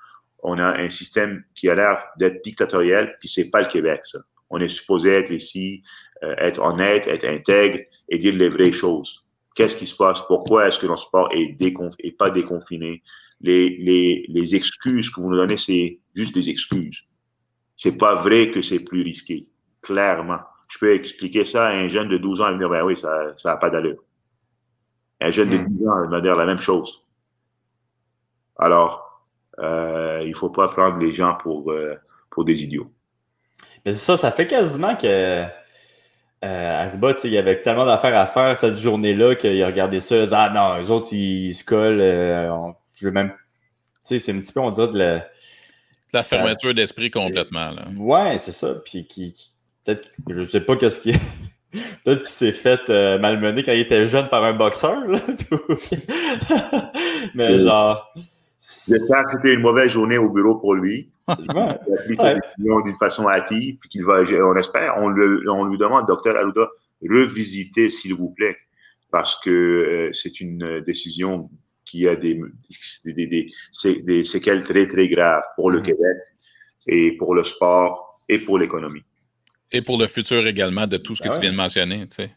On 0.48 0.60
a 0.60 0.80
un 0.80 0.92
système 0.92 1.44
qui 1.56 1.70
a 1.70 1.76
l'air 1.76 2.04
d'être 2.18 2.44
dictatorial, 2.44 3.18
puis 3.20 3.28
c'est 3.28 3.50
pas 3.50 3.62
le 3.62 3.68
Québec, 3.68 4.02
ça. 4.04 4.20
On 4.52 4.60
est 4.60 4.70
supposé 4.70 5.10
être 5.10 5.32
ici, 5.32 5.82
euh, 6.24 6.36
être 6.38 6.62
honnête, 6.62 7.08
être 7.08 7.26
intègre 7.26 7.80
et 8.10 8.20
dire 8.20 8.36
les 8.36 8.50
vraies 8.50 8.72
choses. 8.72 9.26
Qu'est-ce 9.56 9.76
qui 9.76 9.88
se 9.88 9.96
passe? 9.96 10.20
Pourquoi 10.28 10.68
est-ce 10.68 10.78
que 10.78 10.86
notre 10.86 11.02
sport 11.02 11.30
est, 11.34 11.58
est 11.60 12.18
pas 12.18 12.30
déconfiné? 12.30 13.02
Les, 13.42 13.70
les, 13.80 14.26
les 14.28 14.56
excuses 14.56 15.10
que 15.10 15.20
vous 15.20 15.32
nous 15.32 15.38
donnez, 15.38 15.58
c'est 15.58 16.00
juste 16.14 16.36
des 16.36 16.48
excuses. 16.50 17.06
C'est 17.76 17.98
pas 17.98 18.14
vrai 18.16 18.52
que 18.52 18.62
c'est 18.62 18.82
plus 18.82 19.02
risqué. 19.02 19.48
Clairement. 19.82 20.42
Je 20.70 20.78
peux 20.78 20.94
expliquer 20.94 21.44
ça 21.44 21.68
à 21.68 21.74
un 21.74 21.90
jeune 21.90 22.10
de 22.10 22.18
12 22.18 22.42
ans 22.42 22.50
et 22.50 22.54
me 22.54 22.60
dire, 22.60 22.70
ben 22.70 22.86
oui, 22.86 22.96
ça 22.96 23.34
n'a 23.44 23.58
pas 23.58 23.72
d'allure. 23.72 24.04
Un 25.22 25.32
jeune 25.32 25.50
de 25.50 25.58
12 25.58 25.68
hmm. 25.68 25.90
ans 25.90 26.10
va 26.10 26.22
dire 26.22 26.36
la 26.36 26.46
même 26.46 26.60
chose. 26.60 27.04
Alors, 28.58 29.05
euh, 29.60 30.22
il 30.26 30.36
faut 30.36 30.50
pas 30.50 30.68
prendre 30.68 30.98
les 30.98 31.14
gens 31.14 31.36
pour, 31.36 31.72
euh, 31.72 31.96
pour 32.30 32.46
des 32.46 32.64
idiots. 32.64 32.92
Mais 33.86 33.92
c'est 33.92 34.06
ça, 34.06 34.18
ça 34.18 34.32
fait 34.32 34.48
quasiment 34.48 34.96
que 34.96 35.46
euh, 36.44 36.84
Aruba, 36.86 37.14
il 37.24 37.32
y 37.32 37.38
avait 37.38 37.62
tellement 37.62 37.86
d'affaires 37.86 38.18
à 38.18 38.26
faire 38.26 38.58
cette 38.58 38.78
journée-là 38.78 39.36
qu'il 39.36 39.62
a 39.62 39.68
regardé 39.68 40.00
ça, 40.00 40.16
il 40.16 40.22
a 40.22 40.26
dit, 40.26 40.34
Ah 40.36 40.52
non, 40.54 40.78
les 40.78 40.92
autres, 40.92 41.14
ils, 41.14 41.54
se 41.54 41.64
collent. 41.64 42.02
Euh, 42.02 42.52
je 42.96 43.06
veux 43.06 43.12
même. 43.12 43.30
Tu 43.30 43.36
sais, 44.04 44.20
c'est 44.20 44.32
un 44.32 44.40
petit 44.40 44.54
peu, 44.54 44.60
on 44.60 44.70
dirait 44.70 44.90
de 44.90 44.98
la 44.98 45.28
la 46.16 46.24
fermeture 46.24 46.74
d'esprit 46.74 47.12
complètement. 47.12 47.72
Là. 47.72 47.88
Ouais, 47.98 48.38
c'est 48.38 48.52
ça. 48.52 48.76
Puis 48.86 49.06
qui, 49.06 49.34
peut-être, 49.84 50.10
je 50.30 50.44
sais 50.44 50.62
pas 50.62 50.76
qu'est-ce 50.76 51.00
qui. 51.00 51.14
Peut-être 52.06 52.20
qu'il 52.20 52.30
s'est 52.30 52.54
fait 52.54 52.90
euh, 52.90 53.20
malmener 53.20 53.62
quand 53.62 53.74
il 53.74 53.82
était 53.82 54.06
jeune 54.06 54.30
par 54.30 54.46
un 54.46 54.54
boxeur. 54.54 55.06
Là. 55.08 55.20
Mais 57.36 57.60
genre. 57.60 58.14
J'espère 58.88 59.22
que 59.22 59.30
c'était 59.34 59.54
une 59.54 59.62
mauvaise 59.62 59.92
journée 59.92 60.18
au 60.18 60.30
bureau 60.30 60.56
pour 60.56 60.74
lui. 60.74 61.12
Il 61.28 61.58
a 61.58 61.78
pris 62.06 62.16
sa 62.16 62.34
décision 62.36 62.82
d'une 62.82 62.96
façon 62.98 63.30
hâtive, 63.30 63.78
puis 63.80 63.90
qu'il 63.90 64.04
va, 64.04 64.24
on 64.24 64.56
espère, 64.56 64.96
on, 64.98 65.10
le, 65.10 65.44
on 65.52 65.66
lui 65.66 65.78
demande, 65.78 66.08
docteur 66.08 66.36
Alouda, 66.36 66.70
revisiter, 67.08 67.90
s'il 67.92 68.16
vous 68.16 68.30
plaît, 68.30 68.58
parce 69.12 69.40
que 69.40 69.50
euh, 69.50 70.14
c'est 70.14 70.42
une 70.42 70.82
décision 70.82 71.50
qui 71.86 72.08
a 72.08 72.16
des, 72.16 72.40
des, 73.06 73.14
des, 73.14 73.52
des, 74.02 74.26
séquelles 74.26 74.64
très, 74.64 74.88
très 74.88 75.10
graves 75.10 75.44
pour 75.56 75.70
le 75.70 75.80
mm. 75.80 75.84
Québec 75.84 76.18
et 76.88 77.12
pour 77.18 77.36
le 77.36 77.44
sport 77.44 78.20
et 78.28 78.40
pour 78.40 78.58
l'économie. 78.58 79.04
Et 79.72 79.82
pour 79.82 80.00
le 80.00 80.08
futur 80.08 80.46
également 80.48 80.88
de 80.88 80.98
tout 80.98 81.16
ce 81.16 81.22
que 81.22 81.30
tu 81.30 81.40
viens 81.40 81.52
de 81.52 81.56
mentionner. 81.56 82.08
Tu 82.08 82.16
sais. 82.16 82.32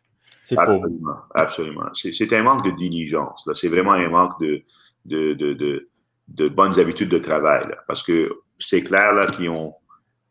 Absolument, 0.56 1.16
absolument. 1.34 1.88
C'est 1.94 2.32
un 2.32 2.42
manque 2.42 2.64
de 2.64 2.70
diligence. 2.70 3.48
C'est 3.54 3.68
vraiment 3.68 3.92
un 3.92 4.08
manque 4.08 4.40
de, 4.40 4.62
de, 5.04 5.34
de, 5.34 5.52
de, 5.52 5.88
bonnes 6.28 6.78
habitudes 6.78 7.10
de 7.10 7.18
travail. 7.18 7.66
parce 7.86 8.02
que 8.02 8.30
c'est 8.58 8.82
clair 8.82 9.12
là 9.12 9.26
qu'ils 9.26 9.46
n'ont 9.46 9.74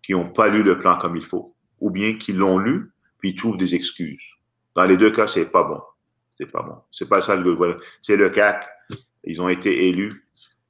qui 0.03 0.15
ont 0.15 0.29
pas 0.29 0.47
lu 0.47 0.63
le 0.63 0.79
plan 0.79 0.97
comme 0.97 1.15
il 1.15 1.23
faut. 1.23 1.53
Ou 1.79 1.89
bien 1.89 2.17
qu'ils 2.17 2.37
l'ont 2.37 2.57
lu, 2.57 2.91
puis 3.19 3.31
ils 3.31 3.35
trouvent 3.35 3.57
des 3.57 3.75
excuses. 3.75 4.23
Dans 4.75 4.85
les 4.85 4.95
deux 4.95 5.11
cas, 5.11 5.27
c'est 5.27 5.51
pas 5.51 5.63
bon. 5.63 5.81
C'est 6.39 6.49
pas 6.51 6.61
bon. 6.61 6.75
C'est 6.91 7.09
pas 7.09 7.19
ça 7.19 7.35
le 7.35 7.79
C'est 8.01 8.15
le 8.15 8.29
CAC 8.29 8.65
ils 9.27 9.41
ont 9.41 9.49
été 9.49 9.89
élus. 9.89 10.25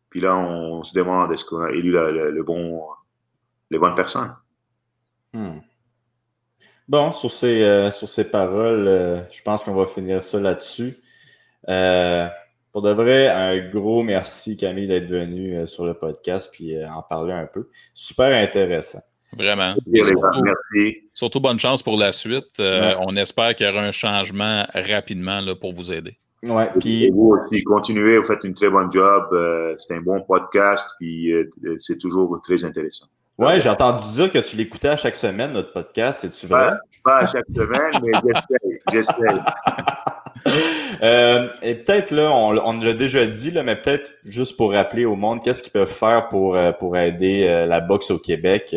Puis 0.09 0.21
là, 0.21 0.35
on 0.37 0.83
se 0.83 0.93
demande 0.93 1.31
est-ce 1.31 1.45
qu'on 1.45 1.61
a 1.61 1.71
élu 1.71 1.91
le 1.91 2.43
bon, 2.43 2.81
les 3.69 3.77
bonnes 3.77 3.95
personnes? 3.95 4.35
Hmm. 5.33 5.59
Bon, 6.87 7.11
sur 7.11 7.31
ces, 7.31 7.63
euh, 7.63 7.91
sur 7.91 8.07
ces 8.07 8.23
paroles, 8.23 8.87
euh, 8.87 9.29
je 9.29 9.41
pense 9.41 9.63
qu'on 9.63 9.73
va 9.73 9.85
finir 9.85 10.23
ça 10.23 10.39
là-dessus. 10.39 10.97
Euh, 11.67 12.27
pour 12.77 12.83
de 12.83 12.91
vrai, 12.91 13.27
un 13.27 13.57
gros 13.69 14.03
merci, 14.03 14.55
Camille, 14.55 14.85
d'être 14.85 15.07
venu 15.07 15.65
sur 15.65 15.83
le 15.83 15.95
podcast 15.95 16.47
puis 16.51 16.75
en 16.85 17.01
parler 17.01 17.33
un 17.33 17.47
peu. 17.47 17.69
Super 17.91 18.31
intéressant. 18.39 19.01
Vraiment. 19.35 19.73
Surtout, 19.73 20.43
merci. 20.43 20.97
surtout, 21.11 21.39
bonne 21.39 21.57
chance 21.57 21.81
pour 21.81 21.97
la 21.97 22.11
suite. 22.11 22.59
On 22.59 23.15
espère 23.15 23.55
qu'il 23.55 23.65
y 23.65 23.69
aura 23.71 23.81
un 23.81 23.91
changement 23.91 24.67
rapidement 24.75 25.39
là, 25.39 25.55
pour 25.55 25.73
vous 25.73 25.91
aider. 25.91 26.19
Ouais, 26.47 26.69
puis 26.79 27.09
vous 27.09 27.35
aussi, 27.35 27.63
continuez, 27.63 28.19
vous 28.19 28.25
faites 28.25 28.43
une 28.43 28.53
très 28.53 28.69
bonne 28.69 28.91
job. 28.91 29.25
Euh, 29.31 29.73
c'est 29.79 29.95
un 29.95 30.01
bon 30.01 30.21
podcast, 30.21 30.87
puis 30.99 31.33
euh, 31.33 31.49
c'est 31.79 31.97
toujours 31.97 32.39
très 32.43 32.63
intéressant. 32.63 33.07
Ouais, 33.39 33.59
j'ai 33.59 33.69
entendu 33.69 34.05
dire 34.13 34.29
que 34.29 34.37
tu 34.37 34.55
l'écoutais 34.55 34.89
à 34.89 34.95
chaque 34.95 35.15
semaine, 35.15 35.51
notre 35.51 35.73
podcast. 35.73 36.21
C'est-tu 36.21 36.45
vrai? 36.45 36.73
Pas, 37.03 37.21
à 37.21 37.25
chaque 37.25 37.45
semaine, 37.55 37.91
mais 38.03 38.33
j'essaie. 38.91 39.13
euh, 41.03 41.47
et 41.61 41.75
peut-être, 41.75 42.11
là, 42.11 42.31
on, 42.31 42.79
l'a 42.79 42.93
déjà 42.93 43.25
dit, 43.27 43.51
là, 43.51 43.63
mais 43.63 43.75
peut-être 43.75 44.11
juste 44.23 44.57
pour 44.57 44.71
rappeler 44.71 45.05
au 45.05 45.15
monde, 45.15 45.43
qu'est-ce 45.43 45.63
qu'ils 45.63 45.71
peuvent 45.71 45.91
faire 45.91 46.27
pour, 46.29 46.55
euh, 46.55 46.71
pour 46.71 46.97
aider 46.97 47.65
la 47.67 47.81
boxe 47.81 48.11
au 48.11 48.19
Québec? 48.19 48.75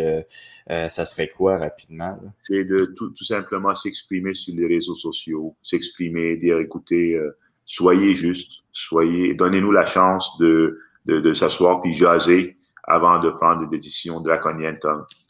ça 0.68 1.04
serait 1.04 1.28
quoi 1.28 1.58
rapidement? 1.58 2.18
C'est 2.36 2.64
de 2.64 2.94
tout, 2.96 3.12
simplement 3.24 3.74
s'exprimer 3.74 4.34
sur 4.34 4.54
les 4.54 4.66
réseaux 4.66 4.94
sociaux, 4.94 5.56
s'exprimer, 5.62 6.36
dire, 6.36 6.58
écoutez, 6.58 7.18
soyez 7.64 8.14
juste, 8.14 8.50
soyez, 8.72 9.34
donnez-nous 9.34 9.72
la 9.72 9.86
chance 9.86 10.36
de, 10.38 10.78
de, 11.06 11.20
de 11.20 11.34
s'asseoir 11.34 11.82
puis 11.82 11.94
jaser 11.94 12.56
avant 12.90 13.18
de 13.20 13.30
prendre 13.30 13.68
des 13.68 13.78
décisions 13.78 14.20
draconiennes 14.20 14.78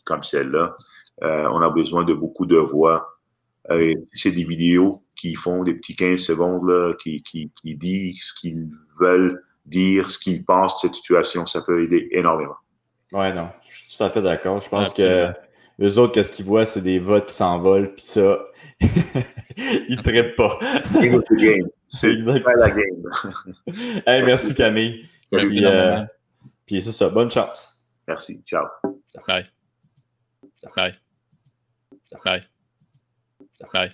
comme, 0.04 0.22
celle-là. 0.22 0.76
Euh, 1.22 1.48
on 1.52 1.60
a 1.60 1.70
besoin 1.70 2.04
de 2.04 2.14
beaucoup 2.14 2.46
de 2.46 2.56
voix. 2.56 3.19
Euh, 3.70 3.94
c'est 4.12 4.32
des 4.32 4.44
vidéos 4.44 5.02
qui 5.16 5.34
font 5.34 5.62
des 5.62 5.74
petits 5.74 5.94
15 5.94 6.20
secondes, 6.20 6.68
là, 6.68 6.94
qui, 7.02 7.22
qui, 7.22 7.50
qui 7.60 7.74
disent 7.76 8.22
ce 8.22 8.40
qu'ils 8.40 8.68
veulent 8.98 9.42
dire, 9.66 10.10
ce 10.10 10.18
qu'ils 10.18 10.44
pensent 10.44 10.74
de 10.76 10.88
cette 10.88 10.94
situation. 10.94 11.46
Ça 11.46 11.60
peut 11.62 11.84
aider 11.84 12.08
énormément. 12.12 12.56
Ouais, 13.12 13.32
non, 13.32 13.50
je 13.68 13.76
suis 13.76 13.96
tout 13.96 14.04
à 14.04 14.10
fait 14.10 14.22
d'accord. 14.22 14.60
Je 14.60 14.68
pense 14.68 14.92
que 14.92 15.32
les 15.78 15.98
autres, 15.98 16.12
qu'est-ce 16.12 16.30
qu'ils 16.30 16.44
voient, 16.44 16.66
c'est 16.66 16.82
des 16.82 16.98
votes 16.98 17.26
qui 17.26 17.34
s'envolent, 17.34 17.94
puis 17.94 18.04
ça, 18.04 18.38
ils 18.80 19.96
ne 19.96 20.02
traitent 20.02 20.36
pas. 20.36 20.58
C'est 21.88 22.12
exactement 22.12 22.54
la 22.56 22.70
game. 22.70 23.10
hey, 24.06 24.22
merci 24.22 24.54
Camille. 24.54 25.08
Merci, 25.32 25.64
euh, 25.64 26.04
puis 26.66 26.82
c'est 26.82 26.92
ça, 26.92 27.08
bonne 27.08 27.30
chance. 27.30 27.74
Merci, 28.06 28.42
ciao. 28.46 28.66
Bye. 29.26 29.46
Bye. 30.76 30.94
Bye. 32.24 32.49
Bye. 33.72 33.92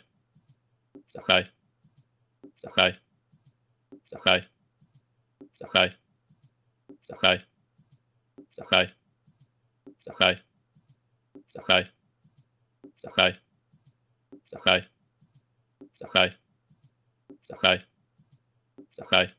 Bye. 1.26 1.46
Bye. 2.76 2.94
Bye. 4.24 4.44
Bye. 5.72 5.92
Bye. 7.20 7.42
Bye. 8.70 8.90
Bye. 10.18 10.38
Bye. 11.66 11.88
Bye. 13.16 13.36
Bye. 14.64 14.84
Bye. 16.14 16.34
Bye. 17.62 17.82
Bye. 19.10 19.32